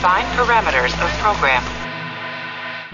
Define 0.00 0.24
parameters 0.34 0.94
of 1.04 1.12
program. 1.20 1.62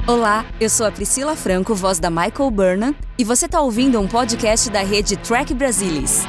Olá, 0.09 0.45
eu 0.61 0.69
sou 0.69 0.85
a 0.85 0.91
Priscila 0.91 1.37
Franco, 1.37 1.73
voz 1.73 2.01
da 2.01 2.11
Michael 2.11 2.51
Burnham, 2.51 2.97
e 3.17 3.23
você 3.23 3.47
está 3.47 3.61
ouvindo 3.61 4.01
um 4.01 4.09
podcast 4.09 4.69
da 4.71 4.81
rede 4.83 5.17
Track 5.17 5.55
Brasilis. 5.55 6.27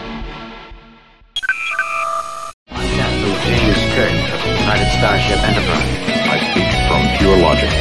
Captain 2.70 3.34
Genghis 3.44 3.82
Khan 3.96 4.14
of 4.36 4.44
the 4.44 4.52
United 4.54 4.88
Starship 5.00 5.40
Enterprise. 5.50 5.98
I 6.30 6.38
speak 6.52 6.70
from 6.88 7.02
pure 7.18 7.38
logic. 7.40 7.72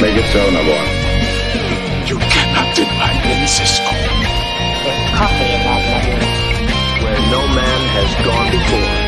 Make 0.00 0.16
it 0.16 0.24
so, 0.32 0.50
Navarre. 0.50 0.88
You 2.08 2.16
cannot 2.30 2.74
deny 2.74 3.12
me, 3.28 3.46
Cisco. 3.46 3.84
coffee 5.14 5.52
in 5.52 5.60
that 5.60 5.82
letter. 5.92 6.16
Where 7.04 7.20
no 7.30 7.46
man 7.48 7.80
has 7.92 8.14
gone 8.24 8.50
before. 8.50 9.03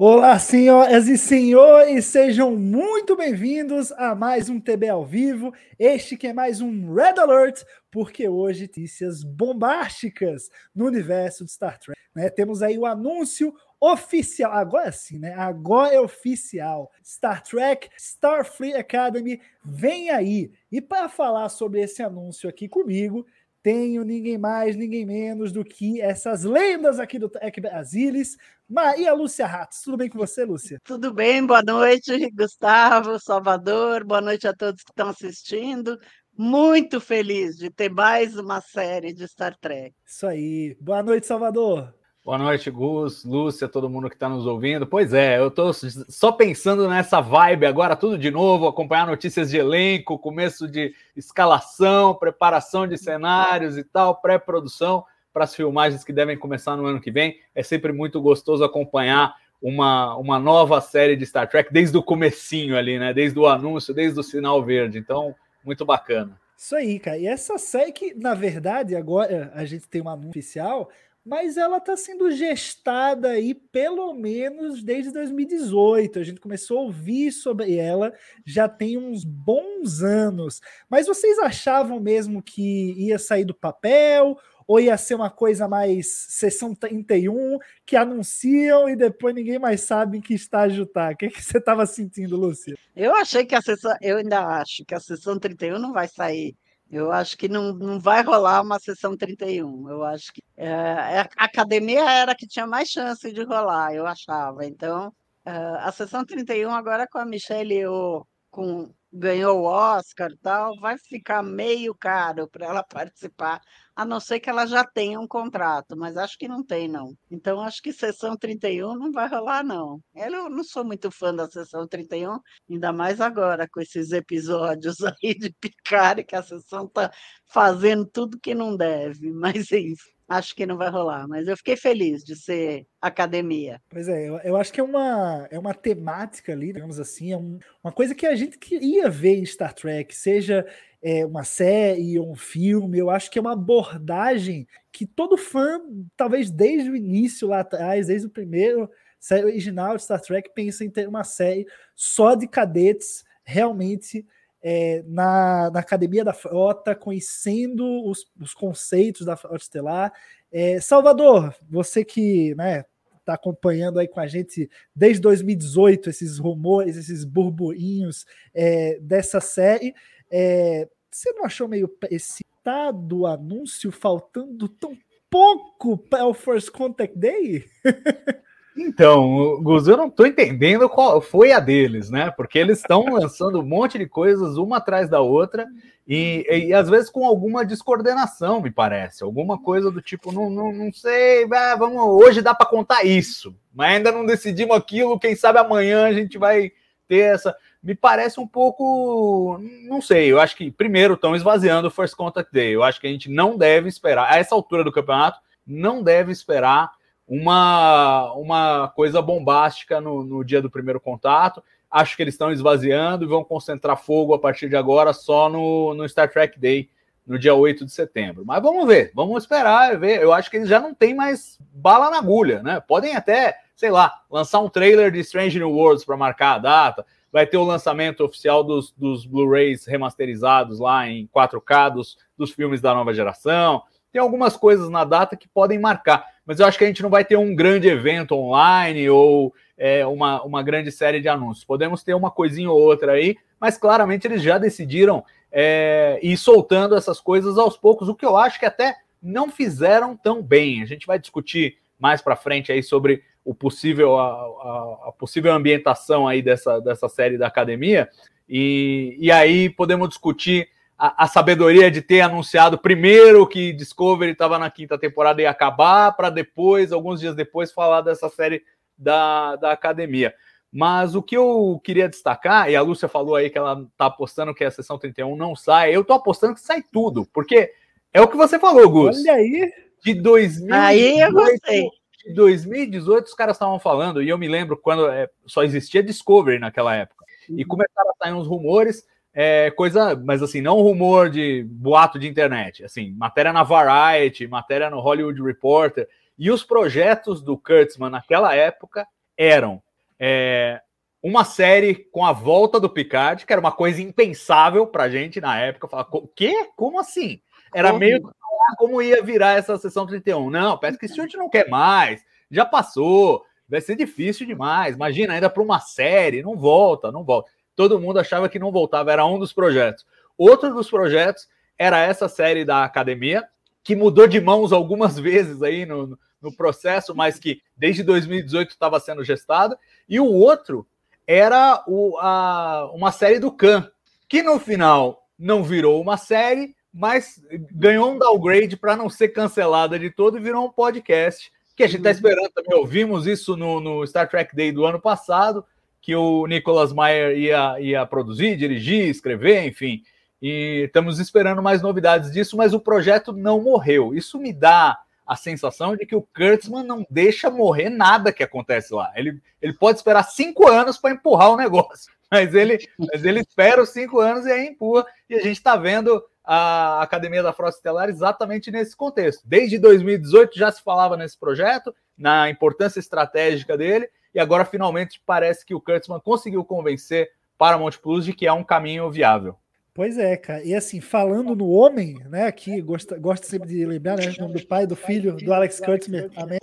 Olá, 0.00 0.38
senhoras 0.38 1.08
e 1.08 1.18
senhores, 1.18 2.04
sejam 2.04 2.54
muito 2.54 3.16
bem-vindos 3.16 3.90
a 3.90 4.14
mais 4.14 4.48
um 4.48 4.60
TB 4.60 4.88
ao 4.88 5.04
vivo. 5.04 5.52
Este 5.76 6.16
que 6.16 6.28
é 6.28 6.32
mais 6.32 6.60
um 6.60 6.94
Red 6.94 7.18
Alert, 7.18 7.64
porque 7.90 8.28
hoje 8.28 8.62
notícias 8.62 9.24
bombásticas 9.24 10.50
no 10.72 10.86
universo 10.86 11.44
de 11.44 11.50
Star 11.50 11.80
Trek. 11.80 11.98
Né? 12.14 12.30
Temos 12.30 12.62
aí 12.62 12.78
o 12.78 12.86
anúncio 12.86 13.52
oficial, 13.80 14.52
agora 14.52 14.92
sim, 14.92 15.18
né? 15.18 15.34
Agora 15.34 15.92
é 15.92 16.00
oficial. 16.00 16.92
Star 17.04 17.42
Trek 17.42 17.88
Starfleet 17.96 18.76
Academy 18.76 19.40
vem 19.64 20.10
aí. 20.10 20.52
E 20.70 20.80
para 20.80 21.08
falar 21.08 21.48
sobre 21.48 21.80
esse 21.80 22.04
anúncio 22.04 22.48
aqui 22.48 22.68
comigo, 22.68 23.26
tenho 23.68 24.02
ninguém 24.02 24.38
mais, 24.38 24.76
ninguém 24.76 25.04
menos 25.04 25.52
do 25.52 25.62
que 25.62 26.00
essas 26.00 26.42
lendas 26.42 26.98
aqui 26.98 27.18
do 27.18 27.28
Tech 27.28 27.60
Brasilis, 27.60 28.34
Maria 28.66 29.12
Lúcia 29.12 29.46
Ratos. 29.46 29.82
Tudo 29.82 29.98
bem 29.98 30.08
com 30.08 30.16
você, 30.16 30.42
Lúcia? 30.42 30.80
Tudo 30.84 31.12
bem, 31.12 31.46
boa 31.46 31.60
noite, 31.60 32.30
Gustavo, 32.30 33.20
Salvador, 33.20 34.04
boa 34.04 34.22
noite 34.22 34.48
a 34.48 34.54
todos 34.54 34.82
que 34.82 34.90
estão 34.90 35.10
assistindo. 35.10 36.00
Muito 36.34 36.98
feliz 36.98 37.58
de 37.58 37.68
ter 37.68 37.90
mais 37.90 38.38
uma 38.38 38.62
série 38.62 39.12
de 39.12 39.28
Star 39.28 39.54
Trek. 39.60 39.94
Isso 40.06 40.26
aí. 40.26 40.74
Boa 40.80 41.02
noite, 41.02 41.26
Salvador. 41.26 41.92
Boa 42.28 42.36
noite, 42.36 42.70
Gus, 42.70 43.24
Lúcia, 43.24 43.66
todo 43.66 43.88
mundo 43.88 44.10
que 44.10 44.14
está 44.14 44.28
nos 44.28 44.44
ouvindo. 44.44 44.86
Pois 44.86 45.14
é, 45.14 45.38
eu 45.38 45.48
estou 45.48 45.72
só 45.72 46.30
pensando 46.30 46.86
nessa 46.86 47.22
vibe 47.22 47.64
agora, 47.64 47.96
tudo 47.96 48.18
de 48.18 48.30
novo, 48.30 48.66
acompanhar 48.66 49.06
notícias 49.06 49.50
de 49.50 49.56
elenco, 49.56 50.18
começo 50.18 50.68
de 50.68 50.94
escalação, 51.16 52.14
preparação 52.14 52.86
de 52.86 52.98
cenários 52.98 53.78
e 53.78 53.82
tal, 53.82 54.20
pré-produção 54.20 55.06
para 55.32 55.44
as 55.44 55.54
filmagens 55.54 56.04
que 56.04 56.12
devem 56.12 56.36
começar 56.36 56.76
no 56.76 56.84
ano 56.84 57.00
que 57.00 57.10
vem. 57.10 57.40
É 57.54 57.62
sempre 57.62 57.94
muito 57.94 58.20
gostoso 58.20 58.62
acompanhar 58.62 59.34
uma, 59.62 60.14
uma 60.18 60.38
nova 60.38 60.82
série 60.82 61.16
de 61.16 61.24
Star 61.24 61.48
Trek 61.48 61.72
desde 61.72 61.96
o 61.96 62.02
comecinho 62.02 62.76
ali, 62.76 62.98
né? 62.98 63.14
Desde 63.14 63.38
o 63.38 63.46
anúncio, 63.46 63.94
desde 63.94 64.20
o 64.20 64.22
sinal 64.22 64.62
verde. 64.62 64.98
Então, 64.98 65.34
muito 65.64 65.82
bacana. 65.86 66.38
Isso 66.58 66.74
aí, 66.74 66.98
cara. 66.98 67.16
E 67.16 67.26
essa 67.26 67.56
série 67.56 67.92
que, 67.92 68.12
na 68.14 68.34
verdade, 68.34 68.96
agora 68.96 69.52
a 69.54 69.64
gente 69.64 69.88
tem 69.88 70.02
um 70.02 70.08
anúncio 70.08 70.30
oficial, 70.30 70.90
mas 71.24 71.56
ela 71.56 71.76
está 71.76 71.96
sendo 71.96 72.30
gestada 72.30 73.30
aí 73.30 73.54
pelo 73.54 74.14
menos 74.14 74.82
desde 74.82 75.12
2018. 75.12 76.18
A 76.18 76.22
gente 76.22 76.40
começou 76.40 76.78
a 76.78 76.82
ouvir 76.82 77.32
sobre 77.32 77.76
ela 77.76 78.14
já 78.46 78.68
tem 78.68 78.96
uns 78.96 79.24
bons 79.24 80.02
anos. 80.02 80.60
Mas 80.88 81.06
vocês 81.06 81.38
achavam 81.38 82.00
mesmo 82.00 82.42
que 82.42 82.92
ia 82.96 83.18
sair 83.18 83.44
do 83.44 83.54
papel? 83.54 84.38
Ou 84.66 84.80
ia 84.80 84.98
ser 84.98 85.14
uma 85.14 85.30
coisa 85.30 85.66
mais 85.66 86.08
sessão 86.28 86.74
31, 86.74 87.58
que 87.86 87.96
anunciam 87.96 88.86
e 88.86 88.94
depois 88.94 89.34
ninguém 89.34 89.58
mais 89.58 89.80
sabe 89.80 90.18
em 90.18 90.20
que 90.20 90.34
estágio 90.34 90.84
tá? 90.84 91.10
O 91.10 91.16
que, 91.16 91.28
que 91.30 91.42
você 91.42 91.56
estava 91.56 91.86
sentindo, 91.86 92.36
Lúcia? 92.36 92.74
Eu 92.94 93.14
achei 93.14 93.46
que 93.46 93.54
a 93.54 93.62
sessão, 93.62 93.96
eu 94.02 94.18
ainda 94.18 94.46
acho 94.60 94.84
que 94.84 94.94
a 94.94 95.00
sessão 95.00 95.38
31 95.38 95.78
não 95.78 95.92
vai 95.92 96.06
sair 96.06 96.54
eu 96.90 97.12
acho 97.12 97.36
que 97.36 97.48
não, 97.48 97.72
não 97.74 98.00
vai 98.00 98.22
rolar 98.22 98.62
uma 98.62 98.78
sessão 98.78 99.16
31. 99.16 99.88
Eu 99.90 100.04
acho 100.04 100.32
que 100.32 100.42
é, 100.56 101.20
a 101.36 101.44
academia 101.44 102.08
era 102.10 102.34
que 102.34 102.46
tinha 102.46 102.66
mais 102.66 102.88
chance 102.88 103.30
de 103.32 103.42
rolar, 103.42 103.94
eu 103.94 104.06
achava. 104.06 104.64
Então, 104.64 105.12
é, 105.44 105.50
a 105.50 105.92
sessão 105.92 106.24
31 106.24 106.70
agora 106.70 107.06
com 107.06 107.18
a 107.18 107.24
Michelle 107.24 107.74
Yeoh, 107.74 108.26
com 108.50 108.90
ganhou 109.12 109.60
o 109.60 109.64
Oscar 109.64 110.30
tal, 110.42 110.78
vai 110.80 110.98
ficar 110.98 111.42
meio 111.42 111.94
caro 111.94 112.48
para 112.48 112.66
ela 112.66 112.84
participar, 112.88 113.60
a 113.96 114.04
não 114.04 114.20
ser 114.20 114.40
que 114.40 114.50
ela 114.50 114.66
já 114.66 114.84
tenha 114.84 115.18
um 115.18 115.26
contrato, 115.26 115.96
mas 115.96 116.16
acho 116.16 116.38
que 116.38 116.46
não 116.48 116.64
tem, 116.64 116.88
não. 116.88 117.14
Então, 117.30 117.60
acho 117.60 117.82
que 117.82 117.92
sessão 117.92 118.36
31 118.36 118.94
não 118.96 119.10
vai 119.12 119.28
rolar, 119.28 119.64
não. 119.64 120.00
Eu 120.14 120.48
não 120.50 120.62
sou 120.64 120.84
muito 120.84 121.10
fã 121.10 121.34
da 121.34 121.48
sessão 121.48 121.86
31, 121.86 122.38
ainda 122.70 122.92
mais 122.92 123.20
agora 123.20 123.68
com 123.68 123.80
esses 123.80 124.12
episódios 124.12 124.96
aí 125.24 125.34
de 125.34 125.52
Picard, 125.60 126.24
que 126.24 126.36
a 126.36 126.42
sessão 126.42 126.86
está 126.86 127.10
fazendo 127.46 128.06
tudo 128.06 128.38
que 128.40 128.54
não 128.54 128.76
deve, 128.76 129.30
mas 129.32 129.72
enfim 129.72 130.17
acho 130.28 130.54
que 130.54 130.66
não 130.66 130.76
vai 130.76 130.90
rolar, 130.90 131.26
mas 131.26 131.48
eu 131.48 131.56
fiquei 131.56 131.76
feliz 131.76 132.22
de 132.22 132.36
ser 132.36 132.86
academia. 133.00 133.80
Pois 133.88 134.08
é, 134.08 134.28
eu, 134.28 134.38
eu 134.40 134.56
acho 134.56 134.72
que 134.72 134.80
é 134.80 134.84
uma, 134.84 135.48
é 135.50 135.58
uma 135.58 135.72
temática 135.72 136.52
ali, 136.52 136.72
digamos 136.72 137.00
assim, 137.00 137.32
é 137.32 137.36
um, 137.36 137.58
uma 137.82 137.92
coisa 137.92 138.14
que 138.14 138.26
a 138.26 138.34
gente 138.34 138.58
queria 138.58 139.08
ver 139.08 139.36
em 139.36 139.46
Star 139.46 139.72
Trek, 139.72 140.14
seja 140.14 140.66
é, 141.02 141.24
uma 141.24 141.44
série 141.44 142.18
ou 142.18 142.30
um 142.30 142.36
filme, 142.36 142.98
eu 142.98 143.08
acho 143.08 143.30
que 143.30 143.38
é 143.38 143.42
uma 143.42 143.54
abordagem 143.54 144.66
que 144.92 145.06
todo 145.06 145.38
fã, 145.38 145.80
talvez 146.16 146.50
desde 146.50 146.90
o 146.90 146.96
início 146.96 147.48
lá 147.48 147.60
atrás, 147.60 148.08
desde 148.08 148.26
o 148.26 148.30
primeiro 148.30 148.90
série 149.18 149.46
original 149.46 149.96
de 149.96 150.02
Star 150.02 150.20
Trek, 150.20 150.50
pensa 150.54 150.84
em 150.84 150.90
ter 150.90 151.08
uma 151.08 151.24
série 151.24 151.66
só 151.94 152.34
de 152.34 152.46
cadetes 152.46 153.24
realmente 153.42 154.26
é, 154.62 155.02
na, 155.06 155.70
na, 155.70 155.80
academia 155.80 156.24
da 156.24 156.32
frota, 156.32 156.94
conhecendo 156.94 157.84
os, 158.06 158.26
os 158.40 158.54
conceitos 158.54 159.24
da 159.24 159.36
frota 159.36 159.56
estelar. 159.56 160.12
É, 160.50 160.80
Salvador, 160.80 161.54
você 161.68 162.04
que 162.04 162.54
né, 162.54 162.84
está 163.18 163.34
acompanhando 163.34 163.98
aí 163.98 164.08
com 164.08 164.20
a 164.20 164.26
gente 164.26 164.68
desde 164.94 165.20
2018 165.22 166.10
esses 166.10 166.38
rumores, 166.38 166.96
esses 166.96 167.24
burburinhos 167.24 168.24
é, 168.54 168.98
dessa 169.00 169.40
série, 169.40 169.94
é, 170.30 170.88
você 171.10 171.32
não 171.32 171.44
achou 171.44 171.68
meio 171.68 171.88
precipitado 171.88 173.20
o 173.20 173.26
anúncio 173.26 173.90
faltando 173.92 174.68
tão 174.68 174.96
pouco 175.30 175.98
para 175.98 176.26
o 176.26 176.34
First 176.34 176.70
Contact 176.70 177.16
Day? 177.18 177.64
Então, 178.78 179.60
Gus, 179.60 179.88
eu 179.88 179.96
não 179.96 180.06
estou 180.06 180.24
entendendo 180.24 180.88
qual 180.88 181.20
foi 181.20 181.50
a 181.50 181.58
deles, 181.58 182.10
né? 182.10 182.30
Porque 182.30 182.58
eles 182.58 182.78
estão 182.78 183.04
lançando 183.12 183.58
um 183.58 183.66
monte 183.66 183.98
de 183.98 184.06
coisas 184.06 184.56
uma 184.56 184.76
atrás 184.76 185.10
da 185.10 185.20
outra 185.20 185.66
e, 186.06 186.46
e, 186.48 186.72
às 186.72 186.88
vezes 186.88 187.10
com 187.10 187.26
alguma 187.26 187.66
descoordenação, 187.66 188.62
me 188.62 188.70
parece. 188.70 189.24
Alguma 189.24 189.60
coisa 189.60 189.90
do 189.90 190.00
tipo, 190.00 190.30
não, 190.30 190.48
não, 190.48 190.72
não 190.72 190.92
sei, 190.92 191.44
vamos, 191.76 192.00
hoje 192.00 192.40
dá 192.40 192.54
para 192.54 192.70
contar 192.70 193.04
isso, 193.04 193.54
mas 193.74 193.96
ainda 193.96 194.12
não 194.12 194.24
decidimos 194.24 194.76
aquilo. 194.76 195.18
Quem 195.18 195.34
sabe 195.34 195.58
amanhã 195.58 196.06
a 196.06 196.12
gente 196.12 196.38
vai 196.38 196.70
ter 197.08 197.34
essa. 197.34 197.56
Me 197.82 197.96
parece 197.96 198.38
um 198.38 198.46
pouco, 198.46 199.60
não 199.88 200.00
sei. 200.00 200.30
Eu 200.30 200.40
acho 200.40 200.56
que 200.56 200.70
primeiro 200.70 201.14
estão 201.14 201.34
esvaziando 201.34 201.88
o 201.88 201.90
First 201.90 202.14
Contact 202.14 202.52
Day. 202.52 202.74
Eu 202.74 202.84
acho 202.84 203.00
que 203.00 203.08
a 203.08 203.10
gente 203.10 203.28
não 203.28 203.56
deve 203.56 203.88
esperar, 203.88 204.32
a 204.32 204.38
essa 204.38 204.54
altura 204.54 204.84
do 204.84 204.92
campeonato, 204.92 205.40
não 205.66 206.02
deve 206.02 206.30
esperar 206.30 206.92
uma, 207.28 208.32
uma 208.32 208.88
coisa 208.88 209.20
bombástica 209.20 210.00
no, 210.00 210.24
no 210.24 210.42
dia 210.42 210.62
do 210.62 210.70
primeiro 210.70 210.98
contato. 210.98 211.62
Acho 211.90 212.16
que 212.16 212.22
eles 212.22 212.34
estão 212.34 212.50
esvaziando 212.50 213.24
e 213.24 213.28
vão 213.28 213.44
concentrar 213.44 213.96
fogo 213.98 214.32
a 214.32 214.38
partir 214.38 214.68
de 214.68 214.76
agora 214.76 215.12
só 215.12 215.48
no, 215.48 215.94
no 215.94 216.08
Star 216.08 216.30
Trek 216.30 216.58
Day, 216.58 216.88
no 217.26 217.38
dia 217.38 217.54
8 217.54 217.84
de 217.84 217.92
setembro. 217.92 218.44
Mas 218.46 218.62
vamos 218.62 218.86
ver, 218.86 219.12
vamos 219.14 219.42
esperar 219.42 219.98
ver. 219.98 220.22
Eu 220.22 220.32
acho 220.32 220.50
que 220.50 220.56
eles 220.56 220.68
já 220.68 220.80
não 220.80 220.94
têm 220.94 221.14
mais 221.14 221.58
bala 221.72 222.10
na 222.10 222.18
agulha, 222.18 222.62
né? 222.62 222.80
Podem 222.80 223.14
até, 223.14 223.58
sei 223.76 223.90
lá, 223.90 224.22
lançar 224.30 224.60
um 224.60 224.68
trailer 224.68 225.10
de 225.10 225.20
Strange 225.20 225.58
New 225.58 225.70
Worlds 225.70 226.04
para 226.04 226.16
marcar 226.16 226.54
a 226.54 226.58
data. 226.58 227.06
Vai 227.30 227.46
ter 227.46 227.58
o 227.58 227.64
lançamento 227.64 228.24
oficial 228.24 228.64
dos, 228.64 228.92
dos 228.92 229.26
Blu-rays 229.26 229.86
remasterizados 229.86 230.78
lá 230.80 231.06
em 231.06 231.28
4K 231.34 231.92
dos, 231.92 232.16
dos 232.36 232.52
filmes 232.52 232.80
da 232.80 232.94
nova 232.94 233.12
geração. 233.12 233.82
Tem 234.12 234.20
algumas 234.20 234.56
coisas 234.56 234.88
na 234.88 235.04
data 235.04 235.36
que 235.36 235.48
podem 235.48 235.78
marcar 235.78 236.26
mas 236.48 236.58
eu 236.58 236.66
acho 236.66 236.78
que 236.78 236.84
a 236.84 236.86
gente 236.86 237.02
não 237.02 237.10
vai 237.10 237.26
ter 237.26 237.36
um 237.36 237.54
grande 237.54 237.88
evento 237.88 238.34
online 238.34 239.10
ou 239.10 239.54
é, 239.76 240.06
uma, 240.06 240.42
uma 240.42 240.62
grande 240.62 240.90
série 240.90 241.20
de 241.20 241.28
anúncios. 241.28 241.62
Podemos 241.62 242.02
ter 242.02 242.14
uma 242.14 242.30
coisinha 242.30 242.70
ou 242.70 242.80
outra 242.80 243.12
aí, 243.12 243.36
mas 243.60 243.76
claramente 243.76 244.26
eles 244.26 244.42
já 244.42 244.56
decidiram 244.56 245.22
é, 245.52 246.18
ir 246.22 246.38
soltando 246.38 246.96
essas 246.96 247.20
coisas 247.20 247.58
aos 247.58 247.76
poucos, 247.76 248.08
o 248.08 248.14
que 248.14 248.24
eu 248.24 248.34
acho 248.34 248.58
que 248.58 248.64
até 248.64 248.96
não 249.22 249.50
fizeram 249.50 250.16
tão 250.16 250.42
bem. 250.42 250.82
A 250.82 250.86
gente 250.86 251.06
vai 251.06 251.18
discutir 251.18 251.76
mais 251.98 252.22
para 252.22 252.34
frente 252.34 252.72
aí 252.72 252.82
sobre 252.82 253.22
o 253.44 253.54
possível, 253.54 254.18
a, 254.18 254.30
a, 254.30 255.08
a, 255.08 255.12
possível 255.12 255.52
ambientação 255.52 256.26
aí 256.26 256.40
dessa, 256.40 256.80
dessa 256.80 257.10
série 257.10 257.36
da 257.36 257.46
academia. 257.46 258.08
E, 258.48 259.18
e 259.20 259.30
aí 259.30 259.68
podemos 259.68 260.08
discutir 260.08 260.66
a, 260.98 261.24
a 261.24 261.26
sabedoria 261.28 261.90
de 261.90 262.02
ter 262.02 262.20
anunciado 262.20 262.76
primeiro 262.76 263.46
que 263.46 263.72
Discovery 263.72 264.32
estava 264.32 264.58
na 264.58 264.68
quinta 264.68 264.98
temporada 264.98 265.40
e 265.40 265.44
ia 265.44 265.50
acabar, 265.50 266.12
para 266.12 266.28
depois, 266.28 266.90
alguns 266.90 267.20
dias 267.20 267.36
depois, 267.36 267.70
falar 267.70 268.00
dessa 268.00 268.28
série 268.28 268.64
da, 268.96 269.54
da 269.56 269.70
academia. 269.70 270.34
Mas 270.72 271.14
o 271.14 271.22
que 271.22 271.36
eu 271.36 271.80
queria 271.84 272.08
destacar, 272.08 272.68
e 272.68 272.76
a 272.76 272.82
Lúcia 272.82 273.08
falou 273.08 273.36
aí 273.36 273.48
que 273.48 273.56
ela 273.56 273.86
tá 273.96 274.06
apostando 274.06 274.54
que 274.54 274.64
a 274.64 274.70
sessão 274.70 274.98
31 274.98 275.36
não 275.36 275.54
sai, 275.54 275.94
eu 275.94 276.04
tô 276.04 276.12
apostando 276.12 276.54
que 276.54 276.60
sai 276.60 276.82
tudo, 276.92 277.26
porque 277.32 277.72
é 278.12 278.20
o 278.20 278.28
que 278.28 278.36
você 278.36 278.58
falou, 278.58 278.90
Gus. 278.90 279.18
Olha 279.18 279.34
aí. 279.34 279.72
De 280.04 280.14
2018, 280.14 280.74
aí 280.74 281.20
eu 281.20 281.32
gostei. 281.32 281.88
De 282.24 282.34
2018, 282.34 283.26
os 283.26 283.34
caras 283.34 283.56
estavam 283.56 283.78
falando, 283.78 284.20
e 284.20 284.28
eu 284.28 284.36
me 284.36 284.48
lembro 284.48 284.76
quando 284.76 285.08
é, 285.08 285.28
só 285.46 285.62
existia 285.62 286.02
Discovery 286.02 286.58
naquela 286.58 286.94
época. 286.94 287.24
E 287.48 287.62
uhum. 287.62 287.68
começaram 287.68 288.10
a 288.10 288.24
sair 288.24 288.34
uns 288.34 288.46
rumores, 288.46 289.04
é, 289.40 289.70
coisa, 289.70 290.16
mas 290.16 290.42
assim, 290.42 290.60
não 290.60 290.82
rumor 290.82 291.30
de 291.30 291.62
boato 291.62 292.18
de 292.18 292.26
internet, 292.26 292.84
assim, 292.84 293.12
matéria 293.12 293.52
na 293.52 293.62
Variety, 293.62 294.48
matéria 294.48 294.90
no 294.90 294.98
Hollywood 294.98 295.40
Reporter, 295.40 296.08
e 296.36 296.50
os 296.50 296.64
projetos 296.64 297.40
do 297.40 297.56
Kurtzman 297.56 298.10
naquela 298.10 298.52
época 298.56 299.06
eram 299.36 299.80
é, 300.18 300.80
uma 301.22 301.44
série 301.44 301.94
com 301.94 302.26
a 302.26 302.32
volta 302.32 302.80
do 302.80 302.90
Picard, 302.90 303.46
que 303.46 303.52
era 303.52 303.60
uma 303.60 303.70
coisa 303.70 304.02
impensável 304.02 304.88
pra 304.88 305.08
gente 305.08 305.40
na 305.40 305.56
época. 305.56 305.86
Falar, 305.86 306.08
o 306.10 306.26
quê? 306.26 306.70
Como 306.74 306.98
assim? 306.98 307.40
Era 307.72 307.90
como? 307.90 308.00
meio 308.00 308.34
como 308.76 309.00
ia 309.00 309.22
virar 309.22 309.52
essa 309.52 309.78
sessão 309.78 310.04
31. 310.04 310.50
Não, 310.50 310.76
Patrick 310.76 311.06
Stewart 311.06 311.32
não 311.34 311.48
quer 311.48 311.68
mais, 311.68 312.24
já 312.50 312.66
passou, 312.66 313.44
vai 313.68 313.80
ser 313.80 313.94
difícil 313.94 314.48
demais. 314.48 314.96
Imagina, 314.96 315.34
ainda 315.34 315.48
para 315.48 315.62
uma 315.62 315.78
série, 315.78 316.42
não 316.42 316.56
volta, 316.56 317.12
não 317.12 317.22
volta. 317.22 317.48
Todo 317.78 318.00
mundo 318.00 318.18
achava 318.18 318.48
que 318.48 318.58
não 318.58 318.72
voltava, 318.72 319.12
era 319.12 319.24
um 319.24 319.38
dos 319.38 319.52
projetos. 319.52 320.04
Outro 320.36 320.74
dos 320.74 320.90
projetos 320.90 321.46
era 321.78 322.00
essa 322.00 322.28
série 322.28 322.64
da 322.64 322.82
academia, 322.82 323.48
que 323.84 323.94
mudou 323.94 324.26
de 324.26 324.40
mãos 324.40 324.72
algumas 324.72 325.16
vezes 325.20 325.62
aí 325.62 325.86
no, 325.86 326.18
no 326.42 326.52
processo, 326.52 327.14
mas 327.14 327.38
que 327.38 327.62
desde 327.76 328.02
2018 328.02 328.70
estava 328.70 328.98
sendo 328.98 329.22
gestado. 329.22 329.78
E 330.08 330.18
o 330.18 330.26
outro 330.26 330.84
era 331.24 331.84
o, 331.86 332.18
a, 332.18 332.90
uma 332.92 333.12
série 333.12 333.38
do 333.38 333.52
Khan, 333.52 333.88
que 334.28 334.42
no 334.42 334.58
final 334.58 335.28
não 335.38 335.62
virou 335.62 336.02
uma 336.02 336.16
série, 336.16 336.74
mas 336.92 337.40
ganhou 337.70 338.10
um 338.10 338.18
downgrade 338.18 338.76
para 338.76 338.96
não 338.96 339.08
ser 339.08 339.28
cancelada 339.28 339.96
de 339.96 340.10
todo 340.10 340.36
e 340.36 340.42
virou 340.42 340.66
um 340.66 340.72
podcast 340.72 341.52
que 341.76 341.84
a 341.84 341.86
gente 341.86 341.98
está 341.98 342.10
esperando 342.10 342.50
também. 342.50 342.76
Ouvimos 342.76 343.24
isso 343.24 343.56
no, 343.56 343.78
no, 343.78 344.04
Star 344.04 344.28
Trek 344.28 344.56
Day 344.56 344.72
do 344.72 344.84
ano 344.84 345.00
passado, 345.00 345.64
que 346.08 346.16
o 346.16 346.46
Nicholas 346.46 346.90
Meyer 346.90 347.36
ia, 347.36 347.78
ia 347.78 348.06
produzir, 348.06 348.56
dirigir, 348.56 349.08
escrever, 349.08 349.66
enfim. 349.66 350.02
E 350.40 350.84
estamos 350.86 351.18
esperando 351.18 351.62
mais 351.62 351.82
novidades 351.82 352.32
disso, 352.32 352.56
mas 352.56 352.72
o 352.72 352.80
projeto 352.80 353.30
não 353.30 353.60
morreu. 353.60 354.14
Isso 354.14 354.38
me 354.38 354.50
dá 354.50 354.98
a 355.26 355.36
sensação 355.36 355.94
de 355.94 356.06
que 356.06 356.16
o 356.16 356.26
Kurtzman 356.34 356.82
não 356.82 357.06
deixa 357.10 357.50
morrer 357.50 357.90
nada 357.90 358.32
que 358.32 358.42
acontece 358.42 358.94
lá. 358.94 359.12
Ele, 359.16 359.38
ele 359.60 359.74
pode 359.74 359.98
esperar 359.98 360.22
cinco 360.22 360.66
anos 360.66 360.96
para 360.96 361.12
empurrar 361.12 361.50
o 361.50 361.58
negócio, 361.58 362.10
mas 362.32 362.54
ele, 362.54 362.78
mas 362.98 363.22
ele 363.22 363.40
espera 363.40 363.82
os 363.82 363.90
cinco 363.90 364.18
anos 364.18 364.46
e 364.46 364.50
aí 364.50 364.66
empurra. 364.66 365.04
E 365.28 365.34
a 365.34 365.42
gente 365.42 365.58
está 365.58 365.76
vendo 365.76 366.24
a 366.42 367.02
Academia 367.02 367.42
da 367.42 367.52
Frota 367.52 367.76
Estelar 367.76 368.08
exatamente 368.08 368.70
nesse 368.70 368.96
contexto. 368.96 369.42
Desde 369.44 369.78
2018 369.78 370.58
já 370.58 370.72
se 370.72 370.82
falava 370.82 371.18
nesse 371.18 371.38
projeto, 371.38 371.94
na 372.16 372.48
importância 372.48 372.98
estratégica 372.98 373.76
dele, 373.76 374.08
e 374.38 374.40
agora 374.40 374.64
finalmente 374.64 375.20
parece 375.26 375.66
que 375.66 375.74
o 375.74 375.80
Kurtzman 375.80 376.20
conseguiu 376.20 376.64
convencer 376.64 377.32
Paramount 377.58 377.98
Plus 378.00 378.24
de 378.24 378.32
que 378.32 378.46
é 378.46 378.52
um 378.52 378.62
caminho 378.62 379.10
viável. 379.10 379.56
Pois 379.92 380.16
é, 380.16 380.36
cara. 380.36 380.62
E 380.62 380.76
assim, 380.76 381.00
falando 381.00 381.56
no 381.56 381.68
homem, 381.68 382.22
né? 382.30 382.46
Aqui, 382.46 382.80
gosto, 382.80 383.16
sempre 383.42 383.68
de 383.68 383.84
lembrar, 383.84 384.16
né? 384.16 384.30
Do 384.30 384.64
pai, 384.64 384.86
do 384.86 384.94
filho, 384.94 385.34
do 385.38 385.52
Alex 385.52 385.80
Kurtzman, 385.80 386.30
amém. 386.36 386.60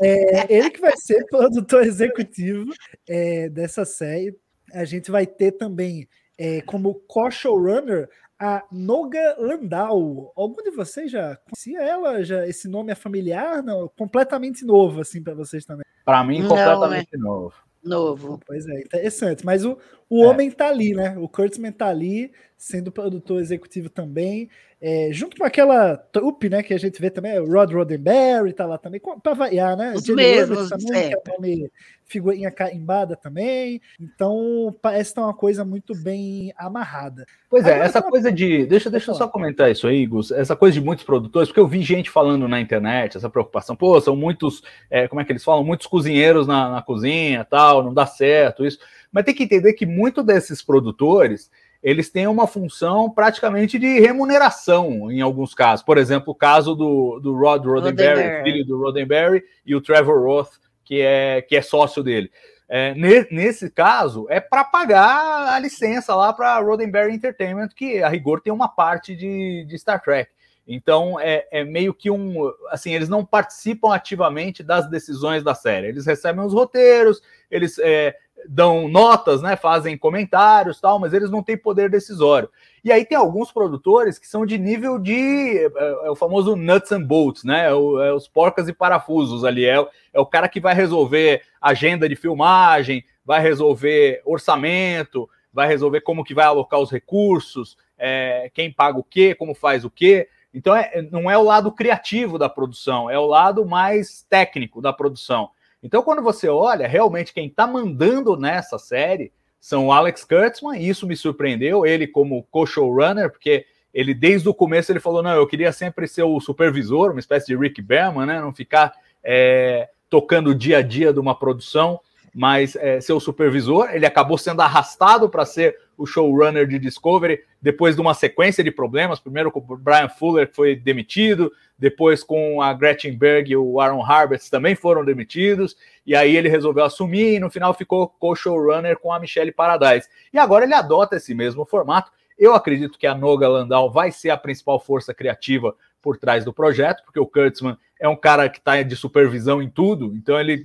É, 0.00 0.50
ele 0.50 0.70
que 0.70 0.80
vai 0.80 0.96
ser 0.96 1.26
produtor 1.26 1.84
executivo 1.84 2.72
é, 3.06 3.50
dessa 3.50 3.84
série. 3.84 4.34
A 4.72 4.86
gente 4.86 5.10
vai 5.10 5.26
ter 5.26 5.52
também 5.52 6.08
é, 6.38 6.62
como 6.62 6.94
co-showrunner 7.06 8.08
a 8.38 8.64
Noga 8.72 9.36
Landau. 9.38 10.32
Algum 10.34 10.62
de 10.62 10.70
vocês 10.70 11.10
já 11.12 11.36
conhecia 11.36 11.82
ela? 11.82 12.24
Já 12.24 12.46
esse 12.46 12.66
nome 12.66 12.92
é 12.92 12.94
familiar? 12.94 13.62
Não, 13.62 13.92
completamente 13.94 14.64
novo 14.64 15.02
assim 15.02 15.22
para 15.22 15.34
vocês 15.34 15.66
também. 15.66 15.84
Para 16.04 16.24
mim, 16.24 16.46
completamente 16.46 17.16
Não, 17.16 17.20
novo. 17.20 17.54
Novo. 17.82 18.40
Pois 18.46 18.66
é, 18.66 18.80
interessante. 18.80 19.44
Mas 19.44 19.64
o, 19.64 19.78
o 20.08 20.24
é. 20.24 20.26
homem 20.26 20.50
tá 20.50 20.68
ali, 20.68 20.94
né? 20.94 21.16
O 21.18 21.28
Kurtzman 21.28 21.72
tá 21.72 21.88
ali, 21.88 22.32
sendo 22.60 22.92
produtor 22.92 23.40
executivo 23.40 23.88
também. 23.88 24.50
É, 24.82 25.08
junto 25.12 25.36
com 25.36 25.44
aquela 25.44 25.96
trupe, 25.96 26.50
né, 26.50 26.62
que 26.62 26.74
a 26.74 26.78
gente 26.78 27.00
vê 27.00 27.10
também, 27.10 27.38
o 27.38 27.50
Rod 27.50 27.72
Roddenberry 27.72 28.52
tá 28.52 28.66
lá 28.66 28.76
também, 28.76 29.00
para 29.22 29.34
variar, 29.34 29.76
né? 29.76 29.94
Os 29.94 30.06
mesmos, 30.08 30.68
também, 30.68 31.08
que 31.08 31.14
é 31.14 31.32
nome, 31.32 31.70
figurinha 32.04 32.50
carimbada 32.50 33.16
também. 33.16 33.80
Então, 33.98 34.74
parece 34.82 35.10
estar 35.10 35.22
uma 35.22 35.32
coisa 35.32 35.64
muito 35.64 35.94
bem 35.94 36.52
amarrada. 36.56 37.24
Pois 37.48 37.66
é, 37.66 37.78
essa 37.78 38.02
coisa 38.02 38.30
de. 38.30 38.66
Deixa, 38.66 38.90
deixa 38.90 39.10
eu 39.10 39.14
só 39.14 39.26
comentar 39.26 39.70
isso 39.70 39.86
aí, 39.86 40.06
Gus. 40.06 40.30
Essa 40.30 40.54
coisa 40.54 40.78
de 40.78 40.84
muitos 40.84 41.04
produtores, 41.04 41.48
porque 41.48 41.60
eu 41.60 41.68
vi 41.68 41.82
gente 41.82 42.10
falando 42.10 42.46
na 42.46 42.60
internet, 42.60 43.16
essa 43.16 43.30
preocupação, 43.30 43.74
pô, 43.74 43.98
são 44.02 44.14
muitos, 44.14 44.62
é, 44.90 45.08
como 45.08 45.20
é 45.20 45.24
que 45.24 45.32
eles 45.32 45.44
falam? 45.44 45.64
Muitos 45.64 45.86
cozinheiros 45.86 46.46
na, 46.46 46.70
na 46.70 46.82
cozinha 46.82 47.44
tal, 47.44 47.82
não 47.82 47.94
dá 47.94 48.06
certo 48.06 48.66
isso. 48.66 48.78
Mas 49.10 49.24
tem 49.24 49.34
que 49.34 49.44
entender 49.44 49.72
que 49.72 49.86
muito 49.86 50.22
desses 50.22 50.62
produtores 50.62 51.50
eles 51.82 52.10
têm 52.10 52.26
uma 52.26 52.46
função 52.46 53.10
praticamente 53.10 53.78
de 53.78 54.00
remuneração 54.00 55.10
em 55.10 55.20
alguns 55.20 55.54
casos. 55.54 55.84
Por 55.84 55.96
exemplo, 55.96 56.32
o 56.32 56.34
caso 56.34 56.74
do, 56.74 57.18
do 57.20 57.34
Rod 57.34 57.64
Roddenberry, 57.64 58.20
Roddenberry. 58.20 58.44
filho 58.44 58.66
do 58.66 58.78
Roddenberry, 58.78 59.42
e 59.64 59.74
o 59.74 59.80
Trevor 59.80 60.22
Roth, 60.22 60.52
que 60.84 61.00
é, 61.00 61.42
que 61.42 61.56
é 61.56 61.62
sócio 61.62 62.02
dele. 62.02 62.30
É, 62.68 62.94
nesse 63.30 63.68
caso, 63.68 64.26
é 64.30 64.38
para 64.38 64.62
pagar 64.62 65.52
a 65.52 65.58
licença 65.58 66.14
lá 66.14 66.32
para 66.32 66.60
Roddenberry 66.60 67.12
Entertainment, 67.12 67.70
que 67.74 68.00
a 68.00 68.08
rigor 68.08 68.40
tem 68.40 68.52
uma 68.52 68.68
parte 68.68 69.16
de, 69.16 69.64
de 69.66 69.78
Star 69.78 70.00
Trek. 70.00 70.30
Então 70.72 71.18
é, 71.18 71.48
é, 71.50 71.64
meio 71.64 71.92
que 71.92 72.12
um. 72.12 72.48
Assim, 72.68 72.94
eles 72.94 73.08
não 73.08 73.24
participam 73.24 73.92
ativamente 73.92 74.62
das 74.62 74.88
decisões 74.88 75.42
da 75.42 75.52
série. 75.52 75.88
Eles 75.88 76.06
recebem 76.06 76.44
os 76.44 76.54
roteiros, 76.54 77.20
eles 77.50 77.76
é, 77.80 78.14
dão 78.48 78.86
notas, 78.86 79.42
né, 79.42 79.56
fazem 79.56 79.98
comentários, 79.98 80.80
tal, 80.80 81.00
mas 81.00 81.12
eles 81.12 81.28
não 81.28 81.42
têm 81.42 81.58
poder 81.58 81.90
decisório. 81.90 82.48
E 82.84 82.92
aí 82.92 83.04
tem 83.04 83.18
alguns 83.18 83.50
produtores 83.50 84.16
que 84.16 84.28
são 84.28 84.46
de 84.46 84.56
nível 84.58 84.96
de 84.96 85.58
é, 85.58 86.06
é 86.06 86.10
o 86.10 86.14
famoso 86.14 86.54
nuts 86.54 86.92
and 86.92 87.02
bolts, 87.02 87.42
né? 87.42 87.66
É, 87.66 87.74
o, 87.74 88.00
é 88.00 88.14
os 88.14 88.28
porcas 88.28 88.68
e 88.68 88.72
parafusos 88.72 89.44
ali. 89.44 89.64
É, 89.64 89.84
é 90.12 90.20
o 90.20 90.26
cara 90.26 90.48
que 90.48 90.60
vai 90.60 90.72
resolver 90.72 91.42
agenda 91.60 92.08
de 92.08 92.14
filmagem, 92.14 93.04
vai 93.24 93.40
resolver 93.40 94.22
orçamento, 94.24 95.28
vai 95.52 95.66
resolver 95.66 96.02
como 96.02 96.22
que 96.22 96.32
vai 96.32 96.44
alocar 96.44 96.78
os 96.78 96.92
recursos, 96.92 97.76
é, 97.98 98.48
quem 98.54 98.72
paga 98.72 99.00
o 99.00 99.04
quê, 99.04 99.34
como 99.34 99.52
faz 99.52 99.84
o 99.84 99.90
quê. 99.90 100.28
Então 100.52 100.74
é, 100.74 101.02
não 101.10 101.30
é 101.30 101.38
o 101.38 101.42
lado 101.42 101.70
criativo 101.70 102.38
da 102.38 102.48
produção, 102.48 103.08
é 103.08 103.18
o 103.18 103.26
lado 103.26 103.64
mais 103.64 104.26
técnico 104.28 104.80
da 104.82 104.92
produção. 104.92 105.50
Então, 105.82 106.02
quando 106.02 106.22
você 106.22 106.48
olha, 106.48 106.86
realmente 106.86 107.32
quem 107.32 107.46
está 107.46 107.66
mandando 107.66 108.36
nessa 108.36 108.78
série 108.78 109.32
são 109.60 109.86
o 109.86 109.92
Alex 109.92 110.24
Kurtzman, 110.24 110.78
e 110.78 110.88
isso 110.88 111.06
me 111.06 111.16
surpreendeu, 111.16 111.86
ele 111.86 112.06
como 112.06 112.42
co-showrunner, 112.50 113.30
porque 113.30 113.66
ele 113.92 114.14
desde 114.14 114.48
o 114.48 114.54
começo 114.54 114.92
ele 114.92 115.00
falou, 115.00 115.22
não, 115.22 115.34
eu 115.34 115.46
queria 115.46 115.72
sempre 115.72 116.06
ser 116.06 116.22
o 116.22 116.40
supervisor, 116.40 117.10
uma 117.10 117.20
espécie 117.20 117.46
de 117.46 117.56
Rick 117.56 117.80
Berman, 117.82 118.26
né, 118.26 118.40
não 118.40 118.54
ficar 118.54 118.92
é, 119.22 119.88
tocando 120.08 120.50
o 120.50 120.54
dia 120.54 120.78
a 120.78 120.82
dia 120.82 121.12
de 121.12 121.20
uma 121.20 121.34
produção, 121.34 122.00
mas 122.34 122.76
é, 122.76 123.00
ser 123.00 123.12
o 123.12 123.20
supervisor, 123.20 123.90
ele 123.92 124.06
acabou 124.06 124.38
sendo 124.38 124.62
arrastado 124.62 125.28
para 125.28 125.44
ser 125.44 125.76
o 126.00 126.06
showrunner 126.06 126.66
de 126.66 126.78
Discovery, 126.78 127.44
depois 127.60 127.94
de 127.94 128.00
uma 128.00 128.14
sequência 128.14 128.64
de 128.64 128.70
problemas, 128.70 129.20
primeiro 129.20 129.52
com 129.52 129.60
o 129.60 129.76
Brian 129.76 130.08
Fuller, 130.08 130.48
que 130.48 130.56
foi 130.56 130.74
demitido, 130.74 131.52
depois 131.78 132.24
com 132.24 132.62
a 132.62 132.72
Gretchen 132.72 133.14
Berg 133.16 133.52
e 133.52 133.56
o 133.56 133.78
Aaron 133.78 134.02
Harbert 134.02 134.40
também 134.50 134.74
foram 134.74 135.04
demitidos, 135.04 135.76
e 136.06 136.16
aí 136.16 136.34
ele 136.34 136.48
resolveu 136.48 136.84
assumir 136.84 137.34
e 137.34 137.38
no 137.38 137.50
final 137.50 137.74
ficou 137.74 138.08
co-showrunner 138.08 138.98
com 138.98 139.12
a 139.12 139.20
Michelle 139.20 139.52
Paradise. 139.52 140.08
E 140.32 140.38
agora 140.38 140.64
ele 140.64 140.72
adota 140.72 141.16
esse 141.16 141.34
mesmo 141.34 141.66
formato. 141.66 142.10
Eu 142.38 142.54
acredito 142.54 142.98
que 142.98 143.06
a 143.06 143.14
Noga 143.14 143.46
Landau 143.46 143.90
vai 143.90 144.10
ser 144.10 144.30
a 144.30 144.38
principal 144.38 144.80
força 144.80 145.12
criativa 145.12 145.76
por 146.00 146.16
trás 146.16 146.46
do 146.46 146.52
projeto, 146.52 147.04
porque 147.04 147.20
o 147.20 147.26
Kurtzman 147.26 147.76
é 148.00 148.08
um 148.08 148.16
cara 148.16 148.48
que 148.48 148.58
está 148.58 148.82
de 148.82 148.96
supervisão 148.96 149.60
em 149.60 149.68
tudo, 149.68 150.14
então 150.16 150.40
ele, 150.40 150.64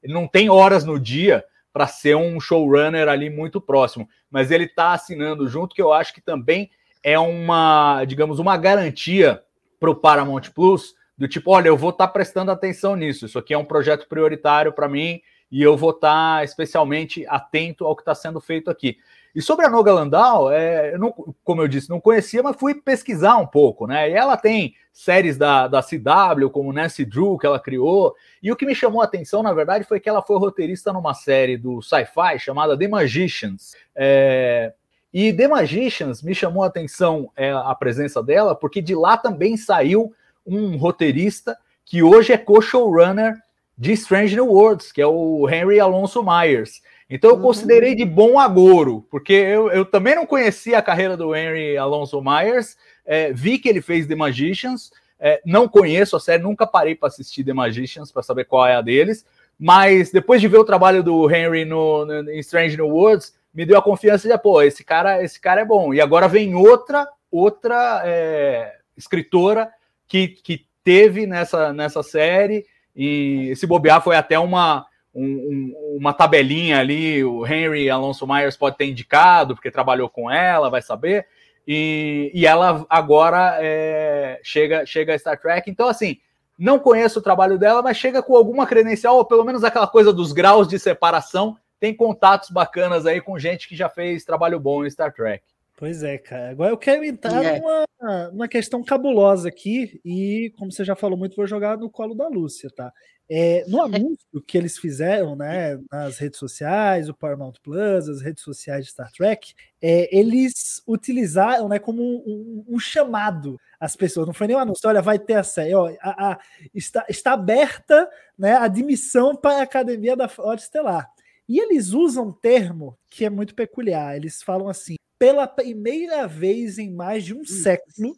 ele 0.00 0.14
não 0.14 0.28
tem 0.28 0.48
horas 0.48 0.84
no 0.84 1.00
dia 1.00 1.44
para 1.76 1.86
ser 1.86 2.16
um 2.16 2.40
showrunner 2.40 3.06
ali 3.06 3.28
muito 3.28 3.60
próximo, 3.60 4.08
mas 4.30 4.50
ele 4.50 4.64
está 4.64 4.94
assinando 4.94 5.46
junto, 5.46 5.74
que 5.74 5.82
eu 5.82 5.92
acho 5.92 6.14
que 6.14 6.22
também 6.22 6.70
é 7.02 7.18
uma, 7.18 8.02
digamos, 8.06 8.38
uma 8.38 8.56
garantia 8.56 9.42
para 9.78 9.90
o 9.90 9.94
Paramount 9.94 10.48
Plus 10.54 10.94
do 11.18 11.28
tipo, 11.28 11.50
olha, 11.50 11.68
eu 11.68 11.76
vou 11.76 11.90
estar 11.90 12.06
tá 12.06 12.12
prestando 12.14 12.50
atenção 12.50 12.96
nisso, 12.96 13.26
isso 13.26 13.38
aqui 13.38 13.52
é 13.52 13.58
um 13.58 13.64
projeto 13.66 14.08
prioritário 14.08 14.72
para 14.72 14.88
mim 14.88 15.20
e 15.52 15.62
eu 15.62 15.76
vou 15.76 15.90
estar 15.90 16.38
tá 16.38 16.44
especialmente 16.44 17.26
atento 17.26 17.84
ao 17.84 17.94
que 17.94 18.00
está 18.00 18.14
sendo 18.14 18.40
feito 18.40 18.70
aqui. 18.70 18.96
E 19.36 19.42
sobre 19.42 19.66
a 19.66 19.68
Noga 19.68 19.92
Landau, 19.92 20.50
é, 20.50 20.94
eu 20.94 20.98
não, 20.98 21.14
como 21.44 21.60
eu 21.60 21.68
disse, 21.68 21.90
não 21.90 22.00
conhecia, 22.00 22.42
mas 22.42 22.56
fui 22.56 22.74
pesquisar 22.74 23.36
um 23.36 23.46
pouco, 23.46 23.86
né? 23.86 24.08
E 24.08 24.14
ela 24.14 24.34
tem 24.34 24.74
séries 24.90 25.36
da, 25.36 25.68
da 25.68 25.82
CW, 25.82 26.48
como 26.48 26.72
Nancy 26.72 27.04
Drew, 27.04 27.36
que 27.36 27.44
ela 27.44 27.60
criou. 27.60 28.14
E 28.42 28.50
o 28.50 28.56
que 28.56 28.64
me 28.64 28.74
chamou 28.74 29.02
a 29.02 29.04
atenção, 29.04 29.42
na 29.42 29.52
verdade, 29.52 29.84
foi 29.84 30.00
que 30.00 30.08
ela 30.08 30.22
foi 30.22 30.38
roteirista 30.38 30.90
numa 30.90 31.12
série 31.12 31.58
do 31.58 31.82
sci-fi 31.82 32.38
chamada 32.38 32.78
The 32.78 32.88
Magicians. 32.88 33.74
É, 33.94 34.72
e 35.12 35.34
The 35.34 35.48
Magicians 35.48 36.22
me 36.22 36.34
chamou 36.34 36.62
a 36.62 36.68
atenção 36.68 37.30
é, 37.36 37.52
a 37.52 37.74
presença 37.74 38.22
dela, 38.22 38.54
porque 38.54 38.80
de 38.80 38.94
lá 38.94 39.18
também 39.18 39.58
saiu 39.58 40.14
um 40.46 40.78
roteirista 40.78 41.58
que 41.84 42.02
hoje 42.02 42.32
é 42.32 42.38
co-showrunner 42.38 43.34
de 43.76 43.92
Strange 43.92 44.34
New 44.34 44.46
Worlds, 44.46 44.90
que 44.92 45.02
é 45.02 45.06
o 45.06 45.46
Henry 45.46 45.78
Alonso 45.78 46.24
Myers. 46.24 46.80
Então 47.08 47.30
eu 47.30 47.36
uhum. 47.36 47.42
considerei 47.42 47.94
de 47.94 48.04
bom 48.04 48.38
agouro, 48.38 49.06
porque 49.10 49.32
eu, 49.32 49.70
eu 49.70 49.84
também 49.84 50.14
não 50.14 50.26
conhecia 50.26 50.78
a 50.78 50.82
carreira 50.82 51.16
do 51.16 51.34
Henry 51.34 51.76
Alonso 51.76 52.20
Myers, 52.20 52.76
é, 53.04 53.32
vi 53.32 53.58
que 53.58 53.68
ele 53.68 53.80
fez 53.80 54.06
The 54.06 54.16
Magicians, 54.16 54.90
é, 55.18 55.40
não 55.46 55.68
conheço 55.68 56.16
a 56.16 56.20
série, 56.20 56.42
nunca 56.42 56.66
parei 56.66 56.94
para 56.94 57.08
assistir 57.08 57.44
The 57.44 57.52
Magicians 57.52 58.10
para 58.10 58.22
saber 58.22 58.44
qual 58.44 58.66
é 58.66 58.74
a 58.74 58.82
deles, 58.82 59.24
mas 59.58 60.10
depois 60.10 60.40
de 60.40 60.48
ver 60.48 60.58
o 60.58 60.64
trabalho 60.64 61.02
do 61.02 61.30
Henry 61.30 61.64
no, 61.64 62.04
no 62.04 62.30
em 62.30 62.40
Strange 62.40 62.76
New 62.76 62.88
Worlds, 62.88 63.34
me 63.54 63.64
deu 63.64 63.78
a 63.78 63.82
confiança 63.82 64.28
de, 64.28 64.36
pô, 64.38 64.60
esse 64.60 64.84
cara, 64.84 65.22
esse 65.22 65.40
cara 65.40 65.62
é 65.62 65.64
bom. 65.64 65.94
E 65.94 66.00
agora 66.00 66.28
vem 66.28 66.54
outra, 66.54 67.08
outra 67.30 68.02
é, 68.04 68.74
escritora 68.96 69.70
que, 70.06 70.28
que 70.28 70.66
teve 70.84 71.26
nessa, 71.26 71.72
nessa 71.72 72.02
série, 72.02 72.66
e 72.94 73.54
se 73.56 73.66
bobear 73.66 74.02
foi 74.02 74.16
até 74.16 74.38
uma 74.38 74.86
um, 75.24 75.96
uma 75.98 76.12
tabelinha 76.12 76.78
ali, 76.78 77.24
o 77.24 77.46
Henry 77.46 77.88
Alonso 77.88 78.26
Myers 78.26 78.56
pode 78.56 78.76
ter 78.76 78.86
indicado, 78.86 79.54
porque 79.54 79.70
trabalhou 79.70 80.08
com 80.08 80.30
ela, 80.30 80.70
vai 80.70 80.82
saber. 80.82 81.26
E, 81.66 82.30
e 82.34 82.46
ela 82.46 82.84
agora 82.88 83.58
é, 83.60 84.38
chega, 84.42 84.84
chega 84.84 85.14
a 85.14 85.18
Star 85.18 85.40
Trek. 85.40 85.70
Então, 85.70 85.88
assim, 85.88 86.18
não 86.58 86.78
conheço 86.78 87.18
o 87.18 87.22
trabalho 87.22 87.58
dela, 87.58 87.82
mas 87.82 87.96
chega 87.96 88.22
com 88.22 88.36
alguma 88.36 88.66
credencial, 88.66 89.16
ou 89.16 89.24
pelo 89.24 89.44
menos 89.44 89.64
aquela 89.64 89.86
coisa 89.86 90.12
dos 90.12 90.32
graus 90.32 90.68
de 90.68 90.78
separação. 90.78 91.56
Tem 91.80 91.94
contatos 91.94 92.50
bacanas 92.50 93.06
aí 93.06 93.20
com 93.20 93.38
gente 93.38 93.68
que 93.68 93.76
já 93.76 93.88
fez 93.88 94.24
trabalho 94.24 94.60
bom 94.60 94.84
em 94.84 94.90
Star 94.90 95.12
Trek. 95.12 95.42
Pois 95.76 96.02
é, 96.02 96.16
cara. 96.16 96.50
Agora 96.50 96.70
eu 96.70 96.78
quero 96.78 97.04
entrar 97.04 97.44
é. 97.44 97.60
numa, 97.60 98.30
numa 98.32 98.48
questão 98.48 98.82
cabulosa 98.82 99.48
aqui, 99.48 100.00
e 100.02 100.50
como 100.56 100.72
você 100.72 100.82
já 100.82 100.96
falou 100.96 101.18
muito, 101.18 101.36
vou 101.36 101.46
jogar 101.46 101.76
no 101.76 101.90
colo 101.90 102.14
da 102.14 102.28
Lúcia, 102.28 102.70
tá? 102.74 102.90
É, 103.28 103.64
no 103.66 103.82
anúncio 103.82 104.40
que 104.46 104.56
eles 104.56 104.78
fizeram 104.78 105.34
né, 105.34 105.78
nas 105.90 106.16
redes 106.16 106.38
sociais, 106.38 107.08
o 107.08 107.14
Paramount 107.14 107.54
Plus, 107.62 108.08
as 108.08 108.22
redes 108.22 108.42
sociais 108.42 108.84
de 108.86 108.92
Star 108.92 109.10
Trek, 109.12 109.52
é, 109.82 110.16
eles 110.16 110.80
utilizaram 110.86 111.68
né, 111.68 111.78
como 111.78 112.00
um, 112.00 112.22
um, 112.24 112.64
um, 112.76 112.78
chamado 112.78 113.60
às 113.80 113.96
pessoas. 113.96 114.28
Não 114.28 114.32
foi 114.32 114.46
nem 114.46 114.56
um 114.56 114.60
anúncio, 114.60 114.88
olha, 114.88 115.02
vai 115.02 115.18
ter 115.18 115.34
a 115.34 115.42
série. 115.42 115.74
Ó, 115.74 115.92
a, 116.00 116.32
a, 116.32 116.38
está, 116.72 117.04
está 117.08 117.32
aberta 117.32 118.08
né, 118.38 118.52
a 118.52 118.64
admissão 118.64 119.34
para 119.34 119.58
a 119.58 119.62
Academia 119.62 120.16
da 120.16 120.28
Frota 120.28 120.62
Estelar. 120.62 121.10
E 121.48 121.58
eles 121.58 121.92
usam 121.92 122.28
um 122.28 122.32
termo 122.32 122.96
que 123.10 123.24
é 123.24 123.30
muito 123.30 123.54
peculiar. 123.54 124.16
Eles 124.16 124.40
falam 124.40 124.68
assim: 124.68 124.94
pela 125.18 125.46
primeira 125.46 126.26
vez 126.26 126.78
em 126.78 126.90
mais 126.90 127.24
de 127.24 127.34
um 127.34 127.44
século, 127.44 128.16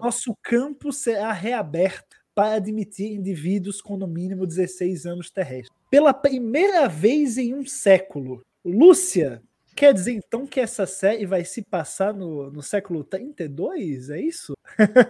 nosso 0.00 0.36
campo 0.42 0.92
será 0.92 1.32
reaberto 1.32 2.16
para 2.34 2.54
admitir 2.54 3.12
indivíduos 3.12 3.82
com 3.82 3.96
no 3.96 4.06
mínimo 4.06 4.46
16 4.46 5.06
anos 5.06 5.30
terrestres. 5.30 5.76
Pela 5.90 6.14
primeira 6.14 6.88
vez 6.88 7.36
em 7.36 7.54
um 7.54 7.66
século. 7.66 8.42
Lúcia, 8.64 9.42
quer 9.74 9.92
dizer 9.92 10.12
então 10.12 10.46
que 10.46 10.60
essa 10.60 10.86
série 10.86 11.26
vai 11.26 11.44
se 11.44 11.62
passar 11.62 12.14
no, 12.14 12.50
no 12.50 12.62
século 12.62 13.04
32? 13.04 14.10
É 14.10 14.20
isso? 14.20 14.54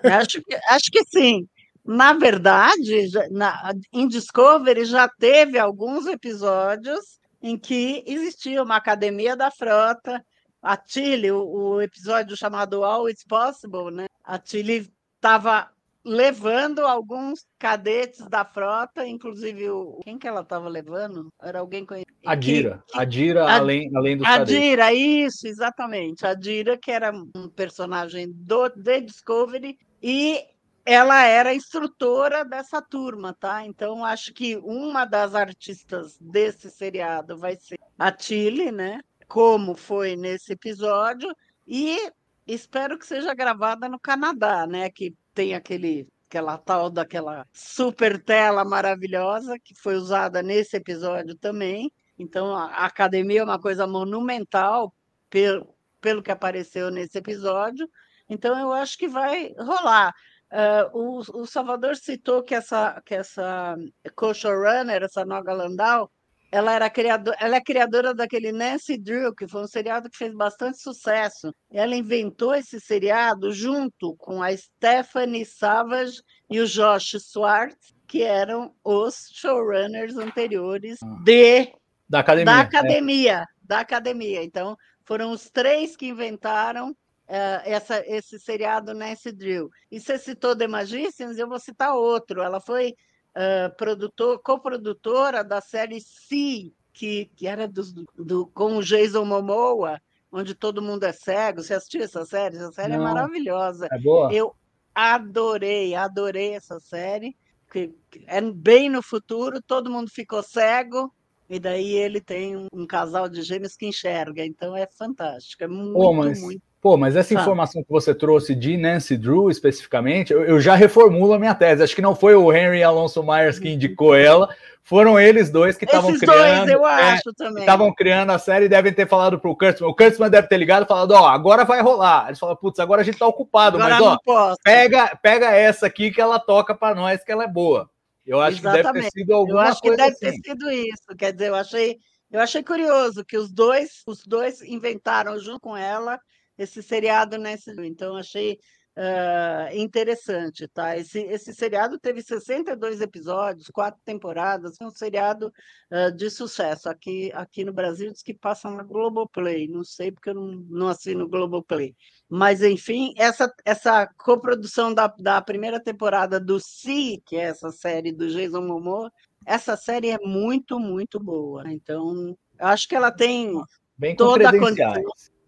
Acho 0.05 0.43
que, 0.43 0.55
acho 0.69 0.91
que 0.91 1.05
sim. 1.05 1.47
Na 1.85 2.13
verdade, 2.13 3.09
na, 3.31 3.73
em 3.93 4.07
Discovery 4.07 4.85
já 4.85 5.09
teve 5.09 5.59
alguns 5.59 6.07
episódios 6.07 7.19
em 7.43 7.57
que 7.57 8.05
existia 8.07 8.63
uma 8.63 8.77
academia 8.77 9.35
da 9.35 9.51
frota. 9.51 10.25
A 10.62 10.76
Tilly, 10.76 11.31
o, 11.31 11.45
o 11.45 11.83
episódio 11.83 12.37
chamado 12.37 12.85
All 12.85 13.09
It's 13.09 13.25
Possible, 13.25 13.90
né? 13.90 14.07
A 14.23 14.38
Tilly 14.38 14.93
estava 15.17 15.71
levando 16.05 16.81
alguns 16.81 17.47
cadetes 17.59 18.26
da 18.26 18.45
frota, 18.45 19.07
inclusive 19.07 19.71
o 19.71 20.00
quem 20.02 20.19
que 20.19 20.26
ela 20.26 20.40
estava 20.40 20.69
levando? 20.69 21.29
Era 21.43 21.61
alguém 21.61 21.85
conhecido. 21.85 22.11
A 22.25 22.35
Dira, 22.35 22.85
que, 22.88 22.99
a 22.99 23.05
Dira 23.05 23.45
a, 23.45 23.57
além 23.57 23.90
além 23.95 24.17
dos 24.17 24.26
A. 24.26 24.38
Dira, 24.38 24.93
isso, 24.93 25.47
exatamente. 25.47 26.26
A 26.26 26.35
Dira 26.35 26.76
que 26.76 26.90
era 26.90 27.12
um 27.12 27.49
personagem 27.49 28.31
do 28.31 28.69
The 28.71 29.00
Discovery 29.00 29.79
e 30.02 30.43
ela 30.85 31.23
era 31.23 31.55
instrutora 31.55 32.45
dessa 32.45 32.81
turma, 32.81 33.37
tá? 33.38 33.64
Então 33.67 34.05
acho 34.05 34.33
que 34.33 34.57
uma 34.57 35.05
das 35.05 35.35
artistas 35.35 36.17
desse 36.19 36.71
seriado 36.71 37.37
vai 37.38 37.57
ser 37.57 37.79
a 37.99 38.11
Tilly, 38.11 38.73
né? 38.73 39.00
Como 39.31 39.77
foi 39.77 40.17
nesse 40.17 40.55
episódio 40.55 41.33
e 41.65 41.97
espero 42.45 42.99
que 42.99 43.07
seja 43.07 43.33
gravada 43.33 43.89
no 43.89 43.97
Canadá, 43.97 44.67
né? 44.67 44.91
Que 44.91 45.17
tem 45.33 45.55
aquele 45.55 46.09
aquela 46.27 46.59
tal 46.59 46.91
daquela 46.91 47.47
super 47.53 48.21
tela 48.21 48.65
maravilhosa 48.65 49.57
que 49.57 49.73
foi 49.81 49.95
usada 49.95 50.43
nesse 50.43 50.77
episódio 50.77 51.37
também. 51.37 51.93
Então 52.19 52.57
a 52.57 52.85
academia 52.87 53.41
é 53.41 53.45
uma 53.45 53.61
coisa 53.61 53.87
monumental 53.87 54.93
pelo, 55.31 55.77
pelo 56.01 56.25
que 56.25 56.33
apareceu 56.33 56.91
nesse 56.91 57.17
episódio. 57.17 57.89
Então 58.29 58.59
eu 58.59 58.73
acho 58.73 58.99
que 58.99 59.07
vai 59.07 59.55
rolar. 59.57 60.13
Uh, 60.51 60.99
o, 60.99 61.43
o, 61.43 61.47
Salvador 61.47 61.95
citou 61.95 62.43
que 62.43 62.57
essa, 62.57 63.01
que 63.07 63.15
essa 63.15 63.77
co-showrunner, 64.17 65.05
essa 65.05 65.25
Noga 65.25 65.53
Landau, 65.53 66.11
ela, 66.50 66.75
era 66.75 66.90
criador, 66.90 67.35
ela 67.38 67.57
é 67.57 67.61
criadora 67.61 68.14
daquele 68.14 68.52
Nancy 68.52 68.99
Drew, 68.99 69.35
que 69.35 69.47
foi 69.47 69.62
um 69.62 69.66
seriado 69.66 70.11
que 70.11 70.16
fez 70.16 70.35
bastante 70.35 70.80
sucesso. 70.80 71.54
Ela 71.71 71.95
inventou 71.95 72.54
esse 72.54 72.80
seriado 72.80 73.52
junto 73.52 74.16
com 74.16 74.42
a 74.42 74.57
Stephanie 74.57 75.45
Savage 75.45 76.23
e 76.49 76.61
o 76.61 76.66
Josh 76.66 77.16
Swartz, 77.21 77.95
que 78.07 78.23
eram 78.23 78.75
os 78.83 79.28
showrunners 79.33 80.16
anteriores 80.16 80.99
ah. 81.02 81.16
de 81.23 81.73
da 82.09 82.19
academia. 82.19 82.45
Da 82.45 82.61
academia, 82.61 83.37
é. 83.37 83.47
da 83.62 83.80
academia. 83.80 84.42
Então, 84.42 84.76
foram 85.04 85.30
os 85.30 85.49
três 85.49 85.97
que 85.97 86.09
inventaram 86.09 86.90
uh, 86.90 87.62
essa, 87.64 88.02
esse 88.04 88.38
seriado 88.40 88.92
Nancy 88.92 89.30
Drew. 89.30 89.71
E 89.92 90.00
você 90.00 90.19
citou 90.19 90.57
The 90.57 90.66
Magicians, 90.66 91.38
eu 91.38 91.49
vou 91.49 91.61
citar 91.61 91.95
outro. 91.95 92.42
Ela 92.42 92.61
foi 92.61 92.97
uh, 93.37 93.75
produtor, 93.77 94.39
coprodutora 94.41 95.43
da 95.43 95.61
série 95.61 96.01
Si, 96.01 96.75
que, 96.93 97.31
que 97.37 97.47
era 97.47 97.67
do, 97.67 97.83
do, 98.17 98.47
com 98.49 98.77
o 98.77 98.83
Jason 98.83 99.25
Momoa, 99.25 100.01
onde 100.31 100.55
todo 100.55 100.83
mundo 100.83 101.05
é 101.05 101.13
cego. 101.13 101.63
Você 101.63 101.75
assistiu 101.75 102.03
essa 102.03 102.25
série? 102.25 102.57
Essa 102.57 102.73
série 102.73 102.95
é 102.95 102.97
Não. 102.97 103.09
é 103.09 103.13
maravilhosa. 103.13 103.89
É 103.91 103.99
boa? 103.99 104.33
Eu 104.33 104.55
adorei, 104.95 105.95
adorei 105.95 106.55
essa 106.55 106.79
série. 106.81 107.37
Que 107.71 107.95
é 108.27 108.41
bem 108.41 108.91
no 108.91 109.01
futuro, 109.01 109.63
todo 109.63 109.91
mundo 109.91 110.11
ficou 110.11 110.43
cego, 110.43 111.15
e 111.49 111.61
daí 111.61 111.93
ele 111.93 112.21
tem 112.21 112.57
um, 112.57 112.67
um, 112.73 112.85
casal 112.85 113.29
de 113.29 113.43
gêmeos 113.43 113.77
que 113.77 113.87
enxerga, 113.87 114.45
então 114.45 114.75
é 114.77 114.89
fantástico, 114.89 115.63
é 115.63 115.69
muito, 115.69 115.97
oh, 115.97 116.13
mas, 116.13 116.41
muito 116.41 116.63
Pô, 116.81 116.97
mas 116.97 117.15
essa 117.15 117.35
informação 117.35 117.83
que 117.83 117.91
você 117.91 118.15
trouxe 118.15 118.55
de 118.55 118.79
Nancy 118.79 119.15
Drew 119.15 119.51
especificamente, 119.51 120.33
eu, 120.33 120.43
eu, 120.45 120.61
já 120.61 120.75
reformulo 120.75 121.35
a 121.35 121.39
minha 121.39 121.55
tese. 121.55 121.83
Acho 121.83 121.95
que 121.95 122.01
não 122.01 122.17
foi 122.17 122.35
o 122.35 122.51
Henry 122.51 122.83
Alonso 122.83 123.23
Myers 123.23 123.59
que 123.59 123.69
indicou 123.69 124.15
ela, 124.15 124.49
foram 124.83 125.21
eles 125.21 125.51
dois 125.51 125.77
que 125.77 125.85
estavam 125.85 126.19
criando. 126.19 126.67
Dois, 126.67 126.71
eu 126.71 126.87
é, 126.87 127.13
acho 127.13 127.35
também. 127.35 127.61
Estavam 127.61 127.93
criando 127.95 128.31
a 128.31 128.39
série 128.39 128.65
e 128.65 128.69
devem 128.69 128.95
ter 128.95 129.07
falado 129.07 129.39
pro 129.39 129.55
Kurtzman. 129.55 129.91
O 129.91 129.95
Kurtzman 129.95 130.31
deve 130.31 130.49
ter 130.49 130.57
ligado 130.57 130.85
e 130.85 130.89
falado: 130.89 131.11
Ó, 131.11 131.29
agora 131.29 131.67
vai 131.67 131.83
rolar. 131.83 132.29
Eles 132.29 132.39
falaram: 132.39 132.59
Putz, 132.59 132.81
agora 132.81 133.03
a 133.03 133.05
gente 133.05 133.19
tá 133.19 133.27
ocupado, 133.27 133.77
agora 133.77 134.01
mas 134.01 134.19
ó, 134.27 134.55
pega, 134.65 135.15
pega 135.23 135.51
essa 135.55 135.87
aqui 135.87 136.11
que 136.11 136.21
ela 136.21 136.39
toca 136.39 136.75
para 136.75 136.95
nós, 136.95 137.23
que 137.23 137.31
ela 137.31 137.45
é 137.45 137.49
boa. 137.49 137.91
Eu 138.27 138.41
acho 138.41 138.59
Exatamente. 138.59 138.87
que 138.87 138.93
deve 138.93 139.03
ter 139.03 139.21
sido 139.21 139.35
alguma 139.35 139.55
coisa. 139.55 139.69
Eu 139.69 139.73
acho 139.73 139.83
que 139.83 139.91
deve 139.91 140.13
assim. 140.13 140.41
ter 140.41 140.51
sido 140.51 140.71
isso. 140.71 141.17
Quer 141.19 141.33
dizer, 141.35 141.49
eu 141.49 141.55
achei, 141.57 141.99
eu 142.33 142.41
achei 142.41 142.63
curioso 142.63 143.23
que 143.23 143.37
os 143.37 143.53
dois, 143.53 144.03
os 144.07 144.25
dois 144.27 144.63
inventaram 144.63 145.39
junto 145.39 145.61
com 145.61 145.77
ela 145.77 146.19
esse 146.62 146.83
seriado 146.83 147.38
nesse. 147.38 147.71
Então, 147.87 148.17
achei 148.17 148.59
uh, 148.97 149.76
interessante, 149.76 150.69
tá? 150.69 150.97
Esse, 150.97 151.21
esse 151.21 151.55
seriado 151.55 151.99
teve 151.99 152.23
62 152.23 153.00
episódios, 153.00 153.69
quatro 153.69 154.00
temporadas, 154.05 154.76
é 154.81 154.85
um 154.85 154.90
seriado 154.90 155.52
uh, 155.90 156.14
de 156.14 156.29
sucesso. 156.29 156.88
Aqui, 156.88 157.31
aqui 157.35 157.64
no 157.64 157.73
Brasil 157.73 158.12
diz 158.12 158.23
que 158.23 158.35
passa 158.35 158.71
na 158.71 158.83
Globoplay, 158.83 159.69
não 159.69 159.83
sei 159.83 160.12
porque 160.12 160.31
eu 160.31 160.35
não, 160.35 160.67
não 160.69 160.88
assino 160.88 161.29
Globoplay. 161.29 161.95
Mas, 162.29 162.62
enfim, 162.62 163.14
essa, 163.17 163.52
essa 163.64 164.07
coprodução 164.19 164.93
da, 164.93 165.07
da 165.07 165.40
primeira 165.40 165.81
temporada 165.81 166.38
do 166.38 166.61
Si, 166.61 167.23
que 167.25 167.37
é 167.37 167.45
essa 167.45 167.71
série 167.73 168.12
do 168.12 168.29
Jason 168.29 168.62
Momoa, 168.62 169.11
essa 169.47 169.76
série 169.76 170.11
é 170.11 170.19
muito, 170.19 170.79
muito 170.79 171.19
boa. 171.19 171.64
Então, 171.73 172.37
acho 172.59 172.87
que 172.87 172.95
ela 172.95 173.11
tem 173.11 173.50
Bem 173.97 174.14
toda 174.14 174.49
a 174.49 174.52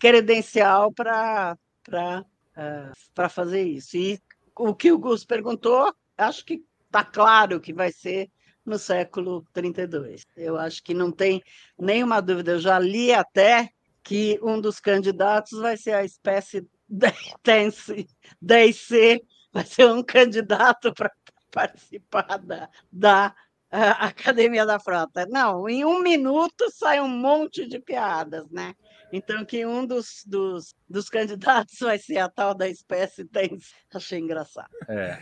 credencial 0.02 0.92
para 0.92 1.56
uh, 1.88 2.92
para 3.14 3.28
fazer 3.28 3.62
isso. 3.62 3.96
E 3.96 4.20
o 4.58 4.74
que 4.74 4.90
o 4.90 4.98
Gus 4.98 5.24
perguntou, 5.24 5.94
acho 6.18 6.44
que 6.44 6.60
está 6.86 7.04
claro 7.04 7.60
que 7.60 7.72
vai 7.72 7.92
ser 7.92 8.28
no 8.66 8.80
século 8.80 9.46
32. 9.52 10.26
Eu 10.36 10.58
acho 10.58 10.82
que 10.82 10.92
não 10.92 11.12
tem 11.12 11.40
nenhuma 11.78 12.20
dúvida. 12.20 12.50
Eu 12.50 12.58
já 12.58 12.80
li 12.80 13.12
até 13.12 13.70
que 14.02 14.40
um 14.42 14.60
dos 14.60 14.80
candidatos 14.80 15.60
vai 15.60 15.76
ser 15.76 15.92
a 15.92 16.04
espécie 16.04 16.66
Tense 17.44 18.08
DC, 18.40 19.22
vai 19.52 19.64
ser 19.64 19.86
um 19.86 20.02
candidato 20.02 20.92
para 20.92 21.12
participar 21.52 22.38
da, 22.38 22.68
da 22.90 23.28
uh, 23.72 24.00
Academia 24.00 24.66
da 24.66 24.80
Frota. 24.80 25.26
Não, 25.30 25.68
em 25.68 25.84
um 25.84 26.02
minuto 26.02 26.68
sai 26.72 27.00
um 27.00 27.08
monte 27.08 27.68
de 27.68 27.78
piadas, 27.78 28.50
né? 28.50 28.74
Então, 29.12 29.44
que 29.44 29.66
um 29.66 29.84
dos, 29.84 30.24
dos, 30.26 30.74
dos 30.88 31.10
candidatos 31.10 31.78
vai 31.78 31.98
ser 31.98 32.16
a 32.16 32.30
tal 32.30 32.54
da 32.54 32.66
espécie 32.66 33.26
tem. 33.26 33.58
Achei 33.92 34.18
engraçado. 34.18 34.70
É, 34.88 35.18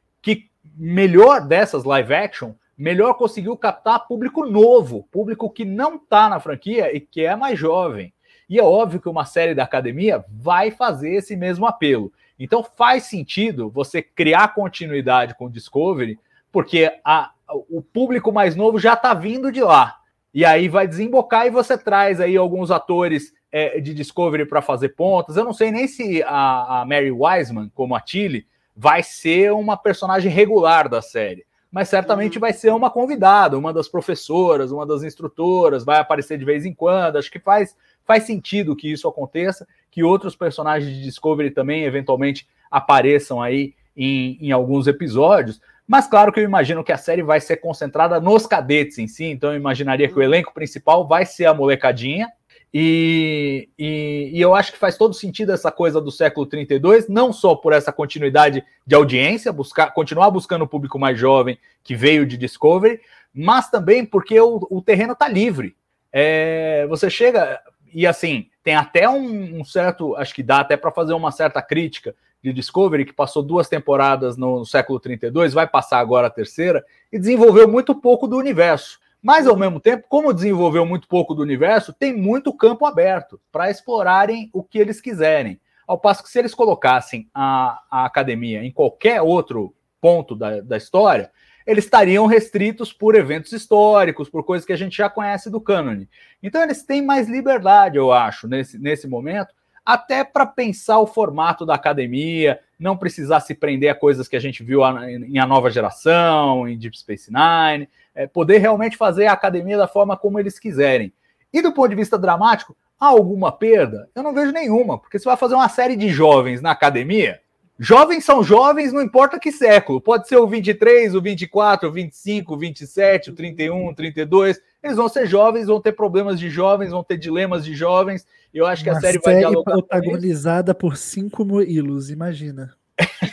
melhor 0.77 1.47
dessas 1.47 1.85
live 1.85 2.15
action, 2.15 2.53
melhor 2.77 3.15
conseguiu 3.15 3.57
captar 3.57 4.07
público 4.07 4.47
novo, 4.47 5.07
público 5.11 5.51
que 5.51 5.65
não 5.65 5.97
está 5.97 6.29
na 6.29 6.41
franquia 6.41 6.95
e 6.97 7.01
que 7.01 7.25
é 7.25 7.37
mais 7.37 7.59
jovem. 7.59 8.13
E 8.49 8.59
é 8.59 8.63
óbvio 8.63 9.01
que 9.01 9.09
uma 9.09 9.25
série 9.25 9.55
da 9.55 9.63
academia 9.63 10.25
vai 10.29 10.71
fazer 10.71 11.15
esse 11.15 11.37
mesmo 11.37 11.67
apelo. 11.67 12.13
Então 12.39 12.65
faz 12.65 13.05
sentido 13.05 13.71
você 13.71 14.03
criar 14.03 14.55
continuidade 14.55 15.37
com 15.37 15.45
o 15.45 15.51
Discovery, 15.51 16.19
porque 16.51 16.91
a, 17.05 17.31
o 17.69 17.83
público 17.83 18.33
mais 18.33 18.57
novo 18.57 18.79
já 18.79 18.95
está 18.95 19.15
vindo 19.15 19.53
de 19.53 19.61
lá. 19.61 19.99
E 20.33 20.45
aí 20.45 20.69
vai 20.69 20.89
desembocar 20.89 21.47
e 21.47 21.51
você 21.51 21.77
traz 21.77 22.21
aí 22.21 22.37
alguns 22.37 22.71
atores 22.71 23.33
é, 23.53 23.81
de 23.81 23.93
Discovery 23.93 24.47
para 24.47 24.63
fazer 24.63 24.91
pontas. 24.91 25.37
Eu 25.37 25.45
não 25.45 25.53
sei 25.53 25.71
nem 25.71 25.87
se 25.87 26.23
a, 26.23 26.81
a 26.81 26.85
Mary 26.87 27.11
Wiseman, 27.11 27.71
como 27.75 27.95
a 27.95 28.01
Tilly, 28.01 28.47
vai 28.77 29.03
ser 29.03 29.53
uma 29.53 29.77
personagem 29.77 30.31
regular 30.31 30.89
da 30.89 31.03
série, 31.03 31.45
mas 31.71 31.89
certamente 31.89 32.37
uhum. 32.37 32.41
vai 32.41 32.53
ser 32.53 32.73
uma 32.73 32.91
convidada, 32.91 33.59
uma 33.59 33.73
das 33.73 33.89
professoras, 33.89 34.73
uma 34.73 34.87
das 34.87 35.03
instrutoras, 35.03 35.85
vai 35.85 35.99
aparecer 35.99 36.39
de 36.39 36.45
vez 36.45 36.65
em 36.65 36.75
quando. 36.75 37.17
Acho 37.17 37.31
que 37.31 37.39
faz, 37.39 37.77
faz 38.05 38.25
sentido 38.25 38.75
que 38.75 38.91
isso 38.91 39.07
aconteça, 39.07 39.67
que 39.91 40.03
outros 40.03 40.35
personagens 40.35 40.93
de 40.93 41.03
Discovery 41.03 41.51
também 41.51 41.85
eventualmente 41.85 42.49
apareçam 42.71 43.41
aí 43.41 43.75
em, 43.97 44.39
em 44.41 44.53
alguns 44.53 44.87
episódios. 44.87 45.61
Mas 45.87 46.07
claro 46.07 46.33
que 46.33 46.41
eu 46.41 46.45
imagino 46.45 46.85
que 46.85 46.93
a 46.93 46.97
série 46.97 47.23
vai 47.23 47.41
ser 47.41 47.57
concentrada 47.57 48.21
nos 48.21 48.47
cadetes 48.47 48.99
em 48.99 49.09
si, 49.09 49.25
então 49.25 49.51
eu 49.51 49.57
imaginaria 49.57 50.09
que 50.09 50.15
o 50.15 50.19
uhum. 50.19 50.25
elenco 50.25 50.55
principal 50.55 51.07
vai 51.07 51.27
ser 51.27 51.47
a 51.47 51.55
molecadinha, 51.55 52.29
e, 52.73 53.69
e, 53.77 54.31
e, 54.33 54.41
eu 54.41 54.55
acho 54.55 54.73
que 54.73 54.79
faz 54.79 54.97
todo 54.97 55.13
sentido 55.13 55.53
essa 55.53 55.73
coisa 55.73 56.01
do 56.01 56.13
século 56.13 56.47
32, 56.47 57.09
não 57.09 57.33
só 57.33 57.57
por 57.57 57.73
essa 57.73 57.93
continuidade 57.93 58.65
de 58.87 58.95
audiência, 58.95 59.53
buscar, 59.53 59.93
continuar 59.93 60.31
buscando 60.31 60.63
o 60.63 60.69
público 60.69 60.99
mais 60.99 61.19
jovem 61.19 61.59
que 61.83 61.97
veio 61.97 62.25
de 62.25 62.37
Discovery, 62.37 63.01
mas 63.35 63.69
também 63.69 64.07
porque 64.07 64.41
o, 64.41 64.67
o 64.71 64.81
terreno 64.81 65.15
está 65.15 65.29
livre. 65.29 65.77
É, 66.13 66.87
você 66.89 67.11
chega 67.11 67.61
e 67.93 68.07
assim 68.07 68.47
tem 68.63 68.77
até 68.77 69.09
um, 69.09 69.61
um 69.61 69.65
certo, 69.65 70.15
acho 70.17 70.35
que 70.35 70.43
dá 70.43 70.61
até 70.61 70.77
para 70.77 70.93
fazer 70.93 71.13
uma 71.13 71.33
certa 71.33 71.61
crítica 71.61 72.15
de 72.43 72.53
Discovery 72.53 73.05
que 73.05 73.13
passou 73.13 73.43
duas 73.43 73.69
temporadas 73.69 74.37
no, 74.37 74.61
no 74.61 74.67
século 74.67 75.01
32, 75.01 75.53
vai 75.53 75.67
passar 75.67 75.99
agora 75.99 76.29
a 76.29 76.31
terceira 76.31 76.85
e 77.13 77.19
desenvolveu 77.19 77.67
muito 77.67 77.95
pouco 77.95 78.29
do 78.29 78.37
universo. 78.37 79.01
Mas, 79.23 79.47
ao 79.47 79.57
mesmo 79.57 79.79
tempo, 79.79 80.07
como 80.09 80.33
desenvolveu 80.33 80.87
muito 80.87 81.07
pouco 81.07 81.35
do 81.35 81.43
universo, 81.43 81.93
tem 81.93 82.17
muito 82.17 82.55
campo 82.55 82.87
aberto 82.87 83.39
para 83.53 83.71
explorarem 83.71 84.49
o 84.53 84.63
que 84.63 84.79
eles 84.79 85.01
quiserem. 85.01 85.61
Ao 85.87 85.99
passo 85.99 86.23
que, 86.23 86.31
se 86.31 86.39
eles 86.39 86.55
colocassem 86.55 87.29
a, 87.35 87.83
a 87.91 88.05
academia 88.07 88.65
em 88.65 88.73
qualquer 88.73 89.21
outro 89.21 89.75
ponto 90.01 90.35
da, 90.35 90.61
da 90.61 90.77
história, 90.77 91.31
eles 91.67 91.85
estariam 91.85 92.27
restritos 92.27 92.93
por 92.93 93.15
eventos 93.15 93.53
históricos, 93.53 94.31
por 94.31 94.43
coisas 94.43 94.65
que 94.65 94.73
a 94.73 94.77
gente 94.77 94.97
já 94.97 95.11
conhece 95.11 95.51
do 95.51 95.61
cânone. 95.61 96.09
Então, 96.43 96.63
eles 96.63 96.83
têm 96.83 97.05
mais 97.05 97.29
liberdade, 97.29 97.99
eu 97.99 98.13
acho, 98.13 98.49
nesse, 98.49 98.79
nesse 98.79 99.07
momento, 99.07 99.55
até 99.85 100.25
para 100.25 100.47
pensar 100.47 100.99
o 100.99 101.07
formato 101.07 101.67
da 101.67 101.75
academia, 101.75 102.59
não 102.79 102.97
precisar 102.97 103.41
se 103.41 103.55
prender 103.55 103.91
a 103.91 103.95
coisas 103.95 104.29
que 104.29 104.37
a 104.37 104.41
gente 104.41 104.63
viu 104.63 104.81
em 105.27 105.39
A 105.39 105.47
Nova 105.47 105.71
Geração, 105.71 106.67
em 106.67 106.79
Deep 106.79 106.99
Space 106.99 107.31
Nine 107.31 107.87
é, 108.15 108.27
poder 108.27 108.59
realmente 108.59 108.97
fazer 108.97 109.27
a 109.27 109.33
academia 109.33 109.79
da 109.79 109.89
forma 109.89 110.17
como 110.17 110.39
eles 110.39 110.59
quiserem. 110.59 111.13
E 111.53 111.61
do 111.63 111.73
ponto 111.73 111.89
de 111.89 111.97
vista 111.97 112.19
dramático, 112.19 112.77
há 112.99 113.07
alguma 113.07 113.51
perda? 113.51 114.09
Eu 114.15 114.23
não 114.23 114.35
vejo 114.35 114.53
nenhuma, 114.53 114.99
porque 114.99 115.19
você 115.19 115.25
vai 115.25 115.37
fazer 115.37 115.55
uma 115.55 115.69
série 115.69 115.97
de 115.97 116.09
jovens 116.09 116.61
na 116.61 116.71
academia. 116.71 117.41
Jovens 117.83 118.27
são 118.27 118.45
jovens, 118.45 118.93
não 118.93 119.01
importa 119.01 119.41
que 119.41 119.51
século. 119.51 120.03
Pode 120.03 120.29
ser 120.29 120.37
o 120.37 120.47
23, 120.47 121.15
o 121.15 121.23
24, 121.23 121.89
o 121.89 121.93
25, 121.93 122.55
o 122.55 122.59
27, 122.59 123.31
o 123.31 123.35
31, 123.35 123.89
o 123.89 123.95
32. 123.95 124.61
Eles 124.83 124.99
vão 124.99 125.09
ser 125.09 125.27
jovens, 125.27 125.67
vão 125.67 125.81
ter 125.81 125.93
problemas 125.93 126.39
de 126.39 126.51
jovens, 126.51 126.91
vão 126.91 127.03
ter 127.03 127.17
dilemas 127.17 127.65
de 127.65 127.75
jovens. 127.75 128.27
E 128.53 128.59
eu 128.59 128.67
acho 128.67 128.85
que 128.85 128.91
uma 128.91 128.99
a 128.99 129.01
série, 129.01 129.19
série 129.19 129.25
vai 129.25 129.39
dialogar 129.39 129.73
protagonizada 129.73 130.75
por 130.75 130.99
cinco 130.99 131.43
Murilos, 131.43 132.11
imagina. 132.11 132.75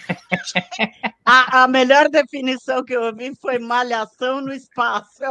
A, 1.25 1.63
a 1.63 1.67
melhor 1.67 2.09
definição 2.09 2.83
que 2.83 2.93
eu 2.93 3.03
ouvi 3.03 3.33
foi 3.41 3.59
malhação 3.59 4.41
no 4.41 4.53
espaço. 4.53 5.23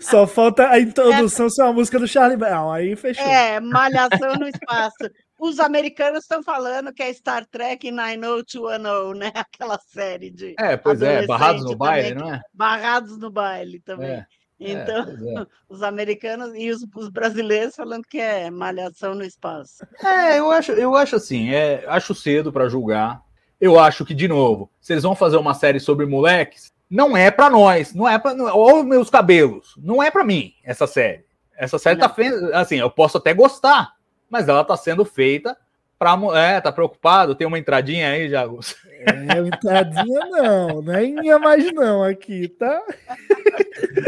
Só 0.00 0.26
falta 0.26 0.70
a 0.70 0.80
introdução 0.80 1.50
ser 1.50 1.62
uma 1.62 1.74
música 1.74 1.98
do 1.98 2.08
Charlie 2.08 2.38
Brown. 2.38 2.72
Aí 2.72 2.96
fechou. 2.96 3.26
É, 3.26 3.60
malhação 3.60 4.34
no 4.38 4.48
espaço. 4.48 5.10
Os 5.38 5.60
americanos 5.60 6.22
estão 6.22 6.42
falando 6.42 6.92
que 6.92 7.02
é 7.02 7.12
Star 7.12 7.46
Trek 7.46 7.90
90210, 7.90 9.18
né? 9.18 9.32
Aquela 9.34 9.78
série 9.78 10.30
de. 10.30 10.54
É, 10.58 10.76
pois 10.76 11.02
é, 11.02 11.26
Barrados 11.26 11.64
no 11.64 11.76
Baile, 11.76 12.08
também, 12.08 12.24
não 12.24 12.34
é? 12.34 12.40
Barrados 12.52 13.18
no 13.18 13.30
baile 13.30 13.80
também. 13.80 14.10
É, 14.10 14.26
Então, 14.60 15.04
pois 15.04 15.22
é. 15.22 15.46
os 15.68 15.82
americanos 15.82 16.52
e 16.54 16.70
os, 16.70 16.84
os 16.96 17.08
brasileiros 17.08 17.76
falando 17.76 18.04
que 18.04 18.18
é 18.18 18.50
malhação 18.50 19.14
no 19.14 19.24
espaço. 19.24 19.86
É, 20.02 20.38
eu 20.38 20.50
acho, 20.50 20.72
eu 20.72 20.96
acho 20.96 21.16
assim, 21.16 21.50
é, 21.50 21.84
acho 21.86 22.14
cedo 22.14 22.52
pra 22.52 22.68
julgar. 22.68 23.22
Eu 23.60 23.78
acho 23.78 24.04
que, 24.04 24.14
de 24.14 24.28
novo, 24.28 24.70
se 24.80 24.92
eles 24.92 25.02
vão 25.02 25.14
fazer 25.14 25.36
uma 25.36 25.54
série 25.54 25.80
sobre 25.80 26.06
moleques, 26.06 26.72
não 26.88 27.16
é 27.16 27.30
pra 27.30 27.50
nós, 27.50 27.92
não 27.92 28.08
é 28.08 28.18
para 28.18 28.32
Olha 28.54 28.80
os 28.80 28.84
meus 28.84 29.10
cabelos, 29.10 29.74
não 29.78 30.02
é 30.02 30.10
pra 30.10 30.24
mim 30.24 30.54
essa 30.64 30.86
série. 30.86 31.24
Essa 31.56 31.78
série 31.78 31.98
tá 31.98 32.06
Não. 32.08 32.14
feita, 32.14 32.56
assim, 32.56 32.76
eu 32.76 32.90
posso 32.90 33.18
até 33.18 33.34
gostar, 33.34 33.94
mas 34.30 34.48
ela 34.48 34.64
tá 34.64 34.76
sendo 34.76 35.04
feita 35.04 35.56
pra. 35.98 36.18
É, 36.36 36.60
tá 36.60 36.70
preocupado? 36.70 37.34
Tem 37.34 37.46
uma 37.46 37.58
entradinha 37.58 38.10
aí, 38.10 38.28
Jagos. 38.28 38.76
É, 39.00 39.38
entradinha 39.38 40.20
não, 40.26 40.82
não 40.82 40.94
é 40.94 41.06
minha 41.06 41.38
mais 41.38 41.72
não 41.72 42.02
aqui, 42.02 42.48
tá? 42.48 42.82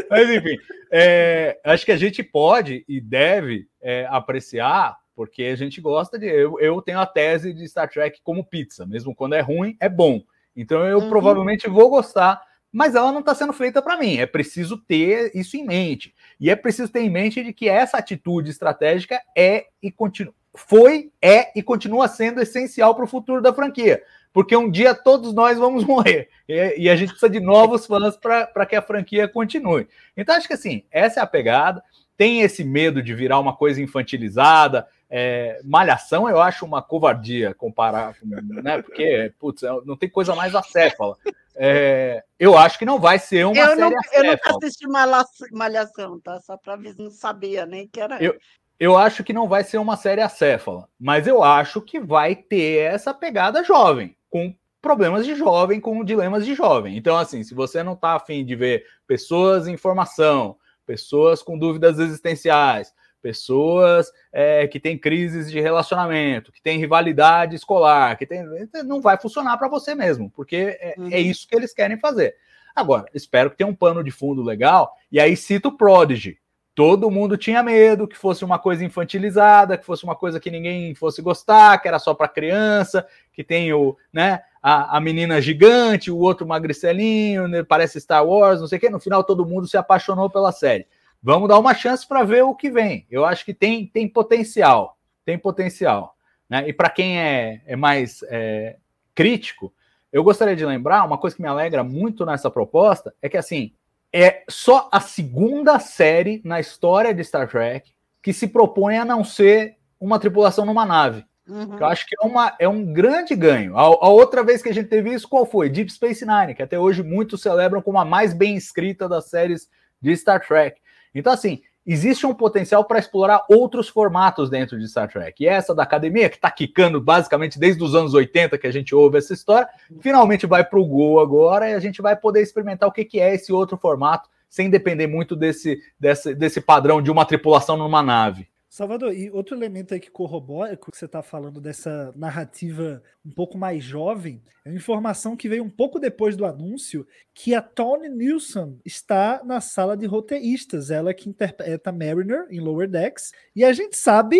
Mas 0.08 0.28
enfim, 0.30 0.56
é, 0.90 1.58
acho 1.64 1.84
que 1.84 1.92
a 1.92 1.96
gente 1.96 2.22
pode 2.22 2.84
e 2.88 3.00
deve 3.00 3.66
é, 3.80 4.06
apreciar, 4.10 4.96
porque 5.14 5.44
a 5.44 5.56
gente 5.56 5.80
gosta 5.80 6.18
de. 6.18 6.26
Eu, 6.26 6.58
eu 6.60 6.80
tenho 6.82 6.98
a 6.98 7.06
tese 7.06 7.52
de 7.52 7.66
Star 7.68 7.88
Trek 7.88 8.20
como 8.22 8.44
pizza, 8.44 8.86
mesmo 8.86 9.14
quando 9.14 9.34
é 9.34 9.40
ruim, 9.40 9.76
é 9.80 9.88
bom. 9.88 10.22
Então 10.56 10.84
eu 10.86 10.98
Uhum. 10.98 11.08
provavelmente 11.08 11.68
vou 11.68 11.88
gostar, 11.88 12.42
mas 12.72 12.94
ela 12.94 13.12
não 13.12 13.20
está 13.20 13.34
sendo 13.34 13.52
feita 13.52 13.80
para 13.80 13.96
mim. 13.96 14.18
É 14.18 14.26
preciso 14.26 14.76
ter 14.76 15.30
isso 15.34 15.56
em 15.56 15.64
mente. 15.64 16.14
E 16.38 16.50
é 16.50 16.56
preciso 16.56 16.90
ter 16.90 17.00
em 17.00 17.10
mente 17.10 17.42
de 17.42 17.52
que 17.52 17.68
essa 17.68 17.98
atitude 17.98 18.50
estratégica 18.50 19.20
é 19.36 19.66
e 19.82 19.90
continua. 19.90 20.34
Foi, 20.54 21.10
é 21.22 21.56
e 21.58 21.62
continua 21.62 22.08
sendo 22.08 22.40
essencial 22.40 22.94
para 22.94 23.04
o 23.04 23.08
futuro 23.08 23.40
da 23.40 23.52
franquia. 23.52 24.02
Porque 24.32 24.56
um 24.56 24.70
dia 24.70 24.94
todos 24.94 25.32
nós 25.32 25.58
vamos 25.58 25.84
morrer. 25.86 26.28
E, 26.48 26.82
e 26.84 26.90
a 26.90 26.96
gente 26.96 27.10
precisa 27.10 27.30
de 27.30 27.40
novos 27.40 27.86
fãs 27.86 28.16
para 28.16 28.66
que 28.66 28.76
a 28.76 28.82
franquia 28.82 29.28
continue. 29.28 29.88
Então, 30.16 30.34
acho 30.34 30.46
que 30.46 30.54
assim, 30.54 30.84
essa 30.90 31.20
é 31.20 31.22
a 31.22 31.26
pegada. 31.26 31.82
Tem 32.16 32.42
esse 32.42 32.62
medo 32.62 33.02
de 33.02 33.14
virar 33.14 33.38
uma 33.38 33.56
coisa 33.56 33.80
infantilizada. 33.80 34.86
É, 35.08 35.60
malhação, 35.64 36.28
eu 36.28 36.40
acho 36.40 36.64
uma 36.64 36.80
covardia 36.82 37.54
comparar 37.54 38.14
com. 38.20 38.26
Né, 38.62 38.80
porque, 38.82 39.32
putz, 39.38 39.62
não 39.84 39.96
tem 39.96 40.08
coisa 40.08 40.34
mais 40.36 40.54
acéfala. 40.54 41.16
É, 41.56 42.22
eu 42.38 42.56
acho 42.56 42.78
que 42.78 42.84
não 42.84 43.00
vai 43.00 43.18
ser 43.18 43.44
uma 43.44 43.56
Eu, 43.58 43.66
série 43.66 43.80
não, 43.80 43.90
eu 44.12 44.24
nunca 44.24 44.50
assisti 44.56 44.86
Malha- 44.86 45.24
Malhação, 45.50 46.20
tá? 46.20 46.38
Só 46.40 46.56
para 46.56 46.76
não 46.96 47.10
sabia 47.10 47.66
nem 47.66 47.88
que 47.88 48.00
era. 48.00 48.22
Eu- 48.22 48.38
Eu 48.80 48.96
acho 48.96 49.22
que 49.22 49.34
não 49.34 49.46
vai 49.46 49.62
ser 49.62 49.76
uma 49.76 49.94
série 49.94 50.22
acéfala, 50.22 50.88
mas 50.98 51.26
eu 51.26 51.42
acho 51.42 51.82
que 51.82 52.00
vai 52.00 52.34
ter 52.34 52.78
essa 52.90 53.12
pegada 53.12 53.62
jovem, 53.62 54.16
com 54.30 54.54
problemas 54.80 55.26
de 55.26 55.34
jovem, 55.34 55.78
com 55.78 56.02
dilemas 56.02 56.46
de 56.46 56.54
jovem. 56.54 56.96
Então, 56.96 57.14
assim, 57.18 57.44
se 57.44 57.52
você 57.52 57.82
não 57.82 57.92
está 57.92 58.14
afim 58.14 58.42
de 58.42 58.56
ver 58.56 58.86
pessoas 59.06 59.68
em 59.68 59.76
formação, 59.76 60.56
pessoas 60.86 61.42
com 61.42 61.58
dúvidas 61.58 61.98
existenciais, 61.98 62.94
pessoas 63.20 64.10
é, 64.32 64.66
que 64.66 64.80
têm 64.80 64.96
crises 64.96 65.50
de 65.50 65.60
relacionamento, 65.60 66.50
que 66.50 66.62
têm 66.62 66.78
rivalidade 66.78 67.54
escolar, 67.54 68.16
que 68.16 68.24
tem, 68.24 68.42
não 68.86 69.02
vai 69.02 69.18
funcionar 69.18 69.58
para 69.58 69.68
você 69.68 69.94
mesmo, 69.94 70.30
porque 70.30 70.78
é, 70.80 70.94
Uhum. 70.96 71.08
é 71.12 71.20
isso 71.20 71.46
que 71.46 71.54
eles 71.54 71.74
querem 71.74 71.98
fazer. 71.98 72.34
Agora, 72.74 73.04
espero 73.12 73.50
que 73.50 73.58
tenha 73.58 73.68
um 73.68 73.74
pano 73.74 74.02
de 74.02 74.10
fundo 74.10 74.42
legal, 74.42 74.94
e 75.12 75.20
aí 75.20 75.36
cito 75.36 75.68
o 75.68 75.76
Prodigy. 75.76 76.38
Todo 76.80 77.10
mundo 77.10 77.36
tinha 77.36 77.62
medo 77.62 78.08
que 78.08 78.16
fosse 78.16 78.42
uma 78.42 78.58
coisa 78.58 78.82
infantilizada, 78.82 79.76
que 79.76 79.84
fosse 79.84 80.02
uma 80.02 80.16
coisa 80.16 80.40
que 80.40 80.50
ninguém 80.50 80.94
fosse 80.94 81.20
gostar, 81.20 81.76
que 81.76 81.86
era 81.86 81.98
só 81.98 82.14
para 82.14 82.26
criança, 82.26 83.06
que 83.34 83.44
tem 83.44 83.70
o, 83.70 83.98
né, 84.10 84.40
a, 84.62 84.96
a 84.96 84.98
menina 84.98 85.42
gigante, 85.42 86.10
o 86.10 86.16
outro 86.16 86.46
magricelinho, 86.46 87.46
né, 87.46 87.62
parece 87.62 88.00
Star 88.00 88.26
Wars, 88.26 88.60
não 88.60 88.66
sei 88.66 88.78
o 88.78 88.80
quê. 88.80 88.88
No 88.88 88.98
final 88.98 89.22
todo 89.22 89.44
mundo 89.44 89.68
se 89.68 89.76
apaixonou 89.76 90.30
pela 90.30 90.52
série. 90.52 90.86
Vamos 91.22 91.50
dar 91.50 91.58
uma 91.58 91.74
chance 91.74 92.08
para 92.08 92.24
ver 92.24 92.44
o 92.44 92.54
que 92.54 92.70
vem. 92.70 93.06
Eu 93.10 93.26
acho 93.26 93.44
que 93.44 93.52
tem, 93.52 93.86
tem 93.86 94.08
potencial, 94.08 94.96
tem 95.22 95.36
potencial. 95.36 96.16
Né? 96.48 96.66
E 96.66 96.72
para 96.72 96.88
quem 96.88 97.20
é, 97.20 97.60
é 97.66 97.76
mais 97.76 98.24
é, 98.30 98.78
crítico, 99.14 99.70
eu 100.10 100.24
gostaria 100.24 100.56
de 100.56 100.64
lembrar 100.64 101.04
uma 101.04 101.18
coisa 101.18 101.36
que 101.36 101.42
me 101.42 101.48
alegra 101.48 101.84
muito 101.84 102.24
nessa 102.24 102.50
proposta 102.50 103.14
é 103.20 103.28
que 103.28 103.36
assim 103.36 103.74
é 104.12 104.42
só 104.48 104.88
a 104.92 105.00
segunda 105.00 105.78
série 105.78 106.40
na 106.44 106.60
história 106.60 107.14
de 107.14 107.22
Star 107.24 107.48
Trek 107.48 107.92
que 108.22 108.32
se 108.32 108.48
propõe 108.48 108.98
a 108.98 109.04
não 109.04 109.24
ser 109.24 109.76
uma 109.98 110.18
tripulação 110.18 110.66
numa 110.66 110.84
nave. 110.84 111.24
Uhum. 111.46 111.78
Eu 111.78 111.86
acho 111.86 112.06
que 112.06 112.14
é, 112.20 112.26
uma, 112.26 112.54
é 112.58 112.68
um 112.68 112.92
grande 112.92 113.34
ganho. 113.34 113.76
A, 113.76 113.82
a 113.82 114.08
outra 114.08 114.44
vez 114.44 114.62
que 114.62 114.68
a 114.68 114.74
gente 114.74 114.88
teve 114.88 115.12
isso, 115.12 115.28
qual 115.28 115.44
foi? 115.44 115.68
Deep 115.68 115.92
Space 115.92 116.24
Nine, 116.24 116.54
que 116.54 116.62
até 116.62 116.78
hoje 116.78 117.02
muitos 117.02 117.42
celebram 117.42 117.82
como 117.82 117.98
a 117.98 118.04
mais 118.04 118.32
bem 118.32 118.56
escrita 118.56 119.08
das 119.08 119.28
séries 119.28 119.68
de 120.00 120.16
Star 120.16 120.46
Trek. 120.46 120.80
Então, 121.14 121.32
assim, 121.32 121.60
existe 121.86 122.26
um 122.26 122.34
potencial 122.34 122.84
para 122.84 122.98
explorar 122.98 123.44
outros 123.48 123.88
formatos 123.88 124.50
dentro 124.50 124.78
de 124.78 124.88
Star 124.88 125.08
Trek. 125.08 125.42
E 125.42 125.48
essa 125.48 125.74
da 125.74 125.82
academia, 125.82 126.28
que 126.28 126.36
está 126.36 126.50
quicando 126.50 127.00
basicamente 127.00 127.58
desde 127.58 127.82
os 127.82 127.94
anos 127.94 128.14
80 128.14 128.58
que 128.58 128.66
a 128.66 128.72
gente 128.72 128.94
ouve 128.94 129.18
essa 129.18 129.32
história, 129.32 129.68
finalmente 130.00 130.46
vai 130.46 130.64
para 130.64 130.78
o 130.78 130.86
Gol 130.86 131.20
agora 131.20 131.68
e 131.68 131.74
a 131.74 131.80
gente 131.80 132.02
vai 132.02 132.16
poder 132.16 132.42
experimentar 132.42 132.88
o 132.88 132.92
que, 132.92 133.04
que 133.04 133.20
é 133.20 133.34
esse 133.34 133.52
outro 133.52 133.76
formato, 133.76 134.28
sem 134.48 134.68
depender 134.68 135.06
muito 135.06 135.34
desse, 135.34 135.80
desse, 135.98 136.34
desse 136.34 136.60
padrão 136.60 137.00
de 137.00 137.10
uma 137.10 137.24
tripulação 137.24 137.76
numa 137.76 138.02
nave. 138.02 138.49
Salvador, 138.70 139.12
e 139.12 139.28
outro 139.32 139.56
elemento 139.56 139.92
aí 139.92 139.98
que 139.98 140.12
corrobora 140.12 140.76
com 140.76 140.88
o 140.88 140.92
que 140.92 140.96
você 140.96 141.06
está 141.06 141.24
falando 141.24 141.60
dessa 141.60 142.12
narrativa 142.14 143.02
um 143.26 143.30
pouco 143.32 143.58
mais 143.58 143.82
jovem, 143.82 144.40
é 144.64 144.68
uma 144.68 144.76
informação 144.76 145.36
que 145.36 145.48
veio 145.48 145.64
um 145.64 145.68
pouco 145.68 145.98
depois 145.98 146.36
do 146.36 146.46
anúncio, 146.46 147.04
que 147.34 147.52
a 147.52 147.60
Tony 147.60 148.08
Nilsson 148.08 148.78
está 148.84 149.42
na 149.44 149.60
sala 149.60 149.96
de 149.96 150.06
roteiristas, 150.06 150.92
ela 150.92 151.12
que 151.12 151.28
interpreta 151.28 151.90
Mariner 151.90 152.46
em 152.48 152.60
Lower 152.60 152.88
Decks, 152.88 153.32
e 153.56 153.64
a 153.64 153.72
gente 153.72 153.96
sabe 153.96 154.38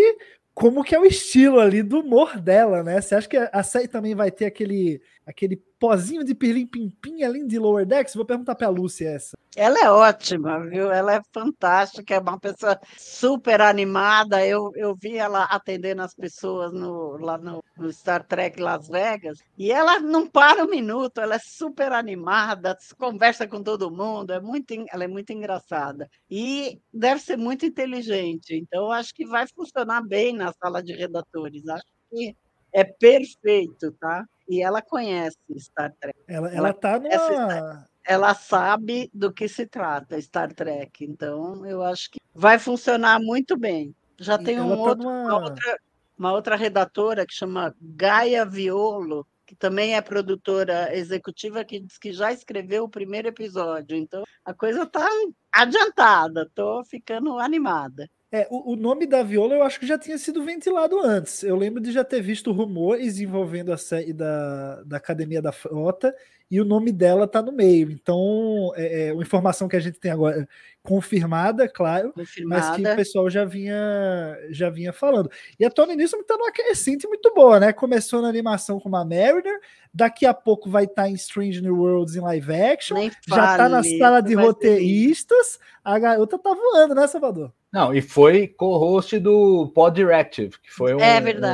como 0.55 0.85
que 0.85 0.95
é 0.95 1.01
o 1.01 1.07
estilo 1.07 1.59
ali 1.59 1.83
do 1.83 1.99
humor 1.99 2.39
dela, 2.39 2.85
né? 2.85 3.01
Você 3.01 3.17
acha 3.17 3.29
que 3.29 3.37
a 3.37 3.63
série 3.65 3.89
também 3.89 4.15
vai 4.15 4.31
ter 4.31 4.45
aquele, 4.45 5.03
aquele 5.31 5.57
pozinho 5.79 6.23
de 6.25 6.35
pirlim-pim-pim 6.35 7.23
além 7.23 7.47
de 7.47 7.59
Lower 7.59 7.87
Decks? 7.87 8.15
Vou 8.15 8.25
perguntar 8.25 8.55
para 8.55 8.67
a 8.67 8.71
Lúcia 8.71 9.09
essa. 9.09 9.37
Ela 9.57 9.81
é 9.81 9.91
ótima, 9.91 10.61
viu? 10.69 10.93
Ela 10.93 11.15
é 11.15 11.21
fantástica, 11.33 12.15
é 12.15 12.19
uma 12.21 12.39
pessoa 12.39 12.79
super 12.97 13.61
animada. 13.61 14.47
Eu, 14.47 14.71
eu 14.77 14.95
vi 14.95 15.17
ela 15.17 15.45
atendendo 15.45 16.03
as 16.03 16.15
pessoas 16.15 16.73
no, 16.73 17.17
lá 17.17 17.37
no, 17.39 17.65
no 17.77 17.93
Star 17.93 18.25
Trek 18.25 18.61
Las 18.61 18.89
Vegas 18.89 19.39
e 19.59 19.73
ela 19.73 19.99
não 19.99 20.27
para 20.27 20.65
um 20.65 20.71
minuto, 20.71 21.21
ela 21.21 21.35
é 21.35 21.41
super 21.41 21.93
animada, 21.93 22.77
conversa 22.99 23.47
com 23.47 23.63
todo 23.63 23.91
mundo, 23.91 24.33
é 24.33 24.41
muito, 24.41 24.73
ela 24.93 25.05
é 25.05 25.09
muito 25.09 25.33
engraçada 25.33 26.09
e 26.31 26.81
deve 26.93 27.21
ser 27.21 27.37
muito 27.37 27.67
inteligente. 27.67 28.55
Então, 28.55 28.91
acho 28.93 29.15
que 29.15 29.27
vai 29.27 29.47
funcionar 29.49 30.03
bem 30.03 30.35
na 30.35 30.53
sala 30.53 30.83
de 30.83 30.93
redatores. 30.93 31.67
Acho 31.69 31.85
que 32.11 32.37
é 32.73 32.85
perfeito, 32.85 33.93
tá? 33.93 34.25
E 34.51 34.61
ela 34.61 34.83
conhece 34.83 35.39
Star 35.59 35.93
Trek. 36.01 36.19
Ela, 36.27 36.49
ela, 36.49 36.57
Ela 36.59 36.73
tá 36.75 36.99
numa. 36.99 37.87
ela 38.05 38.35
sabe 38.35 39.09
do 39.15 39.33
que 39.33 39.47
se 39.49 39.65
trata 39.65 40.21
Star 40.21 40.53
Trek, 40.53 41.05
então 41.05 41.65
eu 41.65 41.83
acho 41.85 42.11
que 42.11 42.19
vai 42.35 42.59
funcionar 42.59 43.21
muito 43.21 43.57
bem. 43.57 43.95
Já 44.19 44.37
tem 44.37 44.61
um 44.61 44.69
tá 44.71 44.75
outro, 44.77 45.05
numa- 45.05 45.23
uma, 45.23 45.45
outra, 45.45 45.79
uma 46.19 46.33
outra 46.33 46.57
redatora 46.57 47.25
que 47.25 47.33
chama 47.33 47.73
Gaia 47.81 48.45
Violo, 48.45 49.25
que 49.47 49.55
também 49.55 49.95
é 49.97 50.01
produtora 50.01 50.95
executiva, 50.97 51.65
que 51.65 51.79
diz 51.81 51.97
que 51.97 52.13
já 52.13 52.33
escreveu 52.33 52.85
o 52.85 52.89
primeiro 52.89 53.29
episódio. 53.29 53.97
Então 53.97 54.25
a 54.45 54.53
coisa 54.53 54.83
está 54.83 55.09
adiantada, 55.53 56.43
estou 56.43 56.85
ficando 56.85 57.39
animada. 57.39 58.09
É, 58.33 58.47
o, 58.49 58.73
o 58.73 58.77
nome 58.77 59.07
da 59.07 59.23
Viola 59.25 59.55
eu 59.55 59.63
acho 59.63 59.81
que 59.81 59.87
já 59.87 59.99
tinha 59.99 60.17
sido 60.17 60.45
ventilado 60.45 61.01
antes. 61.01 61.43
Eu 61.43 61.57
lembro 61.57 61.81
de 61.81 61.91
já 61.91 62.05
ter 62.05 62.23
visto 62.23 62.53
rumores 62.53 63.19
envolvendo 63.19 63.73
a 63.73 63.77
série 63.77 64.13
da, 64.13 64.83
da 64.85 64.97
Academia 64.99 65.43
da 65.43 65.51
Frota 65.53 66.15
e 66.51 66.61
o 66.61 66.65
nome 66.65 66.91
dela 66.91 67.29
tá 67.29 67.41
no 67.41 67.53
meio. 67.53 67.91
Então, 67.91 68.73
é, 68.75 69.09
é 69.09 69.13
uma 69.13 69.23
informação 69.23 69.69
que 69.69 69.77
a 69.77 69.81
gente 69.81 70.01
tem 70.01 70.11
agora 70.11 70.49
confirmada, 70.83 71.69
claro, 71.69 72.13
confirmada. 72.13 72.69
mas 72.69 72.77
que 72.77 72.83
o 72.83 72.97
pessoal 72.97 73.31
já 73.31 73.45
vinha 73.45 74.39
já 74.51 74.71
vinha 74.71 74.93
falando. 74.93 75.31
E 75.59 75.65
a 75.65 75.71
Tony 75.71 75.95
Newsom 75.95 76.21
está 76.21 76.37
numa 76.37 76.51
crescente 76.51 77.07
muito 77.07 77.33
boa, 77.35 77.61
né? 77.61 77.73
Começou 77.73 78.23
na 78.23 78.29
animação 78.29 78.81
com 78.81 78.89
uma 78.89 79.05
Mariner, 79.05 79.61
daqui 79.93 80.25
a 80.25 80.33
pouco 80.33 80.71
vai 80.71 80.85
estar 80.85 81.03
tá 81.03 81.09
em 81.09 81.15
Strange 81.15 81.61
New 81.61 81.77
Worlds 81.77 82.17
em 82.17 82.21
live 82.21 82.55
action, 82.55 82.97
Nem 82.97 83.11
já 83.29 83.53
está 83.53 83.69
na 83.69 83.83
sala 83.83 84.21
de 84.21 84.35
roteiristas, 84.35 85.59
a 85.85 85.99
garota 85.99 86.39
tá 86.39 86.55
voando, 86.55 86.95
né, 86.95 87.07
Salvador? 87.07 87.53
Não, 87.73 87.95
e 87.95 88.03
foi 88.03 88.49
co-host 88.49 89.17
do 89.21 89.71
Pod 89.73 89.95
Directive, 89.95 90.59
que 90.61 90.73
foi 90.73 90.93
um, 90.93 91.01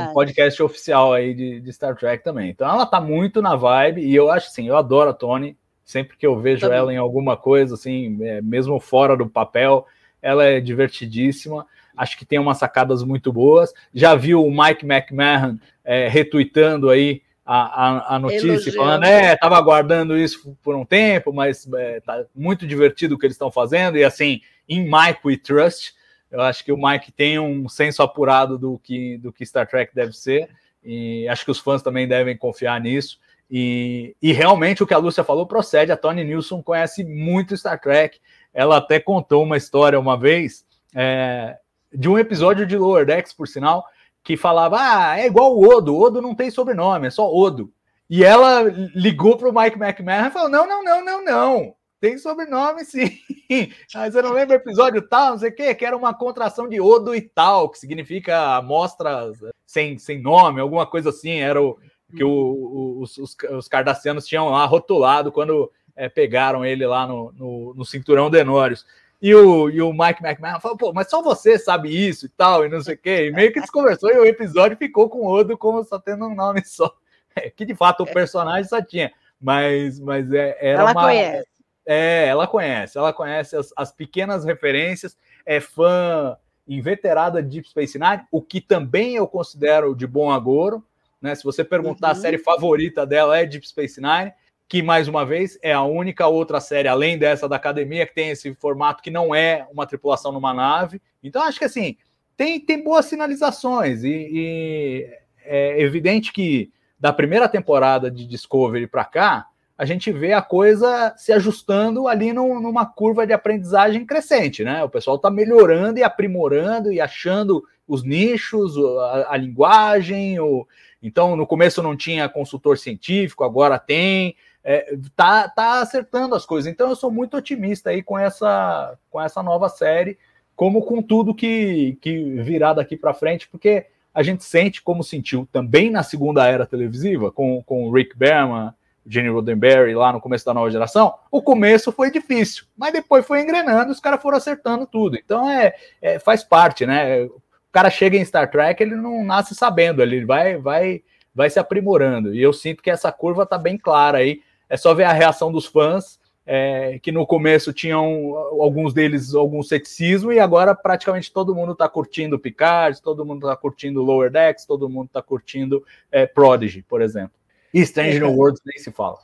É 0.07 0.09
um 0.09 0.13
podcast 0.15 0.63
oficial 0.63 1.13
aí 1.13 1.35
de, 1.35 1.61
de 1.61 1.73
Star 1.73 1.95
Trek 1.95 2.25
também. 2.25 2.49
Então 2.49 2.67
ela 2.67 2.87
tá 2.87 3.01
muito 3.01 3.43
na 3.43 3.55
vibe, 3.55 4.01
e 4.01 4.15
eu 4.15 4.31
acho 4.31 4.49
assim, 4.49 4.67
eu 4.67 4.77
adoro 4.87 5.11
a 5.11 5.15
Tony. 5.15 5.57
Sempre 5.85 6.17
que 6.17 6.27
eu 6.27 6.39
vejo 6.41 6.63
Também. 6.63 6.79
ela 6.79 6.93
em 6.93 6.97
alguma 6.97 7.37
coisa, 7.37 7.75
assim, 7.75 8.19
é, 8.23 8.43
mesmo 8.43 8.81
fora 8.81 9.17
do 9.17 9.29
papel, 9.29 9.87
ela 10.21 10.45
é 10.45 10.61
divertidíssima. 10.61 11.67
Acho 11.97 12.19
que 12.19 12.25
tem 12.25 12.39
umas 12.39 12.59
sacadas 12.59 13.05
muito 13.05 13.33
boas. 13.33 13.73
Já 13.95 14.15
viu 14.15 14.45
o 14.45 14.51
Mike 14.51 14.85
McMahon 14.85 15.59
é, 15.85 16.09
retweetando 16.09 16.91
aí 16.91 17.23
a, 17.47 17.57
a, 17.57 18.17
a 18.17 18.19
notícia, 18.19 18.49
Elogiando. 18.49 18.77
falando, 18.77 19.05
é, 19.05 19.37
tava 19.37 19.57
aguardando 19.57 20.19
isso 20.19 20.59
por 20.61 20.75
um 20.75 20.85
tempo, 20.85 21.33
mas 21.33 21.67
é, 21.75 22.01
tá 22.01 22.25
muito 22.35 22.67
divertido 22.67 23.15
o 23.15 23.19
que 23.19 23.25
eles 23.25 23.37
estão 23.37 23.53
fazendo, 23.53 23.97
e 23.97 24.03
assim, 24.03 24.41
em 24.69 24.83
Mike 24.83 25.21
we 25.25 25.37
trust. 25.37 25.95
Eu 26.29 26.41
acho 26.41 26.65
que 26.65 26.73
o 26.73 26.77
Mike 26.77 27.13
tem 27.13 27.39
um 27.39 27.69
senso 27.69 28.03
apurado 28.03 28.59
do 28.59 28.81
que, 28.83 29.17
do 29.19 29.33
que 29.33 29.47
Star 29.47 29.69
Trek 29.69 29.95
deve 29.95 30.13
ser, 30.13 30.51
e 30.83 31.29
acho 31.29 31.45
que 31.45 31.51
os 31.53 31.61
fãs 31.61 31.83
também 31.83 32.09
devem 32.09 32.37
confiar 32.37 32.81
nisso. 32.81 33.21
E, 33.51 34.17
e 34.21 34.33
realmente 34.33 34.83
o 34.83 34.87
que 34.87 34.95
a 34.95 34.99
Lúcia 34.99 35.23
falou 35.23 35.47
procede. 35.47 35.93
A 35.93 35.97
Tony 35.97 36.25
Nilsson 36.25 36.63
conhece 36.63 37.05
muito 37.05 37.57
Star 37.57 37.81
Trek. 37.81 38.21
Ela 38.53 38.79
até 38.79 38.99
contou 38.99 39.43
uma 39.43 39.57
história 39.57 39.99
uma 39.99 40.19
vez 40.19 40.65
é, 40.95 41.57
de 41.93 42.09
um 42.09 42.19
episódio 42.19 42.67
de 42.67 42.77
Lower 42.77 43.07
Decks, 43.07 43.33
por 43.33 43.47
sinal, 43.47 43.85
que 44.23 44.37
falava: 44.37 44.77
Ah, 44.81 45.19
é 45.19 45.27
igual 45.27 45.57
o 45.57 45.69
Odo, 45.69 45.97
Odo 45.97 46.21
não 46.21 46.35
tem 46.35 46.51
sobrenome, 46.51 47.07
é 47.07 47.11
só 47.11 47.33
Odo. 47.33 47.73
E 48.09 48.25
ela 48.25 48.63
ligou 48.95 49.37
para 49.37 49.49
o 49.49 49.55
Mike 49.55 49.79
McMahon 49.79 50.27
e 50.27 50.31
falou: 50.31 50.49
Não, 50.49 50.67
não, 50.67 50.83
não, 50.83 51.05
não, 51.05 51.25
não. 51.25 51.75
Tem 52.01 52.19
sobrenome 52.19 52.85
sim. 52.85 53.19
Mas 53.95 54.15
eu 54.15 54.23
não 54.23 54.33
lembro 54.33 54.55
o 54.55 54.59
episódio 54.59 55.01
tal, 55.01 55.31
não 55.31 55.39
sei 55.39 55.51
o 55.51 55.55
quê, 55.55 55.75
que 55.75 55.85
era 55.85 55.97
uma 55.97 56.13
contração 56.13 56.69
de 56.69 56.81
Odo 56.81 57.15
e 57.15 57.23
tal, 57.23 57.71
que 57.71 57.79
significa 57.79 58.57
amostras 58.57 59.39
sem, 59.67 59.99
sem 59.99 60.21
nome, 60.21 60.61
alguma 60.61 60.87
coisa 60.87 61.09
assim. 61.09 61.41
Era 61.41 61.61
o 61.61 61.79
que 62.15 62.23
o- 62.25 62.29
o- 62.31 63.01
os, 63.03 63.17
os, 63.19 63.37
os 63.53 63.69
cardassianos 63.69 64.27
tinham 64.27 64.49
lá 64.51 64.65
rotulado 64.67 65.33
quando 65.33 65.71
é, 65.95 66.09
pegaram 66.09 66.65
ele 66.65 66.87
lá 66.87 67.07
no, 67.07 67.33
no, 67.33 67.75
no 67.75 67.85
cinturão 67.85 68.31
Denórios. 68.31 68.87
E 69.21 69.35
o, 69.35 69.71
e 69.71 69.81
o 69.81 69.93
Mike 69.93 70.23
McMahon 70.23 70.61
falou, 70.61 70.77
pô, 70.77 70.93
mas 70.93 71.09
só 71.09 71.23
você 71.23 71.59
sabe 71.59 71.89
isso 71.89 72.27
e 72.27 72.29
tal, 72.29 72.67
e 72.67 72.69
não 72.69 72.83
sei 72.83 72.95
o 72.95 72.99
quê. 72.99 73.27
E 73.29 73.33
meio 73.33 73.51
que 73.53 73.61
desconversou 73.61 74.11
e 74.11 74.19
o 74.19 74.27
episódio 74.27 74.77
ficou 74.77 75.09
com 75.09 75.21
o 75.21 75.27
Odo 75.31 75.57
como 75.57 75.83
só 75.85 75.99
tendo 75.99 76.27
um 76.27 76.35
nome 76.35 76.63
só. 76.65 76.95
É, 77.39 77.51
que 77.51 77.67
de 77.67 77.75
fato 77.75 78.03
o 78.03 78.07
personagem 78.07 78.65
só 78.65 78.81
tinha. 78.81 79.13
Mas, 79.39 80.01
mas 80.01 80.33
é, 80.33 80.57
era 80.59 80.81
Ela 80.81 80.93
uma. 80.93 81.03
conhece. 81.03 81.47
É, 81.85 82.27
ela 82.29 82.47
conhece, 82.47 82.97
ela 82.97 83.13
conhece 83.13 83.55
as, 83.55 83.75
as 83.77 83.93
pequenas 83.93 84.43
referências, 84.43 85.19
é 85.45 85.61
fã 85.61 86.35
inveterada 86.67 87.43
de 87.43 87.51
Deep 87.51 87.69
Space 87.69 87.99
Nine, 87.99 88.23
o 88.33 88.41
que 88.41 88.59
também 88.59 89.17
eu 89.17 89.29
considero 89.29 89.95
de 89.95 90.07
bom 90.07 90.31
agouro, 90.31 90.83
né? 91.21 91.35
Se 91.35 91.45
você 91.45 91.65
perguntar 91.65 92.09
a 92.09 92.15
Uhum. 92.15 92.21
série 92.21 92.39
favorita 92.39 93.07
dela 93.07 93.39
é 93.39 93.47
Deep 93.47 93.67
Space 93.69 94.01
Nine, 94.01 94.33
que 94.69 94.83
mais 94.83 95.07
uma 95.09 95.25
vez 95.25 95.59
é 95.63 95.73
a 95.73 95.83
única 95.83 96.27
outra 96.27 96.61
série 96.61 96.89
além 96.89 97.17
dessa 97.17 97.49
da 97.49 97.57
academia 97.57 98.07
que 98.07 98.15
tem 98.15 98.31
esse 98.31 98.53
formato 98.55 99.03
que 99.03 99.11
não 99.11 99.35
é 99.35 99.67
uma 99.73 99.87
tripulação 99.87 100.33
numa 100.33 100.53
nave. 100.53 101.01
Então 101.23 101.43
acho 101.43 101.59
que 101.59 101.65
assim 101.65 101.97
tem, 102.37 102.59
tem 102.61 102.83
boas 102.83 103.07
sinalizações 103.07 104.03
e, 104.05 104.29
e 104.33 105.11
é 105.45 105.81
evidente 105.81 106.33
que 106.33 106.71
da 106.99 107.13
primeira 107.13 107.49
temporada 107.49 108.11
de 108.11 108.27
Discovery 108.27 108.87
para 108.87 109.05
cá 109.05 109.47
a 109.79 109.85
gente 109.85 110.11
vê 110.11 110.33
a 110.33 110.41
coisa 110.43 111.15
se 111.19 111.33
ajustando 111.33 112.09
ali 112.09 112.33
num- 112.33 112.61
numa 112.61 112.87
curva 112.87 113.27
de 113.27 113.33
aprendizagem 113.35 114.07
crescente, 114.07 114.65
né? 114.65 114.83
O 114.83 114.89
pessoal 114.89 115.17
está 115.17 115.31
melhorando 115.31 115.99
e 115.99 116.03
aprimorando 116.03 116.91
e 116.91 116.99
achando 117.01 117.63
os 117.87 118.03
nichos, 118.03 118.75
a, 118.79 119.35
a 119.35 119.37
linguagem. 119.37 120.41
O... 120.41 120.67
Então, 121.07 121.37
no 121.37 121.47
começo 121.47 121.83
não 121.83 121.97
tinha 121.97 122.29
consultor 122.29 122.79
científico, 122.79 123.45
agora 123.45 123.79
tem. 123.79 124.37
É, 124.65 124.97
tá, 125.15 125.49
tá 125.49 125.81
acertando 125.81 126.35
as 126.35 126.45
coisas. 126.45 126.71
Então, 126.71 126.89
eu 126.89 126.97
sou 126.97 127.11
muito 127.11 127.37
otimista 127.37 127.91
aí 127.91 128.03
com 128.03 128.19
essa, 128.19 128.99
com 129.11 129.21
essa 129.21 129.41
nova 129.43 129.69
série, 129.69 130.19
como 130.57 130.83
com 130.83 131.01
tudo 131.01 131.35
que, 131.35 131.97
que 132.01 132.43
virá 132.43 132.73
daqui 132.73 132.97
para 132.97 133.15
frente, 133.15 133.49
porque 133.49 133.87
a 134.13 134.23
gente 134.23 134.43
sente 134.43 134.83
como 134.83 135.05
sentiu 135.05 135.47
também 135.53 135.91
na 135.91 136.03
segunda 136.03 136.47
era 136.49 136.67
televisiva, 136.67 137.31
com, 137.31 137.63
com 137.63 137.87
o 137.87 137.93
Rick 137.93 138.17
Berman, 138.17 138.73
Gene 139.07 139.29
Roddenberry 139.29 139.95
lá 139.95 140.13
no 140.13 140.21
começo 140.21 140.45
da 140.45 140.53
nova 140.53 140.71
geração, 140.71 141.15
o 141.31 141.41
começo 141.41 141.93
foi 141.93 142.11
difícil, 142.11 142.65
mas 142.77 142.93
depois 142.93 143.25
foi 143.25 143.41
engrenando, 143.41 143.93
os 143.93 144.01
caras 144.01 144.21
foram 144.21 144.37
acertando 144.37 144.87
tudo. 144.87 145.17
Então 145.17 145.49
é, 145.49 145.75
é, 146.03 146.19
faz 146.19 146.43
parte, 146.43 146.85
né? 146.85 147.29
O 147.69 147.73
cara 147.73 147.91
chega 147.91 148.17
em 148.17 148.25
Star 148.25 148.51
Trek, 148.51 148.83
ele 148.83 148.97
não 148.97 149.25
nasce 149.25 149.55
sabendo, 149.55 150.03
ele 150.03 150.25
vai 150.25 150.57
vai 150.57 151.03
vai 151.35 151.51
se 151.51 151.59
aprimorando. 151.59 152.35
E 152.35 152.41
eu 152.41 152.53
sinto 152.53 152.83
que 152.83 152.91
essa 152.91 153.13
curva 153.13 153.45
tá 153.45 153.59
bem 153.59 153.77
clara 153.77 154.19
aí. 154.19 154.41
É 154.69 154.77
só 154.77 154.95
ver 154.95 155.05
a 155.05 155.13
reação 155.13 155.53
dos 155.53 155.67
fãs, 155.67 156.19
é, 156.47 156.99
que 157.01 157.13
no 157.13 157.27
começo 157.27 157.73
tinham 157.73 158.35
alguns 158.61 158.95
deles 158.95 159.35
algum 159.35 159.63
ceticismo 159.63 160.33
e 160.33 160.39
agora 160.39 160.75
praticamente 160.75 161.33
todo 161.33 161.55
mundo 161.55 161.73
está 161.73 161.89
curtindo 161.89 162.39
Picard, 162.39 163.03
todo 163.03 163.25
mundo 163.25 163.47
está 163.47 163.57
curtindo 163.57 164.03
Lower 164.03 164.31
Decks, 164.31 164.65
todo 164.65 164.89
mundo 164.89 165.09
está 165.09 165.21
curtindo 165.21 165.85
é, 166.11 166.25
Prodigy, 166.25 166.83
por 166.83 167.03
exemplo. 167.03 167.33
E 167.75 167.81
Strange 167.81 168.21
New 168.21 168.33
Worlds 168.33 168.63
nem 168.65 168.79
se 168.79 168.93
fala. 168.93 169.19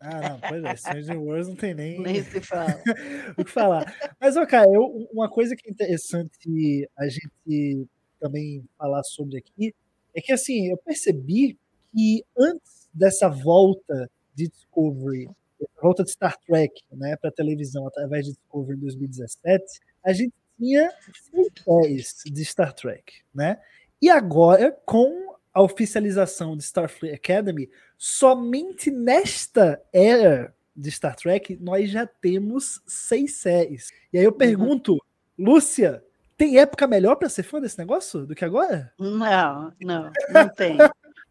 Ah, 0.00 0.30
não, 0.30 0.40
pois 0.40 0.64
é, 0.64 0.76
Stranger 0.76 1.20
Wars 1.20 1.48
não 1.48 1.56
tem 1.56 1.74
nem, 1.74 2.00
Nem 2.00 2.22
se 2.22 2.40
fala. 2.40 2.80
o 3.36 3.44
que 3.44 3.50
falar. 3.50 3.94
Mas, 4.20 4.36
ó, 4.36 4.46
cara, 4.46 4.70
eu, 4.72 5.08
uma 5.12 5.28
coisa 5.28 5.56
que 5.56 5.68
é 5.68 5.70
interessante 5.72 6.88
a 6.96 7.08
gente 7.08 7.86
também 8.20 8.64
falar 8.76 9.02
sobre 9.04 9.38
aqui 9.38 9.74
é 10.14 10.20
que, 10.20 10.32
assim, 10.32 10.68
eu 10.68 10.76
percebi 10.78 11.58
que 11.92 12.24
antes 12.38 12.88
dessa 12.92 13.28
volta 13.28 14.10
de 14.34 14.48
Discovery, 14.48 15.28
volta 15.82 16.04
de 16.04 16.10
Star 16.12 16.36
Trek, 16.46 16.72
né, 16.92 17.16
para 17.16 17.30
televisão 17.30 17.86
através 17.86 18.26
de 18.26 18.32
Discovery 18.32 18.76
em 18.78 18.80
2017, 18.80 19.64
a 20.04 20.12
gente 20.12 20.32
tinha 20.58 20.90
seis 21.54 22.14
de 22.24 22.44
Star 22.44 22.72
Trek, 22.72 23.22
né? 23.34 23.60
E 24.00 24.08
agora, 24.10 24.72
com 24.86 25.27
a 25.58 25.62
oficialização 25.62 26.56
de 26.56 26.62
Starfleet 26.62 27.16
Academy, 27.16 27.68
somente 27.96 28.92
nesta 28.92 29.82
era 29.92 30.54
de 30.74 30.88
Star 30.88 31.16
Trek, 31.16 31.58
nós 31.60 31.90
já 31.90 32.06
temos 32.06 32.80
seis 32.86 33.40
séries. 33.40 33.90
E 34.12 34.18
aí 34.18 34.24
eu 34.24 34.30
pergunto, 34.30 35.04
Lúcia, 35.36 36.00
tem 36.36 36.60
época 36.60 36.86
melhor 36.86 37.16
para 37.16 37.28
ser 37.28 37.42
fã 37.42 37.60
desse 37.60 37.76
negócio 37.76 38.24
do 38.24 38.36
que 38.36 38.44
agora? 38.44 38.92
Não, 39.00 39.72
não, 39.80 40.12
não 40.30 40.48
tem. 40.48 40.78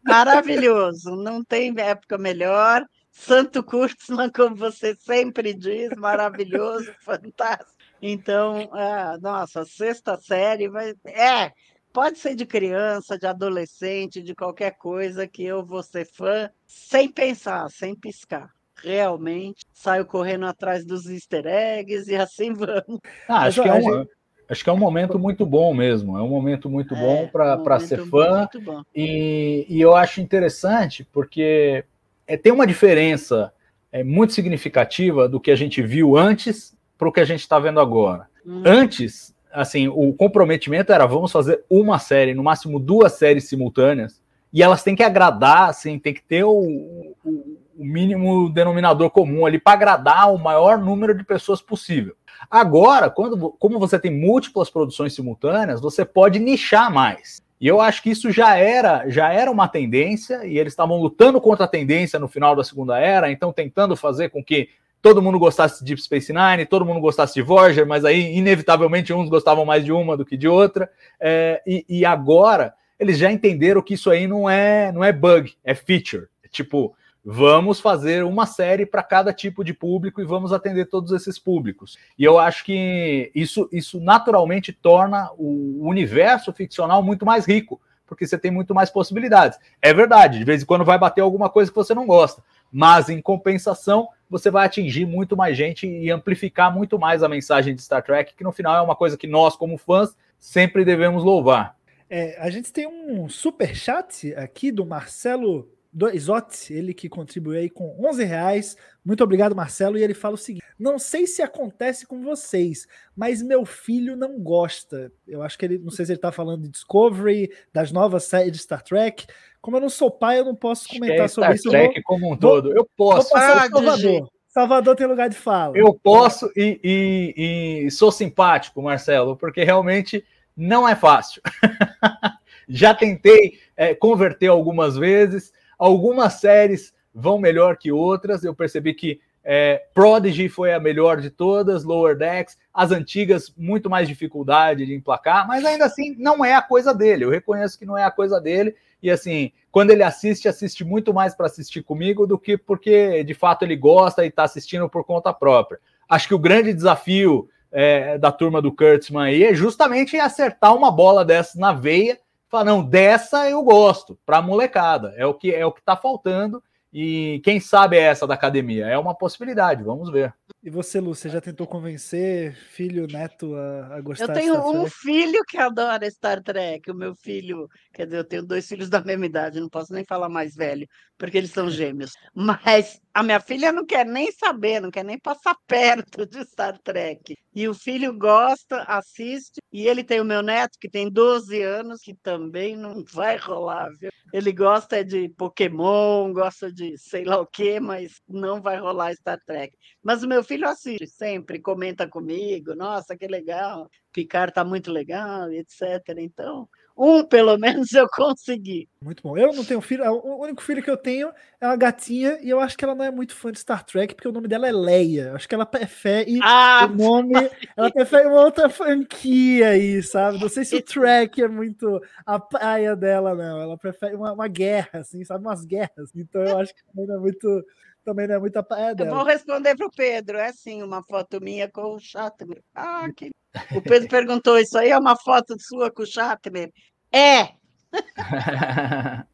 Maravilhoso, 0.04 1.16
não 1.16 1.42
tem 1.42 1.72
época 1.78 2.18
melhor. 2.18 2.84
Santo 3.10 3.62
Kurtzman, 3.64 4.30
como 4.30 4.54
você 4.54 4.94
sempre 4.94 5.54
diz, 5.54 5.88
maravilhoso, 5.96 6.94
fantástico. 7.00 7.72
Então, 8.02 8.68
ah, 8.74 9.16
nossa, 9.22 9.64
sexta 9.64 10.18
série 10.18 10.68
vai. 10.68 10.92
É, 11.06 11.50
pode 11.92 12.18
ser 12.18 12.34
de 12.34 12.46
criança, 12.46 13.18
de 13.18 13.26
adolescente, 13.26 14.22
de 14.22 14.34
qualquer 14.34 14.72
coisa 14.72 15.26
que 15.26 15.44
eu 15.44 15.64
vou 15.64 15.82
ser 15.82 16.06
fã, 16.06 16.50
sem 16.66 17.10
pensar, 17.10 17.68
sem 17.70 17.94
piscar. 17.94 18.50
Realmente, 18.82 19.64
saio 19.72 20.06
correndo 20.06 20.46
atrás 20.46 20.84
dos 20.84 21.06
easter 21.06 21.46
eggs 21.46 22.10
e 22.10 22.16
assim 22.16 22.52
vamos. 22.54 23.00
Ah, 23.28 23.46
acho, 23.46 23.62
que 23.62 23.68
é 23.68 23.74
um, 23.74 24.06
acho 24.48 24.64
que 24.64 24.70
é 24.70 24.72
um 24.72 24.78
momento 24.78 25.18
muito 25.18 25.44
bom 25.44 25.74
mesmo. 25.74 26.16
É 26.16 26.22
um 26.22 26.28
momento 26.28 26.70
muito 26.70 26.94
bom 26.94 27.24
É, 27.24 27.26
para 27.26 27.76
um 27.76 27.80
ser 27.80 28.06
fã. 28.06 28.48
Bom. 28.62 28.82
E, 28.94 29.66
e 29.68 29.80
eu 29.80 29.96
acho 29.96 30.20
interessante 30.20 31.04
porque 31.12 31.84
é, 32.26 32.36
tem 32.36 32.52
uma 32.52 32.66
diferença 32.66 33.52
é, 33.90 34.04
muito 34.04 34.32
significativa 34.32 35.28
do 35.28 35.40
que 35.40 35.50
a 35.50 35.56
gente 35.56 35.82
viu 35.82 36.16
antes 36.16 36.76
para 36.96 37.08
o 37.08 37.12
que 37.12 37.20
a 37.20 37.24
gente 37.24 37.40
está 37.40 37.58
vendo 37.58 37.80
agora. 37.80 38.28
Hum. 38.46 38.62
Antes, 38.64 39.34
assim, 39.52 39.88
o 39.88 40.12
comprometimento 40.12 40.92
era 40.92 41.06
vamos 41.06 41.32
fazer 41.32 41.64
uma 41.68 41.98
série, 41.98 42.34
no 42.34 42.42
máximo 42.42 42.78
duas 42.78 43.12
séries 43.12 43.48
simultâneas, 43.48 44.20
e 44.52 44.62
elas 44.62 44.82
têm 44.82 44.96
que 44.96 45.02
agradar, 45.02 45.68
assim, 45.68 45.98
tem 45.98 46.14
que 46.14 46.22
ter 46.22 46.44
o, 46.44 47.14
o, 47.24 47.58
mínimo 47.76 48.50
denominador 48.50 49.08
comum 49.10 49.46
ali 49.46 49.58
para 49.58 49.74
agradar 49.74 50.34
o 50.34 50.38
maior 50.38 50.78
número 50.78 51.16
de 51.16 51.22
pessoas 51.22 51.60
possível. 51.60 52.16
Agora, 52.50 53.08
quando, 53.08 53.50
como 53.58 53.78
você 53.78 53.98
tem 53.98 54.10
múltiplas 54.10 54.68
produções 54.68 55.14
simultâneas, 55.14 55.80
você 55.80 56.04
pode 56.04 56.38
nichar 56.38 56.92
mais. 56.92 57.40
E 57.60 57.66
eu 57.66 57.80
acho 57.80 58.02
que 58.02 58.10
isso 58.10 58.30
já 58.30 58.56
era, 58.56 59.08
já 59.08 59.32
era 59.32 59.50
uma 59.50 59.68
tendência, 59.68 60.44
e 60.46 60.58
eles 60.58 60.72
estavam 60.72 60.96
lutando 61.00 61.40
contra 61.40 61.66
a 61.66 61.68
tendência 61.68 62.18
no 62.18 62.28
final 62.28 62.54
da 62.56 62.64
segunda 62.64 62.98
era, 62.98 63.30
então 63.30 63.52
tentando 63.52 63.96
fazer 63.96 64.30
com 64.30 64.42
que 64.42 64.68
todo 65.00 65.22
mundo 65.22 65.38
gostasse 65.38 65.80
de 65.80 65.86
Deep 65.86 66.02
Space 66.02 66.32
Nine, 66.32 66.66
todo 66.66 66.84
mundo 66.84 67.00
gostasse 67.00 67.34
de 67.34 67.42
Voyager, 67.42 67.86
mas 67.86 68.04
aí, 68.04 68.36
inevitavelmente, 68.36 69.12
uns 69.12 69.28
gostavam 69.28 69.64
mais 69.64 69.84
de 69.84 69.92
uma 69.92 70.16
do 70.16 70.24
que 70.24 70.36
de 70.36 70.48
outra. 70.48 70.90
É, 71.20 71.62
e, 71.66 71.84
e, 71.88 72.04
agora 72.04 72.74
eles 72.98 73.16
já 73.16 73.30
entenderam 73.30 73.80
que 73.80 73.94
isso 73.94 74.10
aí 74.10 74.26
não 74.26 74.50
é, 74.50 74.90
não 74.90 75.04
é 75.04 75.12
bug, 75.12 75.54
é 75.62 75.74
feature. 75.74 76.26
É 76.42 76.48
tipo, 76.48 76.94
vamos 77.24 77.80
fazer 77.80 78.24
uma 78.24 78.46
série 78.46 78.84
para 78.84 79.02
cada 79.02 79.32
tipo 79.32 79.62
de 79.62 79.72
público 79.72 80.20
e 80.20 80.24
vamos 80.24 80.52
atender 80.52 80.86
todos 80.86 81.12
esses 81.12 81.38
públicos. 81.38 81.96
E 82.18 82.24
eu 82.24 82.38
acho 82.38 82.64
que 82.64 83.30
isso, 83.34 83.68
isso 83.70 84.00
naturalmente 84.00 84.72
torna 84.72 85.30
o 85.36 85.86
universo 85.86 86.52
ficcional 86.52 87.02
muito 87.02 87.24
mais 87.24 87.46
rico, 87.46 87.80
porque 88.06 88.26
você 88.26 88.38
tem 88.38 88.50
muito 88.50 88.74
mais 88.74 88.90
possibilidades. 88.90 89.58
É 89.80 89.92
verdade, 89.92 90.38
de 90.38 90.44
vez 90.44 90.62
em 90.62 90.66
quando 90.66 90.84
vai 90.84 90.98
bater 90.98 91.20
alguma 91.20 91.48
coisa 91.48 91.70
que 91.70 91.76
você 91.76 91.94
não 91.94 92.06
gosta, 92.06 92.42
mas 92.72 93.08
em 93.08 93.20
compensação, 93.20 94.08
você 94.28 94.50
vai 94.50 94.66
atingir 94.66 95.06
muito 95.06 95.36
mais 95.36 95.56
gente 95.56 95.86
e 95.86 96.10
amplificar 96.10 96.74
muito 96.74 96.98
mais 96.98 97.22
a 97.22 97.28
mensagem 97.28 97.74
de 97.74 97.82
Star 97.82 98.02
Trek, 98.02 98.34
que 98.34 98.44
no 98.44 98.52
final 98.52 98.76
é 98.76 98.82
uma 98.82 98.96
coisa 98.96 99.16
que 99.16 99.26
nós, 99.26 99.56
como 99.56 99.78
fãs, 99.78 100.14
sempre 100.38 100.84
devemos 100.84 101.24
louvar. 101.24 101.76
É, 102.10 102.38
a 102.40 102.48
gente 102.50 102.72
tem 102.72 102.86
um 102.86 103.28
super 103.28 103.74
chat 103.74 104.34
aqui 104.34 104.72
do 104.72 104.84
Marcelo 104.84 105.68
do 105.98 106.08
Isotti, 106.14 106.72
ele 106.72 106.94
que 106.94 107.08
contribuiu 107.08 107.58
aí 107.58 107.68
com 107.68 107.96
11 108.08 108.22
reais. 108.22 108.76
Muito 109.04 109.24
obrigado, 109.24 109.56
Marcelo. 109.56 109.98
E 109.98 110.02
ele 110.02 110.14
fala 110.14 110.36
o 110.36 110.38
seguinte: 110.38 110.64
Não 110.78 110.96
sei 110.96 111.26
se 111.26 111.42
acontece 111.42 112.06
com 112.06 112.22
vocês, 112.22 112.86
mas 113.16 113.42
meu 113.42 113.66
filho 113.66 114.14
não 114.14 114.38
gosta. 114.38 115.10
Eu 115.26 115.42
acho 115.42 115.58
que 115.58 115.64
ele, 115.66 115.78
não 115.78 115.90
sei 115.90 116.06
se 116.06 116.12
ele 116.12 116.20
tá 116.20 116.30
falando 116.30 116.62
de 116.62 116.68
Discovery, 116.68 117.50
das 117.72 117.90
novas 117.90 118.22
séries 118.24 118.52
de 118.52 118.58
Star 118.58 118.80
Trek. 118.80 119.26
Como 119.60 119.76
eu 119.76 119.80
não 119.80 119.90
sou 119.90 120.08
pai, 120.08 120.38
eu 120.38 120.44
não 120.44 120.54
posso 120.54 120.88
comentar 120.88 121.24
é 121.24 121.28
sobre 121.28 121.54
isso. 121.54 121.68
Star 121.68 121.82
Trek 121.82 121.94
vou, 121.94 122.02
como 122.04 122.32
um 122.32 122.36
todo. 122.36 122.72
Eu 122.72 122.88
posso. 122.96 123.30
Vou 123.30 123.40
passar 123.40 123.66
ah, 123.66 123.68
Salvador. 123.68 124.30
Salvador 124.46 124.94
tem 124.94 125.06
lugar 125.08 125.28
de 125.28 125.36
fala. 125.36 125.76
Eu 125.76 125.92
posso 125.92 126.48
e, 126.56 126.80
e, 126.84 127.86
e 127.86 127.90
sou 127.90 128.12
simpático, 128.12 128.80
Marcelo, 128.80 129.36
porque 129.36 129.64
realmente 129.64 130.24
não 130.56 130.88
é 130.88 130.94
fácil. 130.94 131.42
Já 132.68 132.94
tentei 132.94 133.58
é, 133.76 133.96
converter 133.96 134.46
algumas 134.46 134.96
vezes 134.96 135.52
Algumas 135.78 136.34
séries 136.34 136.92
vão 137.14 137.38
melhor 137.38 137.76
que 137.76 137.92
outras. 137.92 138.44
Eu 138.44 138.54
percebi 138.54 138.94
que 138.94 139.20
é, 139.50 139.82
Prodigy 139.94 140.48
foi 140.48 140.74
a 140.74 140.80
melhor 140.80 141.20
de 141.20 141.30
todas, 141.30 141.82
Lower 141.82 142.16
Decks, 142.16 142.58
as 142.72 142.90
antigas, 142.90 143.50
muito 143.56 143.88
mais 143.88 144.06
dificuldade 144.06 144.84
de 144.84 144.94
emplacar, 144.94 145.48
mas 145.48 145.64
ainda 145.64 145.86
assim 145.86 146.14
não 146.18 146.44
é 146.44 146.54
a 146.54 146.60
coisa 146.60 146.94
dele. 146.94 147.24
Eu 147.24 147.30
reconheço 147.30 147.78
que 147.78 147.86
não 147.86 147.96
é 147.96 148.04
a 148.04 148.10
coisa 148.10 148.38
dele. 148.40 148.74
E 149.02 149.10
assim, 149.10 149.52
quando 149.70 149.90
ele 149.90 150.02
assiste, 150.02 150.48
assiste 150.48 150.84
muito 150.84 151.14
mais 151.14 151.34
para 151.34 151.46
assistir 151.46 151.82
comigo 151.82 152.26
do 152.26 152.38
que 152.38 152.58
porque 152.58 153.24
de 153.24 153.32
fato 153.32 153.62
ele 153.62 153.76
gosta 153.76 154.24
e 154.24 154.28
está 154.28 154.42
assistindo 154.42 154.86
por 154.86 155.02
conta 155.04 155.32
própria. 155.32 155.80
Acho 156.08 156.28
que 156.28 156.34
o 156.34 156.38
grande 156.38 156.74
desafio 156.74 157.48
é, 157.72 158.18
da 158.18 158.32
turma 158.32 158.60
do 158.60 158.70
Kurtzman 158.70 159.28
aí 159.28 159.44
é 159.44 159.54
justamente 159.54 160.18
acertar 160.18 160.74
uma 160.74 160.90
bola 160.90 161.24
dessa 161.24 161.58
na 161.58 161.72
veia 161.72 162.18
Fala, 162.48 162.64
não, 162.64 162.82
dessa 162.82 163.48
eu 163.48 163.62
gosto, 163.62 164.18
para 164.24 164.40
molecada. 164.40 165.14
É 165.16 165.26
o 165.26 165.34
que 165.34 165.54
é 165.54 165.64
o 165.66 165.72
que 165.72 165.80
está 165.80 165.96
faltando. 165.96 166.62
E 166.92 167.40
quem 167.44 167.60
sabe 167.60 167.98
é 167.98 168.02
essa 168.02 168.26
da 168.26 168.34
academia? 168.34 168.86
É 168.86 168.98
uma 168.98 169.14
possibilidade, 169.14 169.84
vamos 169.84 170.10
ver. 170.10 170.34
E 170.60 170.70
você, 170.70 170.98
Lu, 170.98 171.14
você 171.14 171.28
já 171.28 171.40
tentou 171.40 171.68
convencer 171.68 172.52
filho, 172.52 173.06
neto 173.06 173.54
a, 173.54 173.96
a 173.96 174.00
gostar 174.00 174.24
Eu 174.24 174.34
tenho 174.34 174.82
um 174.82 174.86
filho 174.90 175.44
que 175.44 175.56
adora 175.56 176.10
Star 176.10 176.42
Trek. 176.42 176.90
O 176.90 176.94
meu 176.94 177.14
filho, 177.14 177.68
quer 177.94 178.06
dizer, 178.06 178.18
eu 178.18 178.24
tenho 178.24 178.44
dois 178.44 178.66
filhos 178.66 178.90
da 178.90 179.00
mesma 179.00 179.26
idade, 179.26 179.60
não 179.60 179.68
posso 179.68 179.92
nem 179.92 180.04
falar 180.04 180.28
mais 180.28 180.56
velho, 180.56 180.88
porque 181.16 181.38
eles 181.38 181.52
são 181.52 181.70
gêmeos. 181.70 182.12
Mas 182.34 183.00
a 183.14 183.22
minha 183.22 183.38
filha 183.38 183.70
não 183.70 183.86
quer 183.86 184.04
nem 184.04 184.32
saber, 184.32 184.80
não 184.80 184.90
quer 184.90 185.04
nem 185.04 185.18
passar 185.18 185.56
perto 185.66 186.26
de 186.26 186.44
Star 186.44 186.76
Trek. 186.82 187.36
E 187.54 187.68
o 187.68 187.74
filho 187.74 188.16
gosta, 188.16 188.82
assiste, 188.82 189.60
e 189.72 189.86
ele 189.86 190.04
tem 190.04 190.20
o 190.20 190.24
meu 190.24 190.42
neto, 190.42 190.78
que 190.80 190.88
tem 190.88 191.10
12 191.10 191.60
anos, 191.62 192.00
que 192.00 192.14
também 192.14 192.76
não 192.76 193.04
vai 193.12 193.36
rolar, 193.36 193.90
viu? 193.98 194.10
Ele 194.32 194.52
gosta 194.52 195.04
de 195.04 195.28
Pokémon, 195.30 196.32
gosta 196.32 196.70
de 196.72 196.96
sei 196.98 197.24
lá 197.24 197.40
o 197.40 197.46
quê, 197.46 197.80
mas 197.80 198.20
não 198.28 198.60
vai 198.60 198.78
rolar 198.78 199.14
Star 199.14 199.38
Trek. 199.44 199.76
Mas 200.02 200.22
o 200.22 200.28
meu 200.28 200.44
filho 200.48 200.66
assiste 200.66 201.06
sempre, 201.06 201.60
comenta 201.60 202.08
comigo, 202.08 202.74
nossa, 202.74 203.16
que 203.16 203.26
legal, 203.26 203.90
Picard 204.12 204.52
tá 204.52 204.64
muito 204.64 204.90
legal, 204.90 205.52
etc. 205.52 205.82
Então, 206.16 206.68
um, 206.98 207.22
pelo 207.22 207.56
menos, 207.58 207.92
eu 207.92 208.08
consegui. 208.08 208.88
Muito 209.00 209.22
bom. 209.22 209.38
Eu 209.38 209.52
não 209.52 209.64
tenho 209.64 209.80
filho. 209.80 210.04
O 210.04 210.42
único 210.42 210.60
filho 210.60 210.82
que 210.82 210.90
eu 210.90 210.96
tenho 210.96 211.30
é 211.60 211.66
uma 211.66 211.76
gatinha 211.76 212.38
e 212.42 212.50
eu 212.50 212.58
acho 212.58 212.76
que 212.76 212.84
ela 212.84 212.94
não 212.94 213.04
é 213.04 213.10
muito 213.10 213.36
fã 213.36 213.52
de 213.52 213.60
Star 213.60 213.84
Trek 213.84 214.14
porque 214.14 214.26
o 214.26 214.32
nome 214.32 214.48
dela 214.48 214.66
é 214.66 214.72
Leia. 214.72 215.34
Acho 215.34 215.48
que 215.48 215.54
ela 215.54 215.64
prefere 215.64 216.40
ah, 216.42 216.88
o 216.90 216.96
nome. 216.96 217.34
Ela 217.76 217.92
prefere 217.92 218.26
uma 218.26 218.40
outra 218.40 218.68
franquia 218.68 219.68
aí, 219.70 220.02
sabe? 220.02 220.40
Não 220.40 220.48
sei 220.48 220.64
se 220.64 220.74
o 220.74 220.82
Trek 220.82 221.40
é 221.40 221.46
muito 221.46 222.00
a 222.26 222.40
praia 222.40 222.96
dela, 222.96 223.34
não. 223.34 223.60
Ela 223.60 223.78
prefere 223.78 224.16
uma, 224.16 224.32
uma 224.32 224.48
guerra, 224.48 224.98
assim, 224.98 225.24
sabe? 225.24 225.44
Umas 225.44 225.64
guerras. 225.64 226.10
Então 226.16 226.42
eu 226.42 226.58
acho 226.58 226.74
que 226.74 226.82
não 226.92 227.14
é 227.14 227.18
muito. 227.18 227.64
Também 228.08 228.26
não 228.26 228.36
é 228.36 228.38
muito 228.38 228.56
a 228.56 228.62
praia 228.62 228.94
dela. 228.94 229.10
Eu 229.10 229.14
vou 229.16 229.22
responder 229.22 229.76
para 229.76 229.86
o 229.86 229.90
Pedro. 229.90 230.38
É 230.38 230.50
sim, 230.50 230.82
uma 230.82 231.02
foto 231.02 231.38
minha 231.42 231.70
com 231.70 231.94
o 231.94 232.00
Shatner. 232.00 232.62
Ah, 232.74 233.06
que 233.14 233.30
o 233.76 233.82
Pedro 233.82 234.08
perguntou: 234.08 234.58
Isso 234.58 234.78
aí 234.78 234.88
é 234.88 234.98
uma 234.98 235.14
foto 235.14 235.54
sua 235.60 235.90
com 235.90 236.04
o 236.04 236.06
Shatner? 236.06 236.72
É! 237.12 237.50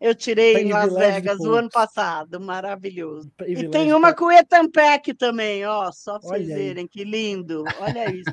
Eu 0.00 0.16
tirei 0.16 0.56
em 0.56 0.72
Las 0.72 0.92
Vegas 0.92 1.38
o 1.38 1.52
ano 1.52 1.68
passado, 1.68 2.40
maravilhoso. 2.40 3.30
E 3.46 3.68
tem 3.68 3.92
uma 3.92 4.14
com 4.14 4.24
o 4.24 4.32
Ethan 4.32 4.68
Peck 4.68 5.14
também, 5.14 5.64
ó, 5.66 5.92
só 5.92 6.18
para 6.18 6.30
vocês 6.30 6.48
verem, 6.48 6.88
que 6.88 7.04
lindo. 7.04 7.62
Olha 7.78 8.10
isso. 8.10 8.32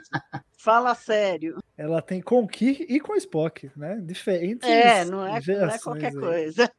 Fala 0.58 0.96
sério. 0.96 1.58
Ela 1.78 2.02
tem 2.02 2.22
com 2.22 2.40
o 2.40 2.48
Kirk 2.48 2.88
e 2.90 3.00
com 3.00 3.14
o 3.14 3.18
Spock, 3.18 3.70
né? 3.76 4.00
Diferentes. 4.02 4.68
É, 4.68 5.04
não 5.06 5.28
é, 5.28 5.42
não 5.46 5.70
é 5.70 5.78
qualquer 5.78 6.08
aí. 6.08 6.16
coisa. 6.16 6.72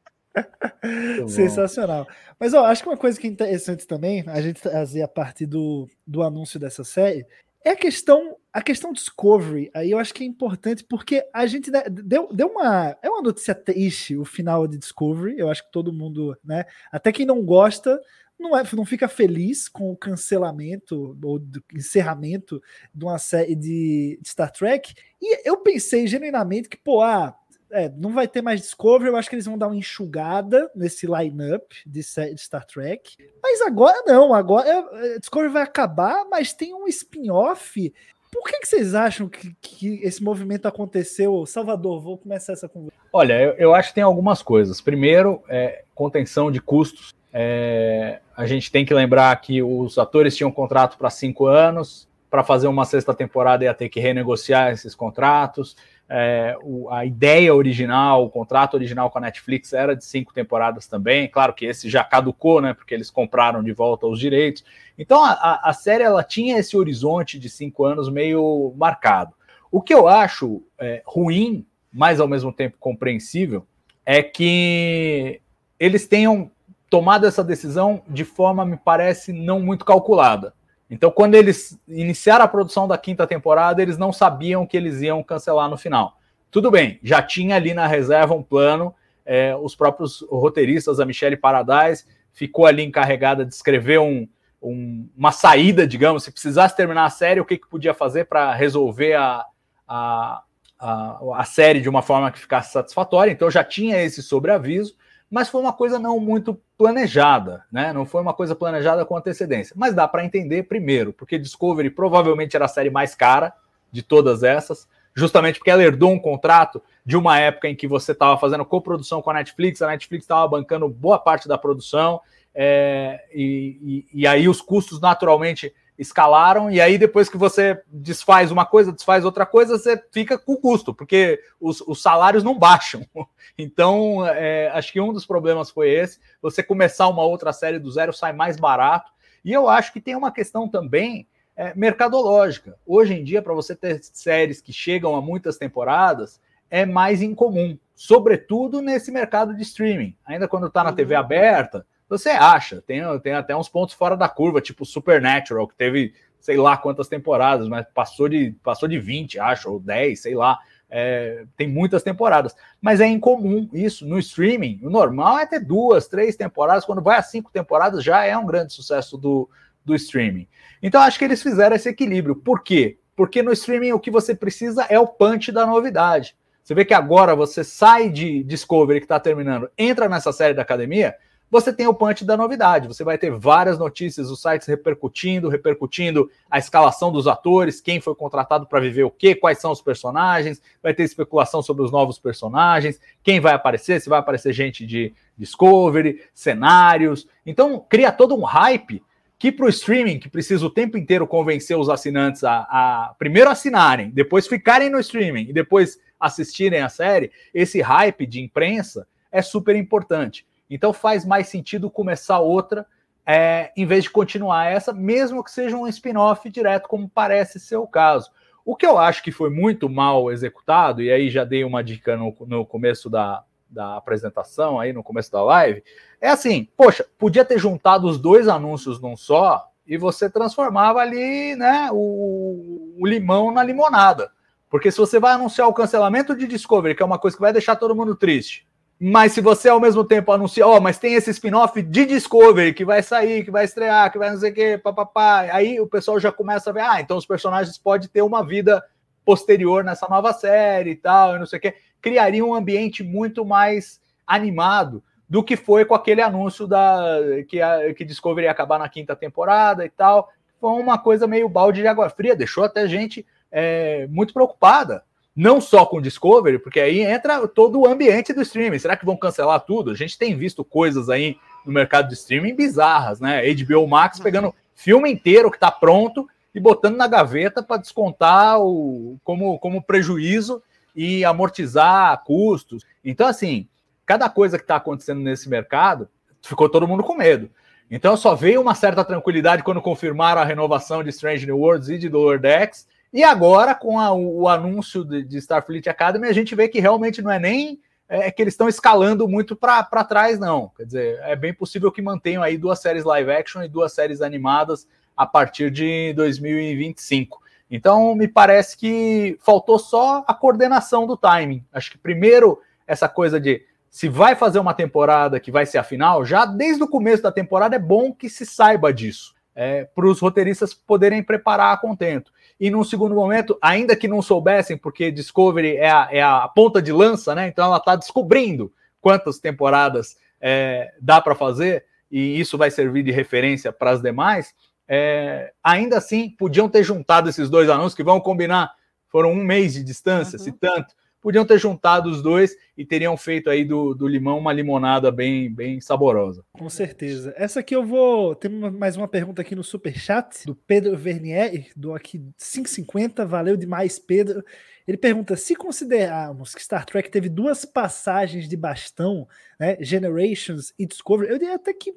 Sensacional. 1.29 2.07
Mas 2.39 2.55
ó, 2.55 2.65
acho 2.65 2.83
que 2.83 2.89
uma 2.89 2.97
coisa 2.97 3.19
que 3.19 3.27
é 3.27 3.31
interessante 3.31 3.87
também, 3.87 4.25
a 4.27 4.41
gente 4.41 4.61
trazer 4.61 5.03
a 5.03 5.09
partir 5.09 5.47
do, 5.47 5.89
do 6.07 6.23
anúncio 6.23 6.59
dessa 6.59 6.85
série, 6.85 7.27
é 7.65 7.71
a 7.71 7.77
questão, 7.77 8.37
a 8.53 8.63
questão 8.63 8.93
Discovery. 8.93 9.71
Aí 9.75 9.91
eu 9.91 9.99
acho 9.99 10.15
que 10.15 10.23
é 10.23 10.27
importante 10.27 10.85
porque 10.85 11.25
a 11.33 11.47
gente 11.47 11.71
deu, 11.71 12.33
deu 12.33 12.49
uma. 12.49 12.97
É 13.03 13.11
uma 13.11 13.23
notícia 13.23 13.55
triste 13.55 14.17
o 14.17 14.25
final 14.25 14.67
de 14.67 14.79
Discovery. 14.79 15.39
Eu 15.39 15.51
acho 15.51 15.65
que 15.65 15.73
todo 15.73 15.93
mundo, 15.93 16.37
né? 16.45 16.65
Até 16.91 17.13
quem 17.13 17.27
não 17.27 17.45
gosta, 17.45 18.01
não, 18.39 18.57
é, 18.57 18.63
não 18.73 18.85
fica 18.85 19.09
feliz 19.09 19.69
com 19.69 19.91
o 19.91 19.97
cancelamento 19.97 21.19
ou 21.23 21.41
encerramento 21.75 22.63
de 22.95 23.05
uma 23.05 23.19
série 23.19 23.55
de, 23.55 24.19
de 24.23 24.29
Star 24.29 24.53
Trek. 24.53 24.95
E 25.21 25.49
eu 25.49 25.59
pensei 25.59 26.07
genuinamente 26.07 26.69
que, 26.69 26.77
pô, 26.77 27.03
ah, 27.03 27.37
é, 27.71 27.89
não 27.89 28.13
vai 28.13 28.27
ter 28.27 28.43
mais 28.43 28.61
Discovery, 28.61 29.11
eu 29.11 29.17
acho 29.17 29.29
que 29.29 29.35
eles 29.35 29.47
vão 29.47 29.59
dar 29.59 29.67
uma 29.67 29.77
enxugada 29.77 30.71
nesse 30.75 31.07
lineup 31.07 31.71
de, 31.87 32.03
Star 32.03 32.65
Trek. 32.67 33.17
Mas 33.43 33.61
agora 33.63 34.03
não, 34.07 34.33
agora 34.33 34.69
é, 34.69 35.19
Discovery 35.19 35.53
vai 35.53 35.63
acabar, 35.63 36.25
mas 36.31 36.53
tem 36.53 36.75
um 36.75 36.87
spin-off. 36.89 37.93
Por 38.31 38.45
que, 38.45 38.61
que 38.61 38.69
vocês 38.69 38.95
acham 38.95 39.29
que, 39.29 39.55
que, 39.61 40.01
esse 40.03 40.23
movimento 40.23 40.67
aconteceu? 40.67 41.45
Salvador, 41.47 42.01
vou 42.01 42.19
começar 42.19 42.53
essa 42.53 42.69
conversa. 42.69 42.99
Olha, 43.13 43.41
eu, 43.41 43.53
eu 43.53 43.75
acho 43.75 43.89
que 43.89 43.95
tem 43.95 44.05
algumas 44.05 44.43
coisas. 44.43 44.81
Primeiro, 44.81 45.43
é, 45.49 45.85
contenção 45.95 46.51
de 46.51 46.61
custos. 46.61 47.15
É, 47.33 48.21
a 48.37 48.47
gente 48.47 48.71
tem 48.71 48.85
que 48.85 48.93
lembrar 48.93 49.35
que 49.41 49.63
os 49.63 49.99
atores 49.99 50.37
tinham 50.37 50.51
contrato 50.51 50.99
para 50.99 51.11
cinco 51.11 51.47
anos, 51.47 52.09
para 52.31 52.45
fazer 52.45 52.67
uma 52.69 52.85
sexta 52.85 53.15
temporada 53.15 53.65
ia 53.65 53.73
ter 53.73 53.89
que 53.89 54.01
renegociar 54.01 54.73
esses 54.73 54.95
contratos 54.95 55.77
é, 56.09 56.57
o, 56.63 56.89
a 56.91 57.05
ideia 57.05 57.55
original, 57.55 58.25
o 58.25 58.31
contrato 58.31 58.75
original 58.75 59.11
com 59.11 59.19
a 59.19 59.21
Netflix 59.21 59.73
era 59.73 59.95
de 59.95 60.05
cinco 60.05 60.33
temporadas 60.33 60.87
também. 60.87 61.29
Claro 61.29 61.53
que 61.53 61.67
esse 61.67 61.91
já 61.91 62.03
caducou, 62.03 62.61
né? 62.61 62.73
Porque 62.73 62.95
eles 62.95 63.11
compraram 63.11 63.63
de 63.63 63.73
volta 63.73 64.07
os 64.07 64.19
direitos. 64.19 64.65
Então 64.99 65.23
a, 65.23 65.61
a 65.63 65.73
série 65.73 66.03
ela 66.03 66.25
tinha 66.25 66.59
esse 66.59 66.77
horizonte 66.77 67.39
de 67.39 67.51
cinco 67.51 67.85
anos 67.85 68.09
meio 68.09 68.73
marcado. 68.77 69.35
O 69.71 69.83
que 69.83 69.93
eu 69.93 70.09
acho 70.09 70.63
é, 70.79 71.03
ruim, 71.05 71.67
mas 71.93 72.21
ao 72.21 72.29
mesmo 72.29 72.53
tempo 72.53 72.79
compreensível, 72.81 73.67
é 74.05 74.23
que 74.23 75.43
eles 75.79 76.07
tenham 76.07 76.51
tomado 76.89 77.27
essa 77.27 77.45
decisão 77.45 78.03
de 78.09 78.25
forma, 78.25 78.65
me 78.65 78.79
parece, 78.79 79.31
não 79.31 79.61
muito 79.61 79.85
calculada. 79.85 80.55
Então, 80.91 81.11
quando 81.11 81.35
eles 81.35 81.79
iniciaram 81.87 82.45
a 82.45 82.49
produção 82.49 82.89
da 82.89 82.97
quinta 82.97 83.27
temporada, 83.27 83.83
eles 83.83 83.99
não 83.99 84.13
sabiam 84.13 84.67
que 84.67 84.77
eles 84.77 85.03
iam 85.03 85.23
cancelar 85.23 85.69
no 85.69 85.77
final. 85.77 86.19
Tudo 86.51 86.71
bem, 86.71 86.99
já 87.03 87.21
tinha 87.21 87.57
ali 87.57 87.75
na 87.75 87.87
reserva 87.87 88.35
um 88.35 88.43
plano, 88.43 88.95
é, 89.25 89.55
os 89.55 89.77
próprios 89.77 90.25
roteiristas, 90.31 90.99
a 90.99 91.05
Michelle 91.05 91.37
Paradise, 91.37 92.07
ficou 92.33 92.65
ali 92.65 92.83
encarregada 92.83 93.45
de 93.45 93.53
escrever 93.53 93.99
um, 93.99 94.27
um, 94.63 95.07
uma 95.15 95.31
saída, 95.31 95.87
digamos, 95.87 96.25
se 96.25 96.33
precisasse 96.33 96.75
terminar 96.75 97.05
a 97.05 97.11
série, 97.11 97.41
o 97.41 97.45
que, 97.45 97.59
que 97.59 97.69
podia 97.69 97.93
fazer 97.93 98.25
para 98.25 98.55
resolver 98.55 99.13
a, 99.15 99.45
a, 99.87 100.43
a, 100.79 101.41
a 101.41 101.45
série 101.45 101.83
de 101.83 101.89
uma 101.89 102.01
forma 102.01 102.31
que 102.31 102.39
ficasse 102.39 102.73
satisfatória. 102.73 103.31
Então, 103.31 103.51
já 103.51 103.63
tinha 103.63 104.03
esse 104.03 104.23
sobreaviso 104.23 104.97
mas 105.31 105.49
foi 105.49 105.61
uma 105.61 105.73
coisa 105.73 105.99
não 105.99 106.19
muito 106.19 106.59
planejada, 106.77 107.65
né? 107.71 107.93
Não 107.93 108.07
foi 108.07 108.23
uma 108.23 108.33
coisa 108.33 108.55
planejada 108.55 109.05
com 109.05 109.17
antecedência. 109.17 109.75
Mas 109.77 109.95
dá 109.95 110.09
para 110.09 110.25
entender 110.25 110.65
primeiro, 110.65 111.13
porque 111.13 111.39
Discovery 111.39 111.91
provavelmente 111.91 112.57
era 112.57 112.65
a 112.65 112.69
série 112.69 112.91
mais 112.91 113.15
cara 113.15 113.53
de 113.93 114.03
todas 114.03 114.43
essas, 114.43 114.89
justamente 115.15 115.59
porque 115.59 115.71
ela 115.71 115.83
herdou 115.83 116.11
um 116.13 116.19
contrato 116.19 116.83
de 117.05 117.17
uma 117.17 117.39
época 117.39 117.69
em 117.69 117.75
que 117.75 117.87
você 117.87 118.13
estava 118.13 118.39
fazendo 118.39 118.65
coprodução 118.65 119.21
com 119.21 119.31
a 119.31 119.35
Netflix, 119.35 119.83
a 119.83 119.89
Netflix 119.89 120.25
estava 120.25 120.47
bancando 120.49 120.89
boa 120.89 121.19
parte 121.19 121.49
da 121.49 121.59
produção, 121.59 122.21
é, 122.55 123.25
e, 123.33 124.05
e, 124.13 124.21
e 124.23 124.27
aí 124.27 124.49
os 124.49 124.61
custos 124.61 125.01
naturalmente 125.01 125.75
escalaram, 125.99 126.71
e 126.71 126.81
aí 126.81 126.97
depois 126.97 127.29
que 127.29 127.37
você 127.37 127.83
desfaz 127.89 128.53
uma 128.53 128.65
coisa, 128.65 128.93
desfaz 128.93 129.25
outra 129.25 129.45
coisa, 129.45 129.77
você 129.77 130.01
fica 130.13 130.39
com 130.39 130.53
o 130.53 130.57
custo, 130.57 130.95
porque 130.95 131.43
os, 131.61 131.81
os 131.81 132.01
salários 132.01 132.45
não 132.45 132.59
baixam. 132.59 133.05
Então, 133.61 134.25
é, 134.25 134.69
acho 134.69 134.93
que 134.93 135.01
um 135.01 135.13
dos 135.13 135.27
problemas 135.27 135.69
foi 135.69 135.91
esse. 135.91 136.21
Você 136.41 136.63
começar 136.63 137.09
uma 137.09 137.25
outra 137.25 137.53
série 137.53 137.81
do 137.81 137.91
zero 137.91 138.13
sai 138.13 138.33
mais 138.33 138.57
barato. 138.57 139.11
E 139.45 139.53
eu 139.53 139.69
acho 139.69 139.93
que 139.93 140.01
tem 140.01 140.15
uma 140.15 140.31
questão 140.31 140.69
também 140.69 141.27
é, 141.57 141.75
mercadológica. 141.75 142.79
Hoje 142.87 143.15
em 143.15 143.25
dia, 143.25 143.43
para 143.43 143.53
você 143.53 143.75
ter 143.75 143.99
séries 144.01 144.61
que 144.61 144.73
chegam 144.73 145.17
a 145.17 145.21
muitas 145.21 145.59
temporadas, 145.59 146.41
é 146.71 146.87
mais 146.87 147.21
incomum, 147.21 147.77
sobretudo 147.97 148.81
nesse 148.81 149.11
mercado 149.11 149.53
de 149.53 149.63
streaming. 149.63 150.17
Ainda 150.25 150.47
quando 150.47 150.69
está 150.69 150.85
na 150.85 150.93
TV 150.93 151.15
uhum. 151.15 151.21
aberta, 151.21 151.85
você 152.09 152.31
acha, 152.31 152.83
tem, 152.83 153.03
tem 153.21 153.35
até 153.35 153.55
uns 153.55 153.69
pontos 153.69 153.95
fora 153.95 154.17
da 154.17 154.29
curva, 154.29 154.61
tipo 154.61 154.85
Supernatural, 154.85 155.69
que 155.69 155.75
teve 155.75 156.15
sei 156.41 156.57
lá 156.57 156.77
quantas 156.77 157.09
temporadas, 157.09 157.69
mas 157.69 157.87
passou 157.93 158.29
de, 158.29 158.55
passou 158.63 158.89
de 158.89 158.99
20, 158.99 159.39
acho, 159.39 159.71
ou 159.71 159.81
10, 159.81 160.21
sei 160.21 160.35
lá. 160.35 160.59
É, 160.91 161.45
tem 161.57 161.69
muitas 161.69 162.03
temporadas, 162.03 162.57
mas 162.81 163.01
é 163.01 163.07
incomum 163.07 163.69
isso 163.73 164.07
no 164.07 164.19
streaming. 164.19 164.81
O 164.83 164.89
normal 164.89 165.39
é 165.39 165.47
ter 165.47 165.61
duas, 165.61 166.09
três 166.09 166.35
temporadas. 166.37 166.85
Quando 166.85 167.03
vai 167.03 167.19
a 167.19 167.23
cinco 167.23 167.51
temporadas, 167.53 168.03
já 168.03 168.25
é 168.25 168.37
um 168.37 168.47
grande 168.47 168.73
sucesso 168.73 169.19
do, 169.19 169.51
do 169.85 169.95
streaming. 169.95 170.49
Então, 170.83 171.03
acho 171.03 171.19
que 171.19 171.25
eles 171.25 171.43
fizeram 171.43 171.77
esse 171.77 171.89
equilíbrio. 171.89 172.35
Por 172.35 172.63
quê? 172.63 172.99
Porque 173.15 173.43
no 173.43 173.53
streaming 173.53 173.93
o 173.93 174.01
que 174.01 174.11
você 174.11 174.35
precisa 174.35 174.87
é 174.89 174.99
o 174.99 175.07
punch 175.07 175.53
da 175.53 175.67
novidade. 175.67 176.35
Você 176.63 176.75
vê 176.75 176.85
que 176.85 176.95
agora 176.95 177.35
você 177.35 177.65
sai 177.65 178.09
de 178.11 178.43
Discovery 178.45 179.01
que 179.01 179.07
está 179.07 179.19
terminando, 179.19 179.71
entra 179.77 180.09
nessa 180.09 180.33
série 180.33 180.55
da 180.55 180.63
academia, 180.63 181.15
você 181.51 181.73
tem 181.73 181.87
o 181.87 181.95
punch 181.95 182.25
da 182.25 182.37
novidade. 182.37 182.89
Você 182.89 183.03
vai 183.03 183.17
ter 183.17 183.31
várias 183.31 183.79
notícias, 183.79 184.31
os 184.31 184.41
sites 184.41 184.67
repercutindo, 184.67 185.49
repercutindo 185.49 186.31
a 186.51 186.59
escalação 186.59 187.11
dos 187.11 187.27
atores, 187.27 187.81
quem 187.81 188.01
foi 188.01 188.15
contratado 188.15 188.67
para 188.67 188.81
viver 188.81 189.05
o 189.05 189.11
quê, 189.11 189.35
quais 189.35 189.59
são 189.59 189.73
os 189.73 189.81
personagens, 189.81 190.61
vai 190.83 190.93
ter 190.93 191.05
especulação 191.05 191.63
sobre 191.63 191.83
os 191.83 191.91
novos 191.91 192.19
personagens, 192.19 193.01
quem 193.23 193.41
vai 193.41 193.55
aparecer, 193.55 194.01
se 194.01 194.09
vai 194.09 194.19
aparecer 194.19 194.53
gente 194.53 194.87
de 194.87 195.13
Discovery, 195.37 196.23
cenários. 196.35 197.29
Então, 197.47 197.79
cria 197.89 198.11
todo 198.11 198.35
um 198.35 198.43
hype 198.43 199.03
que 199.39 199.53
para 199.53 199.67
o 199.67 199.69
streaming, 199.69 200.19
que 200.19 200.29
precisa 200.29 200.67
o 200.67 200.71
tempo 200.71 200.99
inteiro 200.99 201.27
convencer 201.27 201.79
os 201.79 201.89
assinantes 201.89 202.43
a, 202.43 202.67
a 202.69 203.15
primeiro 203.19 203.49
assinarem, 203.49 204.11
depois 204.11 204.49
ficarem 204.49 204.91
no 204.91 204.99
streaming 204.99 205.49
e 205.49 205.53
depois 205.53 205.99
assistirem 206.19 206.81
a 206.81 206.89
série, 206.89 207.31
esse 207.55 207.81
hype 207.81 208.27
de 208.27 208.41
imprensa 208.41 209.07
é 209.31 209.41
super 209.41 209.77
importante. 209.77 210.45
Então 210.71 210.93
faz 210.93 211.25
mais 211.25 211.49
sentido 211.49 211.91
começar 211.91 212.39
outra 212.41 212.87
é, 213.27 213.73
em 213.77 213.85
vez 213.85 214.05
de 214.05 214.11
continuar 214.11 214.67
essa, 214.67 214.93
mesmo 214.93 215.45
que 215.45 215.51
seja 215.51 215.77
um 215.77 215.87
spin-off 215.87 216.49
direto, 216.49 216.89
como 216.89 217.09
parece 217.09 217.61
ser 217.61 217.77
o 217.77 217.87
caso. 217.87 218.31
O 218.65 218.75
que 218.75 218.87
eu 218.87 218.99
acho 218.99 219.23
que 219.23 219.33
foi 219.33 219.51
muito 219.51 219.89
mal 219.89 220.31
executado, 220.31 221.03
e 221.03 221.11
aí 221.11 221.31
já 221.31 221.45
dei 221.45 221.65
uma 221.65 221.83
dica 221.83 222.17
no, 222.17 222.35
no 222.47 222.65
começo 222.65 223.11
da, 223.11 223.45
da 223.69 223.97
apresentação, 223.97 224.81
aí 224.81 224.93
no 224.93 225.03
começo 225.03 225.31
da 225.33 225.43
live, 225.43 225.83
é 226.21 226.29
assim: 226.29 226.69
poxa, 226.77 227.07
podia 227.19 227.45
ter 227.45 227.59
juntado 227.59 228.07
os 228.07 228.19
dois 228.19 228.49
anúncios 228.49 229.01
num 229.01 229.17
só 229.17 229.71
e 229.87 229.97
você 229.97 230.29
transformava 230.29 231.01
ali 231.01 231.57
né, 231.57 231.89
o, 231.93 232.95
o 232.99 233.07
limão 233.07 233.51
na 233.51 233.63
limonada. 233.63 234.31
Porque 234.69 234.91
se 234.91 234.99
você 234.99 235.19
vai 235.19 235.33
anunciar 235.33 235.67
o 235.67 235.73
cancelamento 235.73 236.37
de 236.37 236.47
Discovery, 236.47 236.95
que 236.95 237.03
é 237.03 237.07
uma 237.07 237.19
coisa 237.19 237.37
que 237.37 237.41
vai 237.41 237.55
deixar 237.55 237.77
todo 237.77 237.97
mundo 237.97 238.15
triste, 238.15 238.68
mas 239.01 239.33
se 239.33 239.41
você 239.41 239.69
ao 239.69 239.81
mesmo 239.81 240.05
tempo 240.05 240.33
anuncia, 240.33 240.67
ó, 240.67 240.77
oh, 240.77 240.81
mas 240.81 240.99
tem 240.99 241.15
esse 241.15 241.31
spin-off 241.31 241.81
de 241.81 242.05
Discovery 242.05 242.75
que 242.75 242.85
vai 242.85 243.01
sair, 243.03 243.45
que 243.45 243.51
vai 243.51 243.65
estrear, 243.65 244.11
que 244.11 244.19
vai 244.19 244.31
não 244.31 244.39
sei 244.39 244.51
o 244.51 244.55
quê, 244.55 244.79
papapá, 244.79 245.43
aí 245.53 245.81
o 245.81 245.87
pessoal 245.87 246.19
já 246.19 246.33
começa 246.33 246.71
a 246.71 246.73
ver, 246.73 246.81
ah, 246.81 247.01
então 247.01 247.17
os 247.17 247.27
personagens 247.27 247.79
podem 247.79 248.09
ter 248.09 248.23
uma 248.23 248.45
vida 248.45 248.83
posterior 249.25 249.85
nessa 249.85 250.09
nova 250.09 250.33
série 250.33 250.91
e 250.91 250.97
tal, 250.97 251.37
e 251.37 251.39
não 251.39 251.47
sei 251.47 251.59
o 251.59 251.63
quê. 251.63 251.75
Criaria 252.01 252.45
um 252.45 252.55
ambiente 252.55 253.05
muito 253.05 253.45
mais 253.45 254.01
animado 254.27 255.03
do 255.29 255.45
que 255.45 255.57
foi 255.57 255.85
com 255.85 255.95
aquele 255.95 256.23
anúncio 256.23 256.67
da 256.67 257.21
que, 257.47 257.61
a, 257.61 257.93
que 257.95 258.05
Discovery 258.05 258.47
ia 258.47 258.51
acabar 258.51 258.79
na 258.79 258.89
quinta 258.89 259.15
temporada 259.15 259.85
e 259.85 259.91
tal. 259.91 260.31
Foi 260.61 260.73
uma 260.73 260.99
coisa 260.99 261.27
meio 261.27 261.49
balde 261.49 261.83
de 261.83 261.87
água 261.87 262.09
fria, 262.09 262.35
deixou 262.35 262.65
até 262.65 262.89
gente 262.89 263.27
é, 263.53 264.07
muito 264.09 264.33
preocupada 264.33 265.05
não 265.39 265.61
só 265.61 265.87
com 265.87 266.03
Discovery, 266.03 266.59
porque 266.59 266.81
aí 266.81 266.99
entra 266.99 267.47
todo 267.47 267.79
o 267.79 267.87
ambiente 267.87 268.33
do 268.33 268.43
streaming. 268.43 268.81
Será 268.81 268.97
que 268.97 269.07
vão 269.07 269.17
cancelar 269.17 269.61
tudo? 269.61 269.93
A 269.93 269.95
gente 269.95 270.19
tem 270.19 270.35
visto 270.35 270.65
coisas 270.65 271.09
aí 271.09 271.37
no 271.65 271.73
mercado 271.73 272.09
de 272.09 272.15
streaming 272.15 272.57
bizarras, 272.57 273.21
né? 273.21 273.41
HBO 273.55 273.87
Max 273.87 274.19
pegando 274.19 274.53
filme 274.75 275.09
inteiro 275.09 275.49
que 275.49 275.57
está 275.57 275.71
pronto 275.71 276.29
e 276.53 276.59
botando 276.59 276.97
na 276.97 277.07
gaveta 277.07 277.63
para 277.63 277.77
descontar 277.77 278.59
o, 278.61 279.17
como, 279.23 279.61
como 279.61 279.81
prejuízo 279.81 280.61
e 280.93 281.25
amortizar 281.25 282.21
custos. 282.25 282.85
Então, 283.05 283.29
assim, 283.29 283.69
cada 284.05 284.29
coisa 284.29 284.59
que 284.59 284.65
está 284.65 284.75
acontecendo 284.75 285.21
nesse 285.21 285.49
mercado, 285.49 286.09
ficou 286.43 286.69
todo 286.69 286.89
mundo 286.89 287.05
com 287.05 287.15
medo. 287.15 287.49
Então, 287.89 288.17
só 288.17 288.35
veio 288.35 288.61
uma 288.61 288.75
certa 288.75 289.05
tranquilidade 289.05 289.63
quando 289.63 289.81
confirmaram 289.81 290.41
a 290.41 290.45
renovação 290.45 291.05
de 291.05 291.11
Strange 291.11 291.47
New 291.47 291.59
Worlds 291.59 291.91
e 291.91 291.97
de 291.97 292.09
Lower 292.09 292.41
Decks 292.41 292.89
e 293.13 293.25
agora, 293.25 293.75
com 293.75 293.99
a, 293.99 294.13
o 294.13 294.49
anúncio 294.49 295.05
de, 295.05 295.23
de, 295.23 295.39
Starfleet 295.39 295.89
Academy, 295.89 296.27
a 296.27 296.33
gente 296.33 296.55
vê 296.55 296.69
que 296.69 296.81
realmente 296.81 297.23
não 297.23 297.31
é 297.31 297.39
nem 297.39 297.81
é, 298.09 298.31
que 298.31 298.43
eles 298.43 298.55
estão 298.55 298.69
escalando 298.69 299.27
muito 299.27 299.57
para 299.57 299.83
trás, 300.05 300.39
não. 300.39 300.71
Quer 300.77 300.85
dizer, 300.85 301.19
é 301.23 301.35
bem 301.35 301.55
possível 301.55 301.91
que 301.91 302.03
mantenham 302.03 302.43
aí 302.43 302.59
duas 302.59 302.81
séries 302.81 303.05
live 303.05 303.31
action 303.31 303.63
e 303.63 303.69
duas 303.69 303.93
séries 303.93 304.21
animadas 304.21 304.87
a 305.17 305.27
partir 305.27 305.71
de 305.71 306.13
2025. 306.15 307.41
Então, 307.71 308.15
me 308.15 308.29
parece 308.29 308.77
que 308.77 309.39
faltou 309.41 309.79
só 309.79 310.25
a 310.27 310.35
coordenação 310.35 311.07
do 311.07 311.17
timing. 311.17 311.65
Acho 311.73 311.91
que 311.91 311.99
primeiro 311.99 312.61
essa 312.87 313.09
coisa 313.09 313.39
de 313.41 313.63
se 313.91 314.09
vai 314.09 314.35
fazer 314.35 314.59
uma 314.59 314.75
temporada 314.75 315.41
que 315.41 315.51
vai 315.51 315.67
ser 315.67 315.79
a 315.79 315.83
final, 315.83 316.25
já 316.25 316.45
desde 316.45 316.83
o 316.83 316.89
começo 316.89 317.23
da 317.23 317.33
temporada 317.33 317.77
é 317.77 317.79
bom 317.79 318.13
que 318.13 318.29
se 318.29 318.45
saiba 318.45 318.93
disso, 318.93 319.35
é, 319.55 319.85
para 319.85 320.07
os 320.07 320.21
roteiristas 320.21 320.73
poderem 320.73 321.23
preparar 321.23 321.73
a 321.73 321.77
contento 321.77 322.33
e 322.61 322.71
num 322.71 322.83
segundo 322.83 323.15
momento, 323.15 323.57
ainda 323.63 323.95
que 323.95 324.09
não 324.09 324.21
soubessem, 324.21 324.77
porque 324.77 325.11
Discovery 325.11 325.77
é 325.77 325.91
a, 325.91 326.09
é 326.11 326.23
a 326.23 326.49
ponta 326.49 326.83
de 326.83 326.93
lança, 326.93 327.35
né? 327.35 327.47
Então 327.47 327.67
ela 327.67 327.77
está 327.77 327.95
descobrindo 327.95 328.73
quantas 329.01 329.39
temporadas 329.39 330.17
é, 330.41 330.93
dá 331.01 331.21
para 331.21 331.35
fazer, 331.35 331.85
e 332.11 332.41
isso 332.41 332.59
vai 332.59 332.71
servir 332.71 333.03
de 333.03 333.13
referência 333.13 333.73
para 333.73 333.91
as 333.93 334.03
demais. 334.03 334.55
É, 334.89 335.53
ainda 335.63 335.99
assim, 335.99 336.31
podiam 336.31 336.69
ter 336.69 336.83
juntado 336.83 337.29
esses 337.29 337.49
dois 337.49 337.69
anúncios 337.69 337.95
que 337.95 338.03
vão 338.03 338.21
combinar, 338.21 338.73
foram 339.09 339.33
um 339.33 339.45
mês 339.45 339.75
de 339.75 339.85
distância, 339.85 340.39
uhum. 340.39 340.45
se 340.45 340.53
tanto, 340.53 340.95
podiam 341.21 341.45
ter 341.45 341.59
juntado 341.59 342.09
os 342.09 342.23
dois 342.23 342.57
e 342.77 342.85
teriam 342.85 343.17
feito 343.17 343.51
aí 343.51 343.65
do, 343.65 343.95
do 343.95 344.07
limão 344.07 344.39
uma 344.39 344.53
limonada 344.53 345.11
bem, 345.11 345.53
bem 345.53 345.81
saborosa. 345.81 346.45
Com 346.53 346.69
certeza. 346.69 347.35
Essa 347.37 347.61
aqui 347.61 347.75
eu 347.75 347.85
vou. 347.85 348.35
Tem 348.35 348.51
mais 348.51 348.97
uma 348.97 349.09
pergunta 349.09 349.43
aqui 349.43 349.55
no 349.55 349.65
super 349.65 349.99
chat 349.99 350.47
do 350.47 350.55
Pedro 350.55 350.97
Vernier, 350.97 351.71
do 351.77 351.95
aqui 351.95 352.19
550. 352.39 353.27
Valeu 353.27 353.57
demais, 353.57 353.99
Pedro. 353.99 354.45
Ele 354.87 354.97
pergunta: 354.97 355.37
se 355.37 355.55
considerarmos 355.55 356.55
que 356.55 356.63
Star 356.63 356.87
Trek 356.87 357.11
teve 357.11 357.29
duas 357.29 357.65
passagens 357.65 358.49
de 358.49 358.57
bastão, 358.57 359.29
né, 359.59 359.77
Generations 359.81 360.73
e 360.79 360.87
Discovery, 360.87 361.31
eu 361.31 361.39
diria 361.39 361.57
até 361.57 361.73
que 361.73 361.95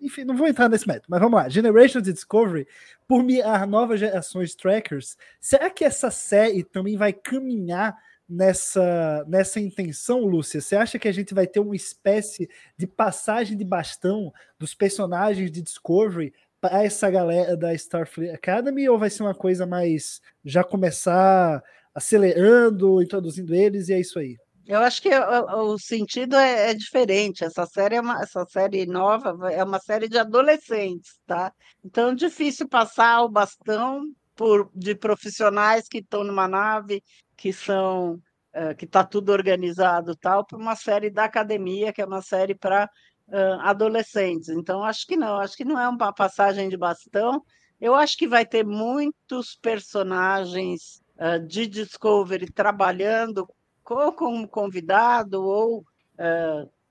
enfim, 0.00 0.22
não 0.22 0.36
vou 0.36 0.46
entrar 0.46 0.68
nesse 0.68 0.86
método, 0.86 1.06
mas 1.08 1.20
vamos 1.20 1.36
lá. 1.36 1.48
Generations 1.48 2.06
e 2.06 2.12
Discovery, 2.12 2.68
por 3.08 3.22
mirar 3.22 3.66
novas 3.66 3.98
gerações 3.98 4.50
de 4.50 4.56
trackers, 4.56 5.16
será 5.40 5.68
que 5.68 5.84
essa 5.84 6.10
série 6.10 6.62
também 6.62 6.96
vai 6.96 7.12
caminhar 7.12 7.96
nessa, 8.30 9.24
nessa 9.26 9.58
intenção, 9.58 10.20
Lúcia? 10.20 10.60
Você 10.60 10.76
acha 10.76 10.98
que 10.98 11.08
a 11.08 11.12
gente 11.12 11.34
vai 11.34 11.46
ter 11.46 11.58
uma 11.58 11.74
espécie 11.74 12.48
de 12.76 12.86
passagem 12.86 13.56
de 13.56 13.64
bastão 13.64 14.32
dos 14.58 14.72
personagens 14.72 15.50
de 15.50 15.60
Discovery 15.60 16.32
para 16.60 16.84
essa 16.84 17.10
galera 17.10 17.56
da 17.56 17.74
Starfleet 17.74 18.32
Academy 18.32 18.88
ou 18.88 18.98
vai 18.98 19.10
ser 19.10 19.22
uma 19.22 19.34
coisa 19.34 19.66
mais 19.66 20.20
já 20.44 20.62
começar 20.62 21.62
acelerando, 21.94 23.02
introduzindo 23.02 23.54
eles 23.54 23.88
e 23.88 23.94
é 23.94 24.00
isso 24.00 24.18
aí? 24.18 24.36
Eu 24.66 24.78
acho 24.78 25.02
que 25.02 25.08
o, 25.08 25.72
o 25.72 25.78
sentido 25.78 26.36
é, 26.36 26.70
é, 26.70 26.74
diferente. 26.74 27.42
Essa 27.42 27.66
série 27.66 27.96
é 27.96 28.00
uma, 28.00 28.22
essa 28.22 28.46
série 28.46 28.86
nova 28.86 29.50
é 29.50 29.64
uma 29.64 29.80
série 29.80 30.08
de 30.08 30.16
adolescentes, 30.16 31.18
tá? 31.26 31.52
Então 31.84 32.10
é 32.10 32.14
difícil 32.14 32.68
passar 32.68 33.22
o 33.24 33.28
bastão 33.28 34.04
por, 34.40 34.70
de 34.74 34.94
profissionais 34.94 35.86
que 35.86 35.98
estão 35.98 36.24
numa 36.24 36.48
nave 36.48 37.04
que 37.36 37.52
são 37.52 38.14
uh, 38.54 38.74
que 38.74 38.86
está 38.86 39.04
tudo 39.04 39.32
organizado 39.32 40.16
tal, 40.16 40.46
para 40.46 40.56
uma 40.56 40.74
série 40.74 41.10
da 41.10 41.24
academia, 41.24 41.92
que 41.92 42.00
é 42.00 42.06
uma 42.06 42.22
série 42.22 42.54
para 42.54 42.88
uh, 43.28 43.60
adolescentes. 43.60 44.48
Então, 44.48 44.82
acho 44.82 45.06
que 45.06 45.14
não, 45.14 45.36
acho 45.36 45.54
que 45.54 45.64
não 45.64 45.78
é 45.78 45.86
uma 45.86 46.10
passagem 46.10 46.70
de 46.70 46.76
bastão. 46.78 47.44
Eu 47.78 47.94
acho 47.94 48.16
que 48.16 48.26
vai 48.26 48.46
ter 48.46 48.64
muitos 48.64 49.58
personagens 49.60 51.02
uh, 51.18 51.46
de 51.46 51.66
Discovery 51.66 52.50
trabalhando 52.50 53.46
ou 53.84 54.10
como 54.10 54.48
convidado 54.48 55.42
ou 55.44 55.84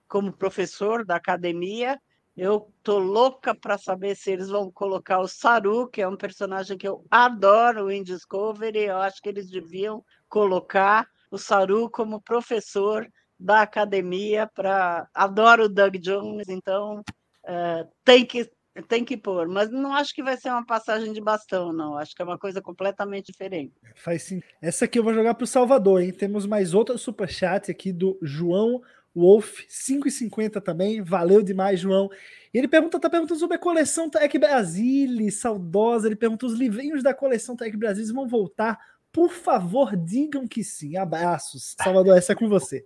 como 0.08 0.34
professor 0.34 1.04
da 1.04 1.16
academia. 1.16 2.00
Eu 2.39 2.71
tô 2.81 2.97
louca 2.99 3.53
para 3.53 3.77
saber 3.77 4.15
se 4.15 4.31
eles 4.31 4.47
vão 4.47 4.71
colocar 4.71 5.19
o 5.19 5.27
Saru, 5.27 5.89
que 5.89 6.01
é 6.01 6.07
um 6.07 6.15
personagem 6.15 6.77
que 6.77 6.87
eu 6.87 7.05
adoro 7.11 7.91
em 7.91 8.01
Discovery. 8.01 8.79
Eu 8.85 8.97
acho 8.97 9.21
que 9.21 9.27
eles 9.27 9.49
deviam 9.49 10.03
colocar 10.29 11.05
o 11.29 11.37
Saru 11.37 11.89
como 11.89 12.21
professor 12.21 13.05
da 13.37 13.61
academia 13.61 14.49
para 14.53 15.07
adoro 15.13 15.65
o 15.65 15.69
Doug 15.69 15.97
Jones, 15.97 16.47
então 16.47 17.03
é, 17.45 17.85
tem 18.05 18.25
que 18.25 18.49
tem 18.87 19.03
que 19.03 19.17
pôr, 19.17 19.47
mas 19.47 19.69
não 19.69 19.93
acho 19.93 20.13
que 20.13 20.23
vai 20.23 20.37
ser 20.37 20.49
uma 20.49 20.65
passagem 20.65 21.11
de 21.11 21.19
bastão, 21.19 21.73
não. 21.73 21.97
Acho 21.97 22.15
que 22.15 22.21
é 22.21 22.25
uma 22.25 22.37
coisa 22.37 22.61
completamente 22.61 23.25
diferente. 23.25 23.73
Faz 23.95 24.23
sim. 24.23 24.41
Essa 24.61 24.85
aqui 24.85 24.99
eu 24.99 25.03
vou 25.03 25.13
jogar 25.13 25.33
para 25.33 25.43
o 25.43 25.47
Salvador, 25.47 26.01
hein? 26.01 26.13
Temos 26.13 26.45
mais 26.45 26.73
outro 26.73 26.97
superchat 26.97 27.69
aqui 27.69 27.91
do 27.91 28.17
João 28.21 28.81
Wolf, 29.16 29.62
5,50 29.68 30.62
também. 30.62 31.01
Valeu 31.01 31.41
demais, 31.41 31.80
João. 31.80 32.10
E 32.53 32.57
ele 32.57 32.68
pergunta, 32.68 32.99
tá 32.99 33.10
perguntando 33.10 33.39
sobre 33.39 33.55
a 33.57 33.60
coleção 33.60 34.10
Tech 34.10 34.38
Brasil, 34.38 35.32
saudosa. 35.32 36.07
Ele 36.07 36.16
pergunta: 36.16 36.45
os 36.45 36.53
livrinhos 36.53 37.03
da 37.03 37.14
coleção 37.14 37.55
Tech 37.55 37.76
Brasil 37.76 38.14
vão 38.14 38.28
voltar? 38.28 38.80
Por 39.12 39.32
favor, 39.32 39.95
digam 39.95 40.47
que 40.47 40.64
sim. 40.64 40.97
Abraços. 40.97 41.76
Salvador, 41.82 42.18
essa 42.18 42.34
é 42.34 42.36
com 42.36 42.47
você. 42.47 42.86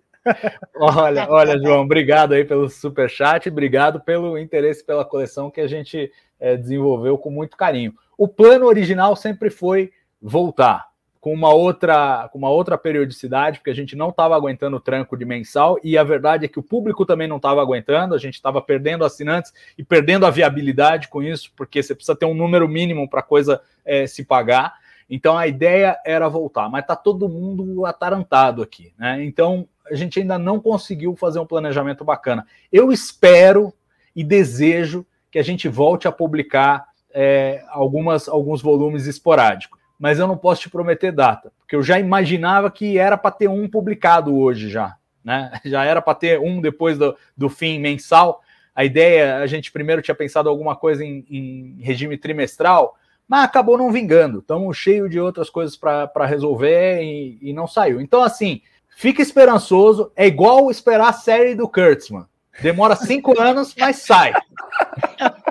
olha, 0.75 1.29
olha, 1.29 1.59
João, 1.59 1.81
obrigado 1.81 2.33
aí 2.33 2.45
pelo 2.45 2.69
super 2.69 3.09
chat, 3.09 3.49
obrigado 3.49 3.99
pelo 3.99 4.37
interesse 4.37 4.81
pela 4.81 5.03
coleção 5.03 5.51
que 5.51 5.59
a 5.59 5.67
gente 5.67 6.09
é, 6.39 6.55
desenvolveu 6.55 7.17
com 7.17 7.29
muito 7.29 7.57
carinho. 7.57 7.93
O 8.17 8.25
plano 8.25 8.65
original 8.65 9.17
sempre 9.17 9.49
foi 9.49 9.91
voltar 10.21 10.92
com 11.23 11.33
uma 11.33 11.53
outra 11.53 12.27
com 12.33 12.37
uma 12.37 12.49
outra 12.49 12.77
periodicidade, 12.77 13.59
porque 13.59 13.69
a 13.69 13.73
gente 13.73 13.95
não 13.95 14.09
estava 14.09 14.35
aguentando 14.35 14.75
o 14.75 14.79
tranco 14.81 15.15
de 15.15 15.23
mensal 15.23 15.79
e 15.81 15.97
a 15.97 16.03
verdade 16.03 16.43
é 16.43 16.49
que 16.49 16.59
o 16.59 16.63
público 16.63 17.05
também 17.05 17.29
não 17.29 17.37
estava 17.37 17.61
aguentando, 17.61 18.13
a 18.13 18.17
gente 18.17 18.33
estava 18.33 18.61
perdendo 18.61 19.05
assinantes 19.05 19.53
e 19.77 19.85
perdendo 19.85 20.25
a 20.25 20.29
viabilidade 20.29 21.07
com 21.07 21.23
isso, 21.23 21.53
porque 21.55 21.81
você 21.81 21.95
precisa 21.95 22.13
ter 22.13 22.25
um 22.25 22.33
número 22.33 22.67
mínimo 22.67 23.09
para 23.09 23.21
a 23.21 23.23
coisa 23.23 23.61
é, 23.85 24.05
se 24.05 24.25
pagar. 24.25 24.73
Então 25.09 25.37
a 25.37 25.47
ideia 25.47 25.97
era 26.05 26.27
voltar, 26.27 26.67
mas 26.67 26.81
está 26.81 26.93
todo 26.93 27.29
mundo 27.29 27.85
atarantado 27.85 28.61
aqui, 28.61 28.91
né? 28.99 29.23
Então 29.23 29.65
a 29.89 29.95
gente 29.95 30.19
ainda 30.19 30.37
não 30.37 30.59
conseguiu 30.59 31.15
fazer 31.15 31.39
um 31.39 31.45
planejamento 31.45 32.03
bacana. 32.03 32.45
Eu 32.69 32.91
espero 32.91 33.73
e 34.13 34.25
desejo 34.25 35.05
que 35.31 35.39
a 35.39 35.43
gente 35.43 35.69
volte 35.69 36.05
a 36.05 36.11
publicar 36.11 36.85
é, 37.13 37.63
algumas, 37.69 38.27
alguns 38.27 38.61
volumes 38.61 39.07
esporádicos, 39.07 39.79
mas 40.03 40.19
eu 40.19 40.27
não 40.27 40.35
posso 40.35 40.59
te 40.59 40.69
prometer 40.69 41.13
data, 41.13 41.49
porque 41.59 41.77
eu 41.77 41.81
já 41.81 41.97
imaginava 41.97 42.69
que 42.69 42.97
era 42.97 43.17
para 43.17 43.31
ter 43.31 43.47
um 43.47 43.69
publicado 43.69 44.37
hoje 44.37 44.69
já, 44.69 44.97
né? 45.23 45.49
Já 45.63 45.85
era 45.85 46.01
para 46.01 46.13
ter 46.13 46.37
um 46.41 46.59
depois 46.59 46.97
do, 46.97 47.15
do 47.37 47.47
fim 47.47 47.79
mensal. 47.79 48.41
A 48.75 48.83
ideia, 48.83 49.37
a 49.37 49.47
gente 49.47 49.71
primeiro 49.71 50.01
tinha 50.01 50.13
pensado 50.13 50.49
alguma 50.49 50.75
coisa 50.75 51.05
em, 51.05 51.25
em 51.29 51.77
regime 51.79 52.17
trimestral, 52.17 52.97
mas 53.25 53.45
acabou 53.45 53.77
não 53.77 53.93
vingando. 53.93 54.39
Estamos 54.39 54.75
cheio 54.75 55.07
de 55.07 55.21
outras 55.21 55.49
coisas 55.49 55.77
para 55.77 56.25
resolver 56.25 57.01
e, 57.01 57.37
e, 57.41 57.53
não 57.53 57.65
saiu. 57.65 58.01
Então, 58.01 58.21
assim, 58.21 58.61
fica 58.97 59.21
esperançoso. 59.21 60.11
É 60.17 60.27
igual 60.27 60.69
esperar 60.69 61.07
a 61.07 61.13
série 61.13 61.55
do 61.55 61.69
Kurtzman. 61.69 62.25
Demora 62.61 62.97
cinco 62.97 63.39
anos, 63.39 63.73
mas 63.79 63.99
sai. 63.99 64.33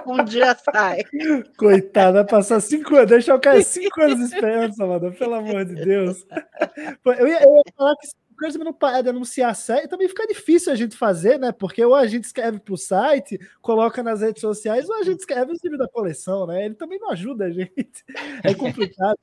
Um 0.07 0.25
dia 0.25 0.57
sai. 0.57 1.05
Coitada, 1.57 2.23
vai 2.23 2.27
passar 2.27 2.61
cinco 2.61 2.95
anos. 2.97 3.11
Deixa 3.11 3.33
eu 3.33 3.41
cair 3.41 3.65
cinco 3.65 4.01
anos 4.01 4.21
esperando, 4.21 4.75
Salvador, 4.75 5.15
pelo 5.15 5.35
amor 5.35 5.65
de 5.65 5.75
Deus. 5.75 6.27
Eu 7.05 7.29
ia, 7.29 7.43
eu 7.43 7.57
ia 7.57 7.73
falar 7.77 7.97
que 7.97 8.09
coisa 8.43 8.59
não 8.59 8.73
para 8.73 9.03
de 9.03 9.09
anunciar 9.09 9.55
série, 9.55 9.87
também 9.87 10.09
fica 10.09 10.27
difícil 10.27 10.73
a 10.73 10.75
gente 10.75 10.97
fazer, 10.97 11.39
né? 11.39 11.53
Porque 11.53 11.85
ou 11.85 11.95
a 11.95 12.07
gente 12.07 12.25
escreve 12.25 12.59
para 12.59 12.75
o 12.75 12.77
site, 12.77 13.39
coloca 13.61 14.03
nas 14.03 14.21
redes 14.21 14.41
sociais, 14.41 14.89
ou 14.89 14.97
a 14.97 15.05
gente 15.05 15.21
escreve 15.21 15.53
os 15.53 15.63
livros 15.63 15.79
da 15.79 15.89
coleção, 15.89 16.47
né? 16.47 16.65
Ele 16.65 16.75
também 16.75 16.99
não 16.99 17.11
ajuda 17.11 17.45
a 17.45 17.51
gente. 17.51 18.05
É 18.43 18.53
complicado. 18.53 19.19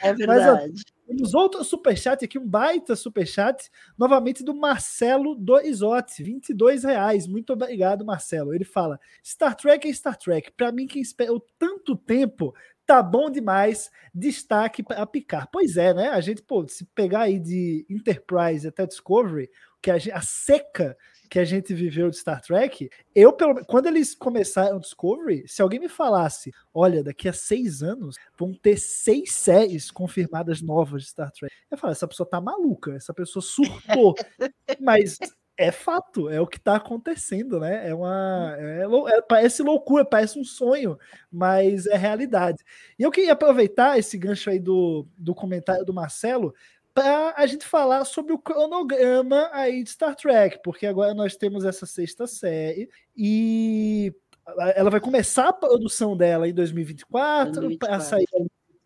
É 0.00 0.12
verdade. 0.14 0.72
Mas, 0.72 0.97
temos 1.08 1.32
outro 1.32 1.64
superchat 1.64 2.22
aqui, 2.22 2.38
um 2.38 2.46
baita 2.46 2.94
superchat, 2.94 3.70
novamente 3.96 4.44
do 4.44 4.54
Marcelo 4.54 5.34
do 5.34 5.58
Isote, 5.58 6.22
22 6.22 6.84
reais. 6.84 7.26
Muito 7.26 7.50
obrigado, 7.54 8.04
Marcelo. 8.04 8.54
Ele 8.54 8.64
fala: 8.64 9.00
Star 9.24 9.56
Trek 9.56 9.88
é 9.88 9.92
Star 9.94 10.18
Trek. 10.18 10.52
Para 10.52 10.70
mim, 10.70 10.86
quem 10.86 11.00
esperou 11.00 11.40
tanto 11.58 11.96
tempo 11.96 12.54
tá 12.86 13.02
bom 13.02 13.30
demais, 13.30 13.90
destaque 14.14 14.82
para 14.82 15.06
picar. 15.06 15.48
Pois 15.50 15.78
é, 15.78 15.94
né? 15.94 16.08
A 16.10 16.20
gente, 16.20 16.42
pô, 16.42 16.68
se 16.68 16.84
pegar 16.94 17.22
aí 17.22 17.38
de 17.38 17.86
Enterprise 17.88 18.68
até 18.68 18.86
Discovery, 18.86 19.50
que 19.80 19.90
a, 19.90 19.96
a 20.12 20.20
seca 20.20 20.94
que 21.28 21.38
a 21.38 21.44
gente 21.44 21.74
viveu 21.74 22.10
de 22.10 22.16
Star 22.16 22.40
Trek, 22.40 22.88
eu, 23.14 23.32
pelo 23.32 23.64
quando 23.64 23.86
eles 23.86 24.14
começaram 24.14 24.76
o 24.76 24.80
Discovery, 24.80 25.44
se 25.46 25.62
alguém 25.62 25.80
me 25.80 25.88
falasse, 25.88 26.52
olha, 26.72 27.02
daqui 27.02 27.28
a 27.28 27.32
seis 27.32 27.82
anos 27.82 28.16
vão 28.38 28.52
ter 28.52 28.78
seis 28.78 29.32
séries 29.32 29.90
confirmadas 29.90 30.62
novas 30.62 31.02
de 31.02 31.08
Star 31.08 31.30
Trek, 31.30 31.54
eu 31.70 31.78
falo, 31.78 31.92
essa 31.92 32.08
pessoa 32.08 32.28
tá 32.28 32.40
maluca, 32.40 32.94
essa 32.94 33.12
pessoa 33.12 33.42
surtou. 33.42 34.14
Mas 34.80 35.18
é 35.58 35.72
fato, 35.72 36.28
é 36.28 36.40
o 36.40 36.46
que 36.46 36.56
está 36.56 36.76
acontecendo, 36.76 37.58
né? 37.58 37.88
É 37.88 37.92
uma. 37.92 38.54
É, 38.56 38.84
é, 39.16 39.20
parece 39.22 39.60
loucura, 39.60 40.04
parece 40.04 40.38
um 40.38 40.44
sonho, 40.44 40.96
mas 41.28 41.84
é 41.86 41.96
realidade. 41.96 42.62
E 42.96 43.02
eu 43.02 43.10
queria 43.10 43.32
aproveitar 43.32 43.98
esse 43.98 44.16
gancho 44.16 44.50
aí 44.50 44.60
do, 44.60 45.04
do 45.18 45.34
comentário 45.34 45.84
do 45.84 45.92
Marcelo 45.92 46.54
para 46.98 47.34
a 47.36 47.46
gente 47.46 47.64
falar 47.64 48.04
sobre 48.04 48.32
o 48.32 48.38
cronograma 48.38 49.48
aí 49.52 49.84
de 49.84 49.90
Star 49.90 50.16
Trek, 50.16 50.58
porque 50.64 50.84
agora 50.84 51.14
nós 51.14 51.36
temos 51.36 51.64
essa 51.64 51.86
sexta 51.86 52.26
série 52.26 52.90
e 53.16 54.12
ela 54.74 54.90
vai 54.90 54.98
começar 54.98 55.48
a 55.48 55.52
produção 55.52 56.16
dela 56.16 56.48
em 56.48 56.52
2024, 56.52 57.78
para 57.78 58.00
sair 58.00 58.26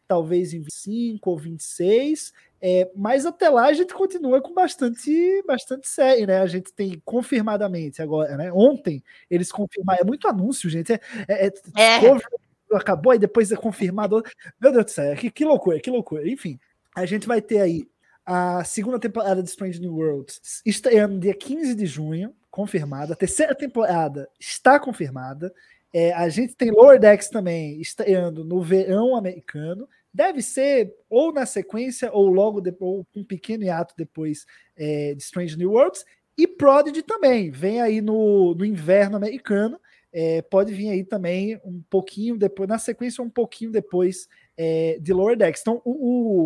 talvez 0.06 0.52
em 0.52 0.60
25 0.60 1.30
ou 1.30 1.38
26. 1.38 2.34
É, 2.60 2.90
mas 2.94 3.24
até 3.24 3.48
lá 3.48 3.68
a 3.68 3.72
gente 3.72 3.94
continua 3.94 4.42
com 4.42 4.52
bastante, 4.52 5.42
bastante 5.46 5.88
série, 5.88 6.26
né? 6.26 6.40
A 6.40 6.46
gente 6.46 6.70
tem 6.70 7.00
confirmadamente 7.06 8.02
agora, 8.02 8.36
né? 8.36 8.52
Ontem 8.52 9.02
eles 9.30 9.50
confirmaram, 9.50 10.02
é 10.02 10.04
muito 10.04 10.28
anúncio, 10.28 10.68
gente. 10.68 10.92
É, 10.92 11.00
é, 11.28 11.46
é, 11.46 12.06
é. 12.06 12.76
acabou 12.76 13.14
e 13.14 13.18
depois 13.18 13.50
é 13.50 13.56
confirmado. 13.56 14.22
Meu 14.60 14.70
Deus 14.70 14.84
do 14.84 14.90
céu, 14.90 15.16
que, 15.16 15.30
que 15.30 15.46
loucura, 15.46 15.80
que 15.80 15.90
loucura. 15.90 16.28
Enfim, 16.28 16.58
a 16.94 17.06
gente 17.06 17.26
vai 17.26 17.40
ter 17.40 17.60
aí 17.60 17.88
a 18.24 18.64
segunda 18.64 18.98
temporada 18.98 19.42
de 19.42 19.48
Strange 19.48 19.80
New 19.80 19.94
Worlds 19.94 20.62
estreando 20.64 21.18
dia 21.18 21.34
15 21.34 21.74
de 21.74 21.86
junho, 21.86 22.34
confirmada. 22.50 23.12
A 23.12 23.16
terceira 23.16 23.54
temporada 23.54 24.28
está 24.38 24.78
confirmada. 24.78 25.52
É, 25.92 26.12
a 26.12 26.28
gente 26.28 26.54
tem 26.54 26.70
Lower 26.70 26.98
Decks 26.98 27.28
também 27.28 27.80
estreando 27.80 28.44
no 28.44 28.62
verão 28.62 29.16
americano 29.16 29.88
deve 30.12 30.42
ser 30.42 30.94
ou 31.08 31.32
na 31.32 31.46
sequência 31.46 32.10
ou 32.12 32.28
logo 32.28 32.60
depois, 32.60 32.98
ou 32.98 33.06
um 33.16 33.24
pequeno 33.24 33.64
hiato 33.64 33.94
depois 33.96 34.46
é, 34.76 35.14
de 35.14 35.22
Strange 35.22 35.56
New 35.56 35.72
Worlds. 35.72 36.04
E 36.36 36.46
Prodigy 36.46 37.02
também, 37.02 37.50
vem 37.50 37.80
aí 37.80 38.00
no, 38.00 38.54
no 38.54 38.64
inverno 38.64 39.16
americano, 39.16 39.78
é, 40.12 40.42
pode 40.42 40.72
vir 40.72 40.90
aí 40.90 41.04
também 41.04 41.58
um 41.64 41.82
pouquinho 41.88 42.36
depois, 42.36 42.68
na 42.68 42.78
sequência 42.78 43.22
um 43.22 43.30
pouquinho 43.30 43.70
depois 43.70 44.28
é, 44.56 44.98
de 45.00 45.12
Lower 45.12 45.36
Decks. 45.36 45.62
Então 45.62 45.80
o, 45.84 45.90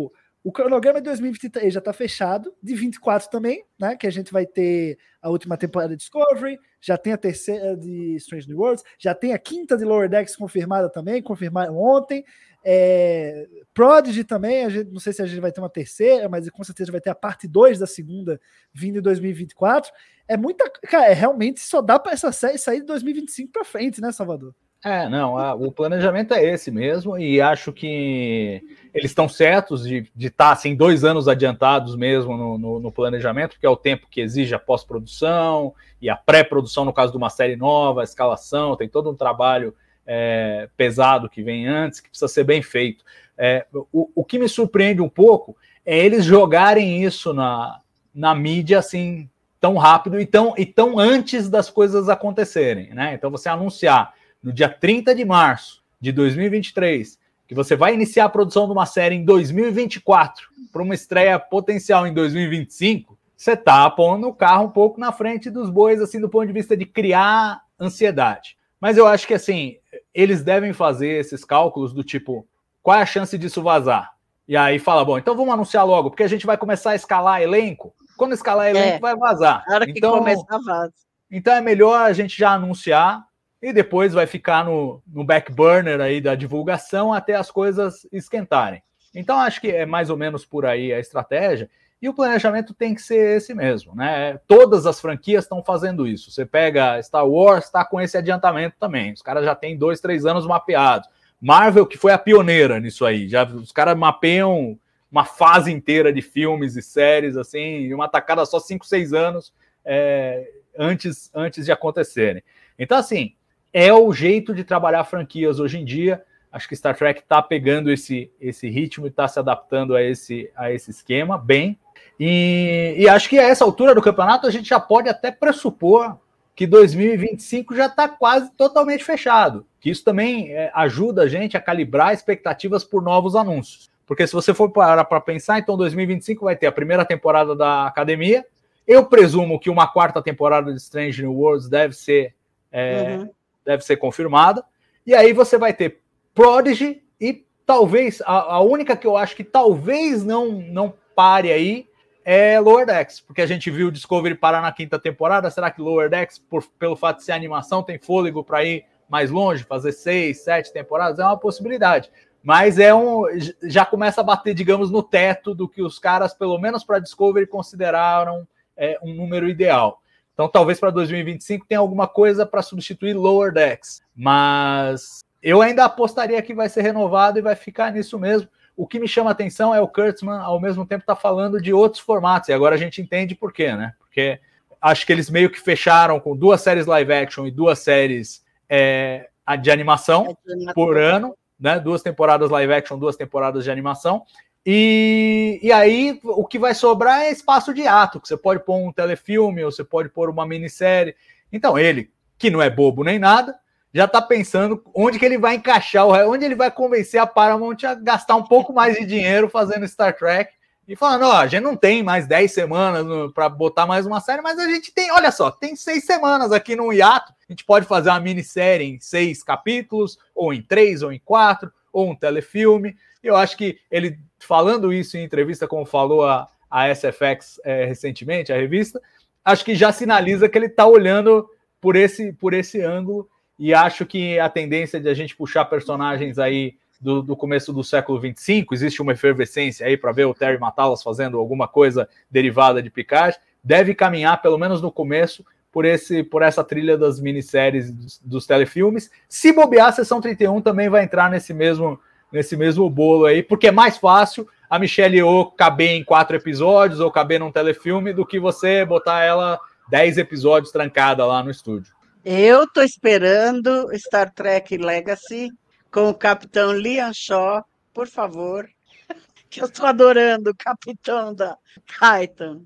o, 0.05 0.11
o 0.47 0.51
cronograma 0.53 1.01
de 1.01 1.03
2023 1.07 1.73
já 1.73 1.79
está 1.79 1.91
fechado, 1.91 2.55
de 2.63 2.73
24 2.73 3.29
também, 3.29 3.65
né? 3.77 3.97
Que 3.97 4.07
a 4.07 4.09
gente 4.09 4.31
vai 4.31 4.45
ter 4.45 4.97
a 5.21 5.29
última 5.29 5.57
temporada 5.57 5.89
de 5.89 5.97
Discovery, 5.97 6.57
já 6.79 6.97
tem 6.97 7.11
a 7.11 7.17
terceira 7.17 7.75
de 7.75 8.15
Strange 8.15 8.47
New 8.47 8.57
Worlds, 8.57 8.81
já 8.97 9.13
tem 9.13 9.33
a 9.33 9.37
quinta 9.37 9.75
de 9.75 9.83
Lower 9.83 10.07
Decks 10.07 10.37
confirmada 10.37 10.89
também, 10.89 11.21
confirmaram 11.21 11.77
ontem. 11.77 12.23
É, 12.63 13.45
Prodigy 13.73 14.23
também, 14.23 14.63
a 14.63 14.69
gente, 14.69 14.89
não 14.89 15.01
sei 15.01 15.11
se 15.11 15.21
a 15.21 15.25
gente 15.25 15.41
vai 15.41 15.51
ter 15.51 15.59
uma 15.59 15.69
terceira, 15.69 16.29
mas 16.29 16.49
com 16.49 16.63
certeza 16.63 16.93
vai 16.93 17.01
ter 17.01 17.09
a 17.09 17.15
parte 17.15 17.45
2 17.45 17.77
da 17.77 17.85
segunda 17.85 18.39
vindo 18.71 18.99
em 18.99 19.01
2024. 19.01 19.91
É 20.29 20.37
muita. 20.37 20.69
Cara, 20.83 21.07
é, 21.07 21.13
realmente 21.13 21.59
só 21.59 21.81
dá 21.81 21.99
para 21.99 22.13
essa 22.13 22.31
série 22.31 22.57
sair 22.57 22.79
de 22.79 22.85
2025 22.85 23.51
para 23.51 23.65
frente, 23.65 23.99
né, 23.99 24.13
Salvador? 24.13 24.55
É, 24.87 25.09
não, 25.09 25.37
a, 25.37 25.53
o 25.53 25.69
planejamento 25.69 26.33
é 26.33 26.41
esse 26.41 26.71
mesmo, 26.71 27.17
e 27.17 27.41
acho 27.41 27.73
que 27.73 28.63
eles 28.93 29.11
estão 29.11 29.27
certos 29.27 29.83
de 29.83 30.09
estar 30.15 30.45
tá, 30.45 30.51
assim, 30.53 30.73
dois 30.73 31.03
anos 31.03 31.27
adiantados 31.27 31.93
mesmo 31.93 32.37
no, 32.37 32.57
no, 32.57 32.79
no 32.79 32.89
planejamento, 32.89 33.59
que 33.59 33.65
é 33.65 33.69
o 33.69 33.75
tempo 33.75 34.07
que 34.09 34.21
exige 34.21 34.55
a 34.55 34.59
pós-produção 34.59 35.73
e 36.01 36.09
a 36.09 36.15
pré-produção, 36.15 36.85
no 36.85 36.93
caso 36.93 37.11
de 37.11 37.17
uma 37.17 37.29
série 37.29 37.57
nova, 37.57 37.99
a 37.99 38.03
escalação, 38.05 38.77
tem 38.77 38.87
todo 38.87 39.09
um 39.09 39.15
trabalho 39.15 39.75
é, 40.05 40.69
pesado 40.77 41.29
que 41.29 41.43
vem 41.43 41.67
antes, 41.67 41.99
que 41.99 42.07
precisa 42.07 42.29
ser 42.29 42.45
bem 42.45 42.61
feito. 42.61 43.03
É, 43.37 43.65
o, 43.91 44.09
o 44.15 44.23
que 44.23 44.39
me 44.39 44.47
surpreende 44.47 45.01
um 45.01 45.09
pouco 45.09 45.57
é 45.85 45.97
eles 45.97 46.23
jogarem 46.23 47.03
isso 47.03 47.33
na, 47.33 47.81
na 48.15 48.33
mídia 48.33 48.79
assim 48.79 49.29
tão 49.59 49.75
rápido 49.75 50.17
e 50.17 50.25
tão, 50.25 50.53
e 50.57 50.65
tão 50.65 50.97
antes 50.97 51.49
das 51.49 51.69
coisas 51.69 52.07
acontecerem, 52.07 52.93
né? 52.93 53.13
Então 53.13 53.29
você 53.29 53.49
anunciar 53.49 54.15
no 54.47 54.53
dia 54.53 54.69
30 54.69 55.13
de 55.13 55.25
março 55.25 55.83
de 55.99 56.09
2023 56.13 57.19
que 57.45 57.53
você 57.53 57.75
vai 57.75 57.93
iniciar 57.93 58.23
a 58.23 58.29
produção 58.29 58.65
de 58.65 58.71
uma 58.71 58.85
série 58.85 59.13
em 59.13 59.25
2024 59.25 60.47
para 60.71 60.81
uma 60.81 60.95
estreia 60.95 61.37
potencial 61.37 62.07
em 62.07 62.13
2025, 62.13 63.17
você 63.35 63.57
tá 63.57 63.89
pondo 63.89 64.29
o 64.29 64.33
carro 64.33 64.65
um 64.65 64.69
pouco 64.69 65.01
na 65.01 65.11
frente 65.11 65.49
dos 65.49 65.69
bois 65.69 66.01
assim 66.01 66.21
do 66.21 66.29
ponto 66.29 66.47
de 66.47 66.53
vista 66.53 66.77
de 66.77 66.85
criar 66.85 67.61
ansiedade. 67.77 68.57
Mas 68.79 68.97
eu 68.97 69.05
acho 69.05 69.27
que 69.27 69.33
assim, 69.33 69.79
eles 70.13 70.41
devem 70.43 70.71
fazer 70.71 71.19
esses 71.19 71.43
cálculos 71.43 71.93
do 71.93 72.03
tipo, 72.03 72.47
qual 72.81 72.97
é 72.97 73.01
a 73.01 73.05
chance 73.05 73.37
disso 73.37 73.61
vazar? 73.61 74.13
E 74.47 74.55
aí 74.55 74.79
fala, 74.79 75.03
bom, 75.03 75.17
então 75.17 75.35
vamos 75.35 75.53
anunciar 75.53 75.85
logo, 75.85 76.09
porque 76.09 76.23
a 76.23 76.29
gente 76.29 76.45
vai 76.45 76.57
começar 76.57 76.91
a 76.91 76.95
escalar 76.95 77.41
elenco. 77.41 77.93
Quando 78.15 78.33
escalar 78.33 78.69
elenco, 78.69 78.95
é, 78.95 78.99
vai 78.99 79.15
vazar. 79.15 79.65
Na 79.67 79.75
hora 79.75 79.85
que 79.85 79.91
então, 79.91 80.19
começar, 80.19 80.57
vaza. 80.65 80.93
Então 81.29 81.53
é 81.53 81.59
melhor 81.59 81.99
a 81.99 82.13
gente 82.13 82.37
já 82.37 82.51
anunciar 82.51 83.27
e 83.61 83.73
depois 83.73 84.13
vai 84.13 84.27
ficar 84.27 84.63
no, 84.63 85.01
no 85.07 85.23
back 85.23 85.51
burner 85.51 85.99
aí 85.99 86.21
da 86.21 86.35
divulgação 86.35 87.13
até 87.13 87.35
as 87.35 87.49
coisas 87.49 88.07
esquentarem. 88.11 88.81
Então 89.13 89.37
acho 89.37 89.59
que 89.59 89.69
é 89.69 89.85
mais 89.85 90.09
ou 90.09 90.17
menos 90.17 90.45
por 90.45 90.65
aí 90.65 90.93
a 90.93 90.99
estratégia. 90.99 91.69
E 91.99 92.07
o 92.07 92.13
planejamento 92.13 92.75
tem 92.75 92.93
que 92.93 93.01
ser 93.01 93.37
esse 93.37 93.55
mesmo, 93.55 93.95
né? 93.95 94.39
Todas 94.47 94.85
as 94.85 95.01
franquias 95.01 95.45
estão 95.45 95.63
fazendo 95.63 96.05
isso. 96.05 96.29
Você 96.29 96.45
pega 96.45 97.01
Star 97.01 97.27
Wars, 97.27 97.65
está 97.65 97.83
com 97.83 97.99
esse 97.99 98.15
adiantamento 98.15 98.75
também. 98.79 99.13
Os 99.13 99.23
caras 99.23 99.43
já 99.43 99.55
têm 99.55 99.75
dois, 99.75 99.99
três 99.99 100.23
anos 100.23 100.45
mapeados. 100.45 101.09
Marvel, 101.41 101.87
que 101.87 101.97
foi 101.97 102.11
a 102.11 102.17
pioneira 102.17 102.79
nisso 102.79 103.03
aí. 103.03 103.27
Já 103.27 103.43
os 103.45 103.71
caras 103.71 103.97
mapeiam 103.97 104.77
uma 105.11 105.25
fase 105.25 105.71
inteira 105.71 106.13
de 106.13 106.21
filmes 106.21 106.75
e 106.75 106.81
séries, 106.83 107.35
assim, 107.37 107.91
uma 107.93 108.07
tacada 108.07 108.45
só 108.45 108.59
5, 108.59 108.85
6 108.85 109.13
anos 109.13 109.53
é, 109.83 110.47
antes, 110.77 111.31
antes 111.33 111.65
de 111.65 111.71
acontecerem. 111.71 112.43
Então, 112.77 112.97
assim, 112.97 113.33
é 113.79 113.93
o 113.93 114.11
jeito 114.11 114.55
de 114.55 114.63
trabalhar 114.63 115.03
franquias 115.03 115.59
hoje 115.59 115.77
em 115.77 115.85
dia. 115.85 116.23
Acho 116.51 116.67
que 116.67 116.75
Star 116.75 116.97
Trek 116.97 117.19
está 117.19 117.43
pegando 117.43 117.91
esse, 117.91 118.31
esse 118.41 118.67
ritmo 118.67 119.05
e 119.05 119.09
está 119.09 119.27
se 119.27 119.37
adaptando 119.37 119.95
a 119.95 120.01
esse, 120.01 120.49
a 120.55 120.71
esse 120.71 120.89
esquema 120.89 121.37
bem. 121.37 121.77
E, 122.19 122.95
e 122.97 123.07
acho 123.07 123.29
que 123.29 123.37
a 123.37 123.43
essa 123.43 123.63
altura 123.63 123.93
do 123.93 124.01
campeonato 124.01 124.47
a 124.47 124.49
gente 124.49 124.67
já 124.67 124.79
pode 124.79 125.07
até 125.07 125.29
pressupor 125.29 126.17
que 126.55 126.65
2025 126.65 127.75
já 127.75 127.85
está 127.85 128.09
quase 128.09 128.49
totalmente 128.53 129.03
fechado. 129.03 129.63
Que 129.79 129.91
isso 129.91 130.03
também 130.03 130.51
é, 130.51 130.71
ajuda 130.73 131.21
a 131.21 131.27
gente 131.27 131.55
a 131.55 131.61
calibrar 131.61 132.15
expectativas 132.15 132.83
por 132.83 133.03
novos 133.03 133.35
anúncios. 133.35 133.91
Porque 134.07 134.25
se 134.25 134.33
você 134.33 134.55
for 134.55 134.71
parar 134.71 135.05
para 135.05 135.21
pensar, 135.21 135.59
então 135.59 135.77
2025 135.77 136.45
vai 136.45 136.55
ter 136.55 136.65
a 136.65 136.71
primeira 136.71 137.05
temporada 137.05 137.55
da 137.55 137.85
academia. 137.85 138.43
Eu 138.87 139.05
presumo 139.05 139.59
que 139.59 139.69
uma 139.69 139.85
quarta 139.85 140.19
temporada 140.19 140.73
de 140.73 140.79
Strange 140.79 141.21
New 141.21 141.33
Worlds 141.33 141.69
deve 141.69 141.93
ser, 141.93 142.33
é, 142.71 143.17
uhum. 143.19 143.36
Deve 143.67 143.83
ser 143.83 143.97
confirmada. 143.97 144.63
E 145.05 145.13
aí 145.13 145.33
você 145.33 145.57
vai 145.57 145.73
ter 145.73 145.99
Prodigy 146.33 147.03
e 147.19 147.45
talvez 147.65 148.21
a, 148.25 148.55
a 148.55 148.61
única 148.61 148.95
que 148.95 149.05
eu 149.05 149.17
acho 149.17 149.35
que 149.35 149.43
talvez 149.43 150.23
não, 150.23 150.53
não 150.53 150.93
pare 151.13 151.51
aí 151.51 151.85
é 152.23 152.59
Lower 152.59 152.85
Decks, 152.85 153.19
porque 153.19 153.41
a 153.41 153.45
gente 153.45 153.69
viu 153.69 153.91
Discovery 153.91 154.35
parar 154.35 154.61
na 154.61 154.71
quinta 154.71 154.97
temporada. 154.97 155.49
Será 155.49 155.69
que 155.69 155.81
Lower 155.81 156.09
Decks, 156.09 156.39
por, 156.39 156.65
pelo 156.79 156.95
fato 156.95 157.17
de 157.17 157.23
ser 157.23 157.33
animação, 157.33 157.83
tem 157.83 157.97
fôlego 157.97 158.43
para 158.43 158.63
ir 158.63 158.85
mais 159.09 159.31
longe, 159.31 159.63
fazer 159.63 159.91
seis, 159.91 160.43
sete 160.43 160.71
temporadas? 160.71 161.19
É 161.19 161.23
uma 161.23 161.37
possibilidade. 161.37 162.09
Mas 162.43 162.79
é 162.79 162.93
um. 162.93 163.23
Já 163.63 163.85
começa 163.85 164.21
a 164.21 164.23
bater, 164.23 164.53
digamos, 164.53 164.91
no 164.91 165.03
teto 165.03 165.53
do 165.53 165.67
que 165.67 165.81
os 165.81 165.99
caras, 165.99 166.33
pelo 166.33 166.57
menos 166.57 166.83
para 166.83 166.99
Discovery, 166.99 167.47
consideraram 167.47 168.47
é, 168.75 168.97
um 169.01 169.13
número 169.13 169.49
ideal. 169.49 170.01
Então, 170.37 170.47
talvez 170.47 170.79
para 170.79 170.91
2025 170.91 171.65
tenha 171.65 171.79
alguma 171.79 172.07
coisa 172.07 172.45
para 172.45 172.61
substituir 172.61 173.15
Lower 173.15 173.51
Decks. 173.51 174.03
Mas 174.15 175.25
eu 175.41 175.63
ainda 175.63 175.83
apostaria 175.83 176.39
que 176.43 176.53
vai 176.53 176.69
ser 176.69 176.81
renovado 176.81 177.39
e 177.39 177.41
vai 177.41 177.55
ficar 177.55 177.91
nisso 177.91 178.19
mesmo. 178.19 178.47
O 178.75 178.85
que 178.85 178.99
me 178.99 179.07
chama 179.07 179.31
a 179.31 179.33
atenção 179.33 179.73
é 179.73 179.81
o 179.81 179.87
Kurtzman, 179.87 180.37
ao 180.37 180.61
mesmo 180.61 180.85
tempo, 180.85 181.03
tá 181.03 181.15
falando 181.15 181.59
de 181.59 181.73
outros 181.73 182.03
formatos, 182.03 182.49
e 182.49 182.53
agora 182.53 182.75
a 182.75 182.77
gente 182.77 183.01
entende 183.01 183.33
por 183.33 183.51
quê, 183.51 183.73
né? 183.73 183.95
Porque 183.97 184.39
acho 184.79 185.07
que 185.07 185.11
eles 185.11 185.27
meio 185.27 185.49
que 185.49 185.59
fecharam 185.59 186.19
com 186.19 186.37
duas 186.37 186.61
séries 186.61 186.85
live 186.85 187.11
action 187.11 187.47
e 187.47 187.51
duas 187.51 187.79
séries 187.79 188.45
é, 188.69 189.27
de 189.59 189.71
animação 189.71 190.37
é 190.69 190.71
por 190.71 190.99
ano, 190.99 191.35
né? 191.59 191.79
Duas 191.79 192.03
temporadas 192.03 192.51
live 192.51 192.73
action, 192.73 192.99
duas 192.99 193.15
temporadas 193.15 193.63
de 193.63 193.71
animação. 193.71 194.23
E, 194.69 195.61
e 195.63 195.71
aí 195.71 196.19
o 196.25 196.45
que 196.45 196.59
vai 196.59 196.75
sobrar 196.75 197.21
é 197.21 197.31
espaço 197.31 197.73
de 197.73 197.87
ato, 197.87 198.19
que 198.19 198.27
você 198.27 198.35
pode 198.35 198.65
pôr 198.65 198.75
um 198.75 198.91
telefilme, 198.91 199.63
ou 199.63 199.71
você 199.71 199.81
pode 199.81 200.09
pôr 200.09 200.29
uma 200.29 200.45
minissérie. 200.45 201.15
Então, 201.53 201.79
ele, 201.79 202.11
que 202.37 202.49
não 202.49 202.61
é 202.61 202.69
bobo 202.69 203.01
nem 203.01 203.17
nada, 203.17 203.57
já 203.93 204.03
está 204.03 204.21
pensando 204.21 204.83
onde 204.93 205.17
que 205.17 205.23
ele 205.23 205.37
vai 205.37 205.55
encaixar, 205.55 206.05
onde 206.05 206.43
ele 206.43 206.53
vai 206.53 206.69
convencer 206.69 207.17
a 207.17 207.25
Paramount 207.25 207.77
a 207.87 207.95
gastar 207.95 208.35
um 208.35 208.43
pouco 208.43 208.73
mais 208.73 208.97
de 208.97 209.05
dinheiro 209.05 209.47
fazendo 209.47 209.87
Star 209.87 210.13
Trek 210.13 210.51
e 210.85 210.97
falando, 210.97 211.23
ó, 211.23 211.37
a 211.37 211.47
gente 211.47 211.63
não 211.63 211.77
tem 211.77 212.03
mais 212.03 212.27
10 212.27 212.51
semanas 212.51 213.31
para 213.33 213.47
botar 213.47 213.85
mais 213.85 214.05
uma 214.05 214.19
série, 214.19 214.41
mas 214.41 214.59
a 214.59 214.67
gente 214.67 214.93
tem, 214.93 215.09
olha 215.13 215.31
só, 215.31 215.49
tem 215.49 215.77
seis 215.77 216.03
semanas 216.03 216.51
aqui 216.51 216.75
no 216.75 216.91
hiato, 216.91 217.31
a 217.47 217.53
gente 217.53 217.63
pode 217.63 217.85
fazer 217.85 218.09
uma 218.09 218.19
minissérie 218.19 218.85
em 218.85 218.99
seis 218.99 219.41
capítulos, 219.41 220.17
ou 220.35 220.53
em 220.53 220.61
três, 220.61 221.03
ou 221.03 221.13
em 221.13 221.19
quatro, 221.23 221.71
ou 221.93 222.11
um 222.11 222.15
telefilme. 222.15 222.97
Eu 223.23 223.35
acho 223.37 223.55
que 223.55 223.79
ele, 223.89 224.19
falando 224.39 224.93
isso 224.93 225.17
em 225.17 225.23
entrevista, 225.23 225.67
como 225.67 225.85
falou 225.85 226.25
a, 226.25 226.47
a 226.69 226.93
SFX 226.93 227.59
é, 227.63 227.85
recentemente, 227.85 228.51
a 228.51 228.57
revista, 228.57 229.01
acho 229.43 229.63
que 229.63 229.75
já 229.75 229.91
sinaliza 229.91 230.49
que 230.49 230.57
ele 230.57 230.67
está 230.67 230.85
olhando 230.85 231.49
por 231.79 231.95
esse, 231.95 232.33
por 232.33 232.53
esse 232.53 232.81
ângulo 232.81 233.29
e 233.57 233.73
acho 233.73 234.05
que 234.05 234.39
a 234.39 234.49
tendência 234.49 234.99
de 234.99 235.09
a 235.09 235.13
gente 235.13 235.35
puxar 235.35 235.65
personagens 235.65 236.37
aí 236.37 236.75
do, 236.99 237.21
do 237.21 237.35
começo 237.35 237.71
do 237.71 237.83
século 237.83 238.19
25, 238.19 238.73
existe 238.73 239.01
uma 239.01 239.13
efervescência 239.13 239.85
aí 239.85 239.95
para 239.95 240.11
ver 240.11 240.25
o 240.25 240.33
Terry 240.33 240.59
Matalas 240.59 241.03
fazendo 241.03 241.37
alguma 241.37 241.67
coisa 241.67 242.09
derivada 242.29 242.81
de 242.81 242.89
Picard, 242.89 243.37
deve 243.63 243.93
caminhar, 243.93 244.41
pelo 244.41 244.57
menos 244.57 244.81
no 244.81 244.91
começo, 244.91 245.45
por, 245.71 245.85
esse, 245.85 246.23
por 246.23 246.41
essa 246.41 246.63
trilha 246.63 246.97
das 246.97 247.19
minisséries 247.19 247.91
dos, 247.91 248.19
dos 248.23 248.47
telefilmes. 248.47 249.11
Se 249.29 249.53
bobear, 249.53 249.87
a 249.87 249.91
sessão 249.91 250.19
31 250.19 250.61
também 250.61 250.89
vai 250.89 251.03
entrar 251.03 251.29
nesse 251.29 251.53
mesmo, 251.53 251.99
nesse 252.31 252.55
mesmo 252.55 252.89
bolo 252.89 253.25
aí, 253.25 253.41
porque 253.41 253.67
é 253.67 253.71
mais 253.71 253.97
fácil 253.97 254.47
a 254.69 254.77
Michelle 254.77 255.21
ou 255.23 255.49
caber 255.51 255.91
em 255.91 256.03
quatro 256.03 256.35
episódios 256.35 256.99
ou 256.99 257.11
caber 257.11 257.39
num 257.39 257.51
telefilme 257.51 258.13
do 258.13 258.25
que 258.25 258.39
você 258.39 258.85
botar 258.85 259.23
ela 259.23 259.59
dez 259.89 260.17
episódios 260.17 260.71
trancada 260.71 261.25
lá 261.25 261.41
no 261.41 261.51
estúdio. 261.51 261.93
Eu 262.23 262.63
estou 262.63 262.83
esperando 262.83 263.89
Star 263.97 264.33
Trek 264.33 264.77
Legacy 264.77 265.49
com 265.89 266.09
o 266.09 266.13
capitão 266.13 266.73
Liam 266.73 267.13
Shaw, 267.13 267.63
por 267.93 268.07
favor, 268.07 268.67
que 269.49 269.61
eu 269.61 269.65
estou 269.65 269.85
adorando 269.85 270.49
o 270.49 270.55
capitão 270.55 271.33
da 271.33 271.57
Titan. 271.85 272.61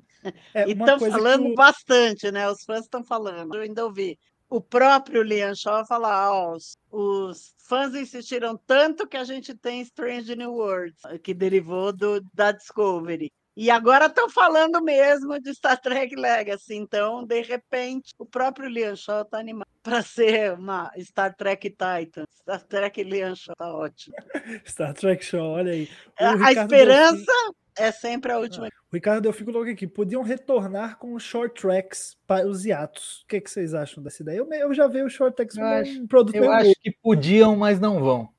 É, 0.53 0.68
e 0.68 0.72
estão 0.72 0.99
falando 0.99 1.49
que... 1.49 1.55
bastante, 1.55 2.32
né? 2.32 2.49
Os 2.49 2.64
fãs 2.64 2.82
estão 2.82 3.03
falando. 3.03 3.55
Eu 3.55 3.62
ainda 3.62 3.86
ouvi 3.86 4.18
o 4.52 4.60
próprio 4.60 5.24
Liam 5.24 5.56
Shaw 5.56 5.86
falar: 5.86 6.30
ó, 6.30 6.52
os, 6.52 6.78
os, 6.91 7.56
fãs 7.68 7.95
insistiram 7.95 8.60
tanto 8.68 9.08
que 9.08 9.16
a 9.16 9.24
gente 9.24 9.56
tem 9.56 9.82
Strange 9.82 10.36
New 10.36 10.54
Worlds, 10.54 10.99
que 11.24 11.34
derivou 11.34 11.93
do, 11.93 12.22
da 12.34 12.52
Discovery. 12.52 13.32
E 13.56 13.70
agora 13.70 14.06
estão 14.06 14.30
falando 14.30 14.82
mesmo 14.82 15.39
de 15.39 15.54
Star 15.54 15.80
Trek 15.80 16.16
Legacy. 16.16 16.76
Então, 16.76 17.26
de 17.26 17.41
repente, 17.41 18.14
o 18.18 18.26
próprio 18.26 18.70
Liam 18.70 18.95
Shaw 18.95 19.22
está 19.22 19.39
animado 19.39 19.68
para 19.84 20.02
ser 20.02 20.54
uma 20.54 20.91
Star 20.99 21.34
Trek 21.36 21.70
Titan. 21.70 22.26
Star 22.34 22.64
Trek 22.64 23.04
Liam 23.04 23.36
Shaw 23.36 23.54
está 23.54 23.74
ótimo. 23.74 24.16
Star 24.66 24.93
Trek 24.93 25.24
Shaw, 25.24 25.45
olha 25.45 25.72
aí. 25.72 25.89
O 26.20 26.24
a 26.24 26.32
Ricardo 26.32 26.74
esperança. 26.74 27.54
É 27.78 27.92
sempre 27.92 28.32
a 28.32 28.38
última. 28.38 28.68
Ah, 28.68 28.72
o 28.92 28.96
Ricardo, 28.96 29.26
eu 29.26 29.34
fico 29.34 29.52
logo 29.52 29.70
aqui. 29.70 29.88
Podiam 29.88 30.22
retornar 30.22 30.98
com 30.98 31.18
short 31.18 31.62
tracks 31.62 32.18
para 32.28 32.48
os 32.48 32.66
hiatos. 32.66 33.22
O 33.24 33.28
que, 33.28 33.38
é 33.38 33.42
que 33.42 33.50
vocês 33.50 33.74
acham 33.74 34.04
dessa 34.04 34.22
ideia? 34.22 34.38
Eu, 34.38 34.48
eu 34.52 34.74
já 34.74 34.88
vi 34.88 35.02
o 35.02 35.10
short 35.10 35.36
tracks 35.36 35.56
como 35.56 36.04
um 36.04 36.08
produto. 36.08 36.36
Eu 36.36 36.52
acho 36.52 36.74
que 36.82 36.92
podiam, 36.92 37.56
mas 37.56 37.80
não 37.80 38.00
vão. 38.00 38.30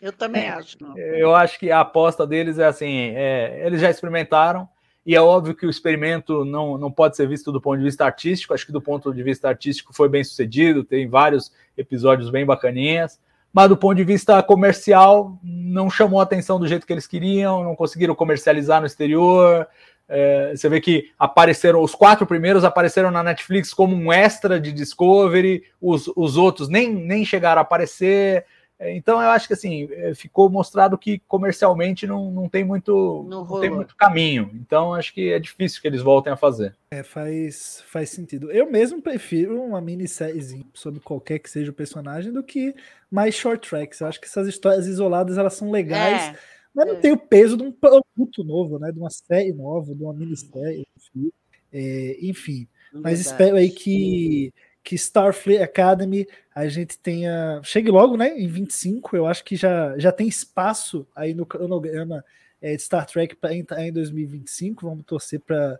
Eu 0.00 0.12
também 0.12 0.44
é, 0.44 0.50
acho. 0.50 0.76
Não. 0.80 0.96
Eu 0.96 1.34
acho 1.34 1.58
que 1.58 1.70
a 1.70 1.80
aposta 1.80 2.26
deles 2.26 2.58
é 2.58 2.66
assim: 2.66 3.12
é, 3.14 3.66
eles 3.66 3.80
já 3.80 3.90
experimentaram, 3.90 4.68
e 5.04 5.14
é 5.14 5.20
óbvio 5.20 5.54
que 5.54 5.66
o 5.66 5.70
experimento 5.70 6.44
não, 6.44 6.78
não 6.78 6.90
pode 6.90 7.16
ser 7.16 7.26
visto 7.26 7.50
do 7.50 7.60
ponto 7.60 7.78
de 7.78 7.84
vista 7.84 8.04
artístico. 8.04 8.54
Acho 8.54 8.66
que 8.66 8.72
do 8.72 8.80
ponto 8.80 9.12
de 9.12 9.22
vista 9.22 9.48
artístico 9.48 9.92
foi 9.92 10.08
bem 10.08 10.22
sucedido, 10.22 10.84
tem 10.84 11.08
vários 11.08 11.52
episódios 11.76 12.30
bem 12.30 12.46
bacaninhas, 12.46 13.18
mas 13.52 13.68
do 13.68 13.76
ponto 13.76 13.94
de 13.94 14.04
vista 14.04 14.42
comercial 14.42 15.38
não 15.42 15.90
chamou 15.90 16.20
a 16.20 16.22
atenção 16.22 16.58
do 16.58 16.68
jeito 16.68 16.86
que 16.86 16.92
eles 16.92 17.06
queriam, 17.06 17.64
não 17.64 17.74
conseguiram 17.74 18.14
comercializar 18.14 18.80
no 18.80 18.86
exterior. 18.86 19.66
É, 20.08 20.52
você 20.56 20.68
vê 20.68 20.80
que 20.80 21.10
apareceram, 21.18 21.82
os 21.82 21.94
quatro 21.94 22.26
primeiros 22.26 22.64
apareceram 22.64 23.10
na 23.10 23.22
Netflix 23.22 23.74
como 23.74 23.94
um 23.94 24.12
extra 24.12 24.58
de 24.58 24.72
Discovery, 24.72 25.62
os, 25.80 26.10
os 26.16 26.36
outros 26.36 26.68
nem, 26.68 26.92
nem 26.92 27.24
chegaram 27.24 27.60
a 27.60 27.62
aparecer. 27.62 28.44
É, 28.78 28.94
então 28.94 29.20
eu 29.20 29.28
acho 29.30 29.48
que 29.48 29.54
assim 29.54 29.88
é, 29.90 30.14
ficou 30.14 30.48
mostrado 30.48 30.96
que 30.96 31.18
comercialmente 31.26 32.06
não, 32.06 32.30
não 32.30 32.48
tem 32.48 32.62
muito 32.62 33.26
Não 33.28 33.44
não 33.44 33.60
tem 33.60 33.70
muito 33.70 33.96
caminho. 33.96 34.50
Então 34.54 34.94
acho 34.94 35.12
que 35.12 35.32
é 35.32 35.38
difícil 35.38 35.82
que 35.82 35.88
eles 35.88 36.00
voltem 36.00 36.32
a 36.32 36.36
fazer. 36.36 36.76
É, 36.90 37.02
faz, 37.02 37.82
faz 37.86 38.10
sentido. 38.10 38.52
Eu 38.52 38.70
mesmo 38.70 39.02
prefiro 39.02 39.60
uma 39.60 39.80
minissérie 39.80 40.64
sobre 40.72 41.00
qualquer 41.00 41.40
que 41.40 41.50
seja 41.50 41.70
o 41.70 41.74
personagem 41.74 42.32
do 42.32 42.42
que 42.42 42.74
mais 43.10 43.34
short 43.34 43.68
tracks. 43.68 44.00
Eu 44.00 44.06
acho 44.06 44.20
que 44.20 44.26
essas 44.26 44.46
histórias 44.46 44.86
isoladas 44.86 45.36
elas 45.38 45.54
são 45.54 45.70
legais, 45.70 46.22
É, 46.34 46.38
mas 46.72 46.86
não 46.86 46.94
é. 46.94 47.00
tem 47.00 47.12
o 47.12 47.18
peso 47.18 47.56
de 47.56 47.64
um 47.64 47.72
produto 47.72 48.44
novo, 48.44 48.78
né? 48.78 48.92
De 48.92 48.98
uma 48.98 49.10
série 49.10 49.52
nova, 49.52 49.92
de 49.94 50.02
uma 50.02 50.14
minissérie. 50.14 50.86
enfim. 50.96 51.32
É, 51.72 52.16
enfim, 52.22 52.66
mas 52.94 53.20
espero 53.20 53.56
aí 53.56 53.70
que, 53.70 54.52
que 54.88 54.94
Starfleet 54.94 55.62
Academy 55.62 56.26
a 56.54 56.66
gente 56.66 56.98
tenha. 56.98 57.60
Chegue 57.62 57.90
logo, 57.90 58.16
né? 58.16 58.30
Em 58.38 58.48
25. 58.48 59.14
Eu 59.14 59.26
acho 59.26 59.44
que 59.44 59.54
já, 59.54 59.98
já 59.98 60.10
tem 60.10 60.26
espaço 60.26 61.06
aí 61.14 61.34
no 61.34 61.44
cronograma 61.44 62.24
é, 62.58 62.74
de 62.74 62.80
Star 62.80 63.04
Trek 63.04 63.36
para 63.36 63.54
entrar 63.54 63.86
em 63.86 63.92
2025. 63.92 64.88
Vamos 64.88 65.04
torcer 65.04 65.40
para 65.40 65.78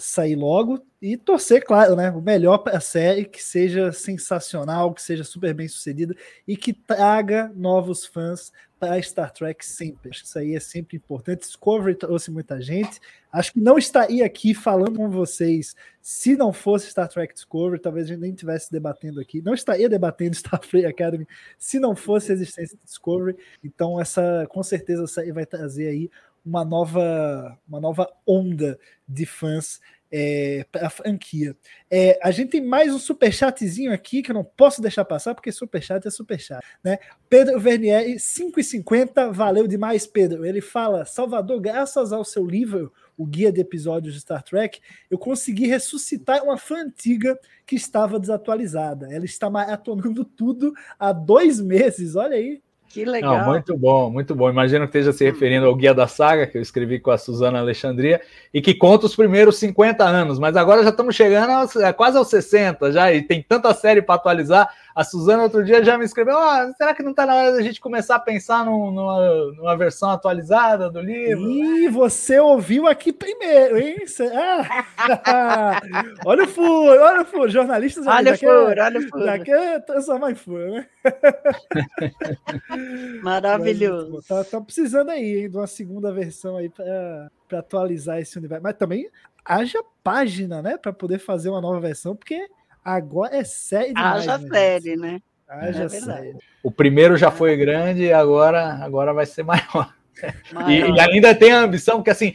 sair 0.00 0.36
logo 0.36 0.84
e 1.00 1.16
torcer, 1.16 1.64
claro, 1.64 1.96
né? 1.96 2.10
O 2.10 2.20
melhor 2.20 2.58
para 2.58 2.78
a 2.78 2.80
série, 2.80 3.24
que 3.24 3.42
seja 3.42 3.92
sensacional, 3.92 4.94
que 4.94 5.02
seja 5.02 5.24
super 5.24 5.52
bem 5.52 5.66
sucedida 5.66 6.14
e 6.46 6.56
que 6.56 6.72
traga 6.72 7.50
novos 7.54 8.06
fãs 8.06 8.52
para 8.82 9.00
Star 9.00 9.32
Trek 9.32 9.64
sempre. 9.64 10.10
Acho 10.10 10.22
que 10.22 10.26
isso 10.26 10.38
aí 10.38 10.56
é 10.56 10.60
sempre 10.60 10.96
importante. 10.96 11.42
Discovery 11.42 11.94
trouxe 11.94 12.32
muita 12.32 12.60
gente. 12.60 13.00
Acho 13.32 13.52
que 13.52 13.60
não 13.60 13.78
estaria 13.78 14.26
aqui 14.26 14.54
falando 14.54 14.96
com 14.96 15.08
vocês 15.08 15.76
se 16.00 16.36
não 16.36 16.52
fosse 16.52 16.90
Star 16.90 17.08
Trek 17.08 17.32
Discovery. 17.32 17.80
Talvez 17.80 18.06
a 18.06 18.08
gente 18.10 18.20
nem 18.20 18.32
estivesse 18.32 18.72
debatendo 18.72 19.20
aqui. 19.20 19.40
Não 19.40 19.54
estaria 19.54 19.88
debatendo 19.88 20.34
Starfleet 20.36 20.86
Academy 20.86 21.26
se 21.58 21.78
não 21.78 21.94
fosse 21.94 22.32
a 22.32 22.34
existência 22.34 22.76
de 22.76 22.84
Discovery. 22.84 23.36
Então, 23.62 24.00
essa 24.00 24.46
com 24.48 24.64
certeza 24.64 25.04
essa 25.04 25.32
vai 25.32 25.46
trazer 25.46 25.86
aí 25.86 26.10
uma 26.44 26.64
nova, 26.64 27.58
uma 27.66 27.80
nova 27.80 28.08
onda 28.26 28.78
de 29.08 29.26
fãs 29.26 29.80
é, 30.12 30.66
para 30.70 30.88
a 30.88 30.90
franquia. 30.90 31.56
É, 31.90 32.18
a 32.22 32.30
gente 32.30 32.50
tem 32.50 32.60
mais 32.60 32.92
um 32.92 32.98
superchatzinho 32.98 33.92
aqui 33.92 34.22
que 34.22 34.30
eu 34.30 34.34
não 34.34 34.44
posso 34.44 34.82
deixar 34.82 35.06
passar, 35.06 35.34
porque 35.34 35.50
superchat 35.50 36.06
é 36.06 36.10
superchat, 36.10 36.62
né? 36.84 36.98
Pedro 37.30 37.58
Vernieri, 37.58 38.16
5,50, 38.16 39.32
valeu 39.32 39.66
demais, 39.66 40.06
Pedro. 40.06 40.44
Ele 40.44 40.60
fala: 40.60 41.06
Salvador, 41.06 41.60
graças 41.60 42.12
ao 42.12 42.24
seu 42.24 42.44
livro, 42.44 42.92
o 43.16 43.24
Guia 43.24 43.50
de 43.50 43.62
Episódios 43.62 44.12
de 44.14 44.20
Star 44.20 44.42
Trek, 44.42 44.80
eu 45.10 45.16
consegui 45.16 45.66
ressuscitar 45.66 46.44
uma 46.44 46.58
fã 46.58 46.82
antiga 46.82 47.38
que 47.64 47.74
estava 47.74 48.20
desatualizada. 48.20 49.08
Ela 49.10 49.24
está 49.24 49.48
maratonando 49.48 50.24
tudo 50.24 50.74
há 50.98 51.12
dois 51.12 51.58
meses, 51.58 52.16
olha 52.16 52.36
aí. 52.36 52.60
Que 52.92 53.06
legal. 53.06 53.38
Não, 53.38 53.46
muito 53.46 53.74
bom, 53.74 54.10
muito 54.10 54.34
bom. 54.34 54.50
Imagino 54.50 54.86
que 54.86 54.98
esteja 54.98 55.16
se 55.16 55.24
referindo 55.24 55.64
ao 55.64 55.74
Guia 55.74 55.94
da 55.94 56.06
Saga, 56.06 56.46
que 56.46 56.58
eu 56.58 56.60
escrevi 56.60 57.00
com 57.00 57.10
a 57.10 57.16
Suzana 57.16 57.58
Alexandria, 57.58 58.20
e 58.52 58.60
que 58.60 58.74
conta 58.74 59.06
os 59.06 59.16
primeiros 59.16 59.56
50 59.56 60.04
anos, 60.04 60.38
mas 60.38 60.54
agora 60.56 60.82
já 60.82 60.90
estamos 60.90 61.16
chegando 61.16 61.50
aos, 61.52 61.74
é, 61.74 61.90
quase 61.94 62.18
aos 62.18 62.28
60 62.28 62.92
já, 62.92 63.10
e 63.10 63.22
tem 63.22 63.42
tanta 63.42 63.72
série 63.72 64.02
para 64.02 64.16
atualizar. 64.16 64.68
A 64.94 65.04
Suzana 65.04 65.44
outro 65.44 65.64
dia 65.64 65.82
já 65.84 65.96
me 65.96 66.04
escreveu: 66.04 66.36
"Ah, 66.38 66.70
será 66.76 66.94
que 66.94 67.02
não 67.02 67.10
está 67.12 67.24
na 67.26 67.34
hora 67.34 67.52
da 67.52 67.62
gente 67.62 67.80
começar 67.80 68.16
a 68.16 68.20
pensar 68.20 68.64
num- 68.64 68.90
numa, 68.90 69.52
numa 69.52 69.76
versão 69.76 70.10
atualizada 70.10 70.90
do 70.90 71.00
livro? 71.00 71.50
Ih, 71.50 71.88
você 71.88 72.38
ouviu 72.38 72.86
aqui 72.86 73.12
primeiro, 73.12 73.78
hein? 73.78 74.06
Cê- 74.06 74.30
Ah! 75.26 75.80
olha 76.26 76.44
o 76.44 76.48
furo, 76.48 77.00
olha 77.02 77.22
o 77.22 77.24
furo. 77.24 77.48
Jornalistas 77.48 78.06
Olha 78.06 78.34
o 78.34 78.38
quer- 78.38 78.46
furo, 78.46 78.80
olha 78.82 79.00
o 79.00 79.08
furo. 79.08 79.44
quer 79.44 79.84
transformar 79.84 80.30
em 80.30 80.34
furo, 80.34 80.70
né? 80.72 80.86
Maravilhoso. 83.22 84.12
Mas, 84.14 84.26
Tá, 84.26 84.44
tá 84.44 84.60
precisando 84.60 85.10
aí 85.10 85.42
hein, 85.42 85.50
de 85.50 85.56
uma 85.56 85.66
segunda 85.66 86.12
versão 86.12 86.56
aí 86.56 86.68
para 86.68 87.30
atualizar 87.58 88.18
esse 88.20 88.38
universo. 88.38 88.62
Mas 88.62 88.76
também 88.76 89.08
haja 89.44 89.82
página, 90.02 90.62
né? 90.62 90.76
Para 90.76 90.92
poder 90.92 91.18
fazer 91.18 91.50
uma 91.50 91.60
nova 91.60 91.80
versão, 91.80 92.14
porque 92.16 92.48
agora 92.84 93.36
é 93.36 93.44
série 93.44 93.88
demais. 93.94 94.28
Haja 94.28 94.38
né, 94.38 94.48
série, 94.48 94.96
né? 94.96 95.20
Haja 95.48 95.84
É 95.84 95.88
verdade. 95.88 96.04
série. 96.04 96.36
O 96.62 96.70
primeiro 96.70 97.16
já 97.16 97.30
foi 97.30 97.56
grande 97.56 98.04
e 98.04 98.12
agora, 98.12 98.74
agora 98.82 99.12
vai 99.12 99.26
ser 99.26 99.42
maior. 99.44 99.94
E, 100.22 100.54
Maior. 100.54 100.94
e 100.96 101.00
ainda 101.00 101.34
tem 101.34 101.52
a 101.52 101.60
ambição, 101.60 101.96
porque 101.96 102.10
assim, 102.10 102.34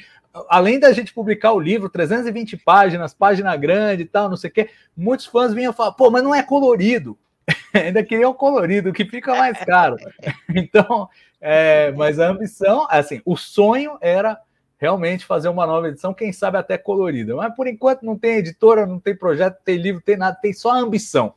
além 0.49 0.79
da 0.79 0.91
gente 0.91 1.13
publicar 1.13 1.53
o 1.53 1.59
livro, 1.59 1.89
320 1.89 2.57
páginas, 2.57 3.13
página 3.13 3.55
grande 3.55 4.03
e 4.03 4.05
tal, 4.05 4.29
não 4.29 4.37
sei 4.37 4.49
o 4.49 4.53
quê, 4.53 4.69
muitos 4.95 5.25
fãs 5.25 5.53
vinham 5.53 5.73
falar, 5.73 5.93
pô, 5.93 6.09
mas 6.11 6.23
não 6.23 6.35
é 6.35 6.43
colorido. 6.43 7.17
ainda 7.73 8.03
queriam 8.03 8.33
colorido, 8.33 8.89
o 8.89 8.93
que 8.93 9.05
fica 9.05 9.35
mais 9.35 9.57
caro. 9.63 9.95
então, 10.53 11.09
é, 11.39 11.91
mas 11.93 12.19
a 12.19 12.29
ambição, 12.29 12.87
assim, 12.89 13.21
o 13.25 13.37
sonho 13.37 13.97
era 14.01 14.37
realmente 14.78 15.25
fazer 15.25 15.49
uma 15.49 15.65
nova 15.65 15.88
edição, 15.89 16.13
quem 16.13 16.32
sabe 16.32 16.57
até 16.57 16.78
colorida. 16.78 17.36
Mas 17.36 17.53
por 17.55 17.67
enquanto 17.67 18.03
não 18.03 18.17
tem 18.17 18.38
editora, 18.38 18.86
não 18.86 18.99
tem 18.99 19.15
projeto, 19.15 19.55
não 19.57 19.63
tem 19.63 19.78
livro, 19.78 19.95
não 19.99 20.05
tem 20.05 20.17
nada, 20.17 20.38
tem 20.41 20.53
só 20.53 20.69
a 20.71 20.80
ambição. 20.80 21.34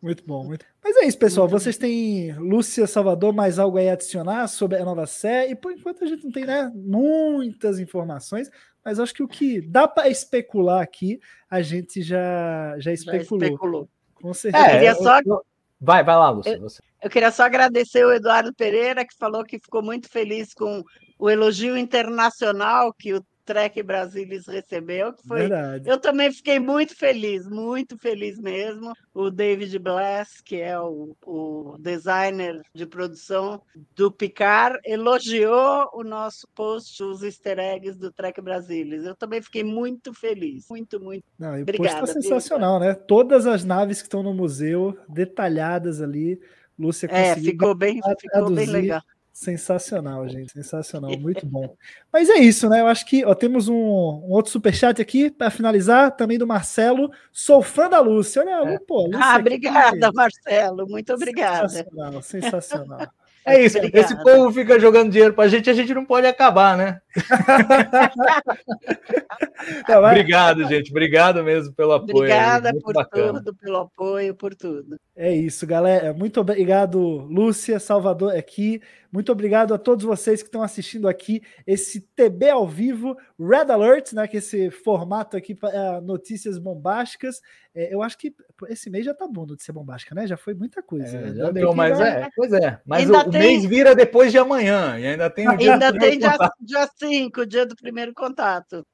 Muito 0.00 0.22
bom, 0.26 0.44
muito. 0.44 0.66
Mas 0.82 0.96
é 0.98 1.06
isso, 1.06 1.18
pessoal. 1.18 1.48
Vocês 1.48 1.78
têm 1.78 2.32
Lúcia 2.34 2.86
Salvador, 2.86 3.32
mais 3.32 3.58
algo 3.58 3.78
aí 3.78 3.88
a 3.88 3.94
adicionar 3.94 4.46
sobre 4.48 4.76
a 4.76 4.84
nova 4.84 5.06
série? 5.06 5.52
E 5.52 5.56
por 5.56 5.72
enquanto 5.72 6.04
a 6.04 6.06
gente 6.06 6.24
não 6.24 6.30
tem 6.30 6.44
né, 6.44 6.70
muitas 6.74 7.78
informações, 7.80 8.50
mas 8.84 9.00
acho 9.00 9.14
que 9.14 9.22
o 9.22 9.28
que 9.28 9.62
dá 9.62 9.88
para 9.88 10.10
especular 10.10 10.82
aqui, 10.82 11.18
a 11.50 11.62
gente 11.62 12.02
já, 12.02 12.74
já 12.76 12.90
Já 12.90 12.92
especulou. 12.92 13.44
especulou. 13.44 13.88
Com 14.14 14.34
certeza. 14.34 14.66
Eu 14.66 14.70
queria 14.72 14.90
eu- 14.90 14.96
só- 14.96 15.20
eu- 15.24 15.42
Vai, 15.80 16.04
vai 16.04 16.16
lá, 16.16 16.30
Lúcia. 16.30 16.58
você. 16.58 16.82
Eu 17.02 17.10
queria 17.10 17.30
só 17.30 17.42
agradecer 17.44 18.04
o 18.06 18.12
Eduardo 18.12 18.54
Pereira, 18.54 19.04
que 19.06 19.14
falou 19.16 19.42
que 19.44 19.58
ficou 19.58 19.82
muito 19.82 20.08
feliz 20.08 20.54
com 20.54 20.82
o 21.24 21.30
elogio 21.30 21.74
internacional 21.74 22.92
que 22.92 23.14
o 23.14 23.24
Trek 23.46 23.82
Brasilis 23.82 24.46
recebeu, 24.46 25.14
que 25.14 25.26
foi 25.26 25.38
Verdade. 25.40 25.88
Eu 25.88 25.98
também 25.98 26.30
fiquei 26.30 26.60
muito 26.60 26.94
feliz, 26.94 27.48
muito 27.48 27.96
feliz 27.96 28.38
mesmo. 28.38 28.92
O 29.14 29.30
David 29.30 29.78
Blass, 29.78 30.42
que 30.42 30.56
é 30.56 30.78
o, 30.78 31.16
o 31.24 31.76
designer 31.78 32.60
de 32.74 32.84
produção 32.84 33.62
do 33.96 34.12
Picard, 34.12 34.78
elogiou 34.84 35.88
o 35.94 36.04
nosso 36.04 36.46
post, 36.54 37.02
os 37.02 37.22
easter 37.22 37.58
eggs 37.58 37.98
do 37.98 38.12
Trek 38.12 38.42
Brasilis. 38.42 39.06
Eu 39.06 39.14
também 39.14 39.40
fiquei 39.40 39.64
muito 39.64 40.12
feliz, 40.12 40.66
muito, 40.68 41.00
muito. 41.00 41.24
Não, 41.38 41.56
e 41.56 41.60
o 41.60 41.62
Obrigada, 41.62 42.00
post 42.00 42.14
tá 42.16 42.20
sensacional, 42.20 42.78
né? 42.78 42.92
Todas 42.92 43.46
as 43.46 43.64
naves 43.64 44.02
que 44.02 44.08
estão 44.08 44.22
no 44.22 44.34
museu, 44.34 44.94
detalhadas 45.08 46.02
ali. 46.02 46.38
Lúcia 46.78 47.08
É, 47.10 47.30
conseguiu 47.30 47.52
ficou 47.52 47.74
bem, 47.74 48.00
ficou 48.20 48.50
bem 48.50 48.66
legal. 48.66 49.00
Sensacional, 49.34 50.28
gente. 50.28 50.52
Sensacional. 50.52 51.10
Muito 51.18 51.44
bom. 51.44 51.74
Mas 52.12 52.30
é 52.30 52.36
isso, 52.36 52.68
né? 52.68 52.80
Eu 52.80 52.86
acho 52.86 53.04
que 53.04 53.24
ó, 53.24 53.34
temos 53.34 53.68
um, 53.68 53.74
um 53.74 54.30
outro 54.30 54.52
superchat 54.52 55.02
aqui 55.02 55.28
para 55.28 55.50
finalizar, 55.50 56.12
também 56.16 56.38
do 56.38 56.46
Marcelo. 56.46 57.10
Sou 57.32 57.60
fã 57.60 57.90
da 57.90 57.98
Lúcia. 58.00 58.42
Olha, 58.42 58.80
pô, 58.86 59.06
Lúcia 59.06 59.18
Ah, 59.20 59.32
aqui- 59.32 59.40
obrigada, 59.40 60.12
Marcelo, 60.12 60.86
muito 60.88 61.12
obrigada. 61.12 61.68
Sensacional, 61.68 62.22
sensacional. 62.22 63.08
É 63.46 63.62
isso, 63.62 63.76
Obrigada. 63.76 64.06
esse 64.06 64.22
povo 64.22 64.50
fica 64.50 64.80
jogando 64.80 65.10
dinheiro 65.12 65.34
pra 65.34 65.46
gente, 65.48 65.68
a 65.68 65.74
gente 65.74 65.92
não 65.92 66.06
pode 66.06 66.26
acabar, 66.26 66.78
né? 66.78 66.98
Vai- 69.86 70.12
Obrigado, 70.18 70.66
gente. 70.66 70.90
Obrigado 70.90 71.44
mesmo 71.44 71.74
pelo 71.74 71.92
apoio. 71.92 72.16
Obrigada 72.16 72.70
muito 72.72 72.82
por 72.84 72.94
bacana. 72.94 73.34
tudo, 73.42 73.54
pelo 73.54 73.76
apoio, 73.76 74.34
por 74.34 74.54
tudo. 74.54 74.98
É 75.14 75.30
isso, 75.34 75.66
galera. 75.66 76.14
Muito 76.14 76.40
obrigado, 76.40 76.98
Lúcia, 76.98 77.78
Salvador 77.78 78.34
aqui. 78.34 78.80
Muito 79.14 79.30
obrigado 79.30 79.72
a 79.72 79.78
todos 79.78 80.04
vocês 80.04 80.42
que 80.42 80.48
estão 80.48 80.60
assistindo 80.60 81.06
aqui 81.08 81.40
esse 81.64 82.00
TB 82.00 82.50
ao 82.50 82.66
vivo, 82.66 83.16
Red 83.38 83.70
Alert, 83.70 84.12
né? 84.12 84.26
Que 84.26 84.38
é 84.38 84.40
esse 84.40 84.72
formato 84.72 85.36
aqui 85.36 85.54
para 85.54 86.00
notícias 86.00 86.58
bombásticas. 86.58 87.40
É, 87.72 87.94
eu 87.94 88.02
acho 88.02 88.18
que 88.18 88.34
esse 88.68 88.90
mês 88.90 89.04
já 89.04 89.14
tá 89.14 89.28
bom 89.28 89.46
notícia 89.46 89.72
bombástica, 89.72 90.16
né? 90.16 90.26
Já 90.26 90.36
foi 90.36 90.52
muita 90.52 90.82
coisa. 90.82 91.16
É, 91.16 91.20
né? 91.26 91.34
já 91.36 91.50
deu, 91.52 91.72
mas 91.72 91.96
vai- 91.96 92.22
é, 92.24 92.28
pois 92.34 92.52
é. 92.52 92.80
Mas 92.84 93.04
Ainda 93.04 93.18
o, 93.18 93.28
o 93.28 93.30
tem- 93.30 93.40
mês 93.40 93.64
vira 93.64 93.94
depois 93.94 94.32
de 94.32 94.38
amanhã 94.38 94.98
e 94.98 95.06
ainda 95.06 95.30
tem 95.30 95.48
o 95.48 95.56
dia 95.56 95.74
Ainda 95.74 95.92
do 95.92 95.98
tem 96.00 96.18
dia 96.18 96.88
5, 96.98 97.46
dia 97.46 97.64
do 97.64 97.76
primeiro 97.76 98.12
contato. 98.12 98.84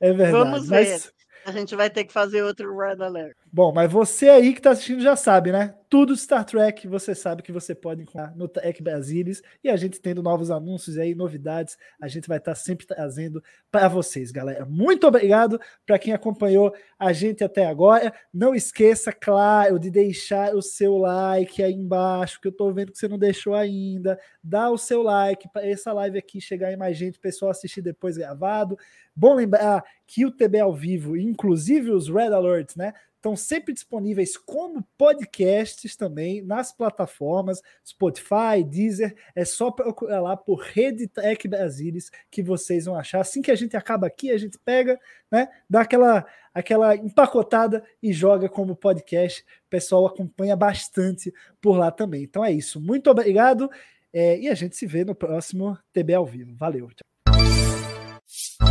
É 0.00 0.10
verdade. 0.10 0.32
Vamos 0.32 0.68
ver. 0.70 0.76
mas- 0.90 1.12
A 1.44 1.52
gente 1.52 1.74
vai 1.76 1.90
ter 1.90 2.04
que 2.04 2.12
fazer 2.14 2.42
outro 2.42 2.74
Red 2.78 3.02
Alert. 3.02 3.36
Bom, 3.52 3.72
mas 3.74 3.90
você 3.92 4.28
aí 4.30 4.52
que 4.52 4.58
está 4.60 4.70
assistindo 4.70 5.02
já 5.02 5.16
sabe, 5.16 5.52
né? 5.52 5.74
Tudo 5.90 6.16
Star 6.16 6.44
Trek 6.44 6.86
você 6.86 7.16
sabe 7.16 7.42
que 7.42 7.50
você 7.50 7.74
pode 7.74 8.02
encontrar 8.02 8.32
no 8.36 8.46
Trek 8.46 8.80
Brasilis 8.80 9.42
e 9.62 9.68
a 9.68 9.76
gente 9.76 10.00
tendo 10.00 10.22
novos 10.22 10.48
anúncios 10.48 10.96
aí, 10.96 11.16
novidades, 11.16 11.76
a 12.00 12.06
gente 12.06 12.28
vai 12.28 12.38
estar 12.38 12.54
sempre 12.54 12.86
trazendo 12.86 13.42
para 13.72 13.88
vocês, 13.88 14.30
galera. 14.30 14.64
Muito 14.64 15.04
obrigado 15.08 15.60
para 15.84 15.98
quem 15.98 16.12
acompanhou 16.12 16.72
a 16.96 17.12
gente 17.12 17.42
até 17.42 17.66
agora. 17.66 18.14
Não 18.32 18.54
esqueça, 18.54 19.12
claro, 19.12 19.80
de 19.80 19.90
deixar 19.90 20.54
o 20.54 20.62
seu 20.62 20.96
like 20.96 21.60
aí 21.60 21.74
embaixo, 21.74 22.40
que 22.40 22.46
eu 22.46 22.52
estou 22.52 22.72
vendo 22.72 22.92
que 22.92 22.98
você 22.98 23.08
não 23.08 23.18
deixou 23.18 23.56
ainda. 23.56 24.16
Dá 24.44 24.70
o 24.70 24.78
seu 24.78 25.02
like 25.02 25.48
para 25.52 25.66
essa 25.66 25.92
live 25.92 26.16
aqui 26.16 26.40
chegar 26.40 26.72
em 26.72 26.76
mais 26.76 26.96
gente, 26.96 27.18
o 27.18 27.20
pessoal 27.20 27.50
assistir 27.50 27.82
depois 27.82 28.16
gravado. 28.16 28.78
Bom 29.14 29.34
lembrar 29.34 29.82
que 30.06 30.24
o 30.24 30.30
TB 30.30 30.60
ao 30.60 30.72
vivo, 30.72 31.16
inclusive 31.16 31.90
os 31.90 32.08
Red 32.08 32.32
Alerts, 32.32 32.76
né? 32.76 32.92
Estão 33.20 33.36
sempre 33.36 33.74
disponíveis 33.74 34.36
como 34.36 34.82
podcasts 34.96 35.94
também 35.94 36.42
nas 36.42 36.72
plataformas 36.72 37.60
Spotify, 37.86 38.64
Deezer. 38.66 39.14
É 39.34 39.44
só 39.44 39.70
procurar 39.70 40.20
lá 40.20 40.36
por 40.36 40.60
Rede 40.60 41.06
Tech 41.06 41.46
Brasilis 41.46 42.10
que 42.30 42.42
vocês 42.42 42.86
vão 42.86 42.96
achar. 42.96 43.20
Assim 43.20 43.42
que 43.42 43.50
a 43.50 43.54
gente 43.54 43.76
acaba 43.76 44.06
aqui, 44.06 44.30
a 44.30 44.38
gente 44.38 44.58
pega, 44.58 44.98
né, 45.30 45.48
dá 45.68 45.82
aquela 45.82 46.26
aquela 46.52 46.96
empacotada 46.96 47.84
e 48.02 48.12
joga 48.12 48.48
como 48.48 48.74
podcast. 48.74 49.42
O 49.42 49.70
pessoal 49.70 50.06
acompanha 50.06 50.56
bastante 50.56 51.32
por 51.60 51.76
lá 51.76 51.92
também. 51.92 52.24
Então 52.24 52.44
é 52.44 52.50
isso. 52.50 52.80
Muito 52.80 53.08
obrigado 53.08 53.70
é, 54.12 54.40
e 54.40 54.48
a 54.48 54.54
gente 54.54 54.76
se 54.76 54.86
vê 54.86 55.04
no 55.04 55.14
próximo 55.14 55.78
TB 55.92 56.14
ao 56.14 56.26
vivo. 56.26 56.56
Valeu. 56.56 56.88
Tchau. 56.88 58.69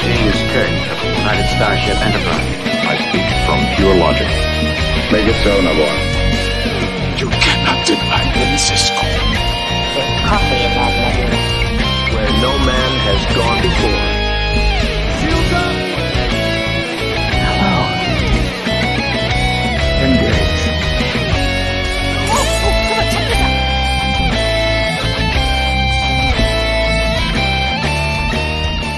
James 0.00 0.40
Kirk 0.52 0.72
of 0.92 1.04
United 1.04 1.46
Starship 1.56 1.96
Enterprise. 2.00 2.56
I 2.88 2.96
speak 3.04 3.28
from 3.44 3.60
pure 3.76 3.96
logic. 4.00 4.28
Make 5.12 5.28
it 5.28 5.36
so, 5.44 5.60
Nabor. 5.60 5.92
You 7.20 7.28
cannot 7.28 7.86
deny 7.86 8.24
me, 8.32 8.56
Cisco. 8.56 8.96
There's 8.96 10.20
coffee 10.24 10.64
in 10.64 10.72
that 10.72 10.92
letter. 11.04 12.16
Where 12.16 12.32
no 12.40 12.52
man 12.64 12.92
has 13.04 13.36
gone 13.36 13.60
before. 13.60 14.19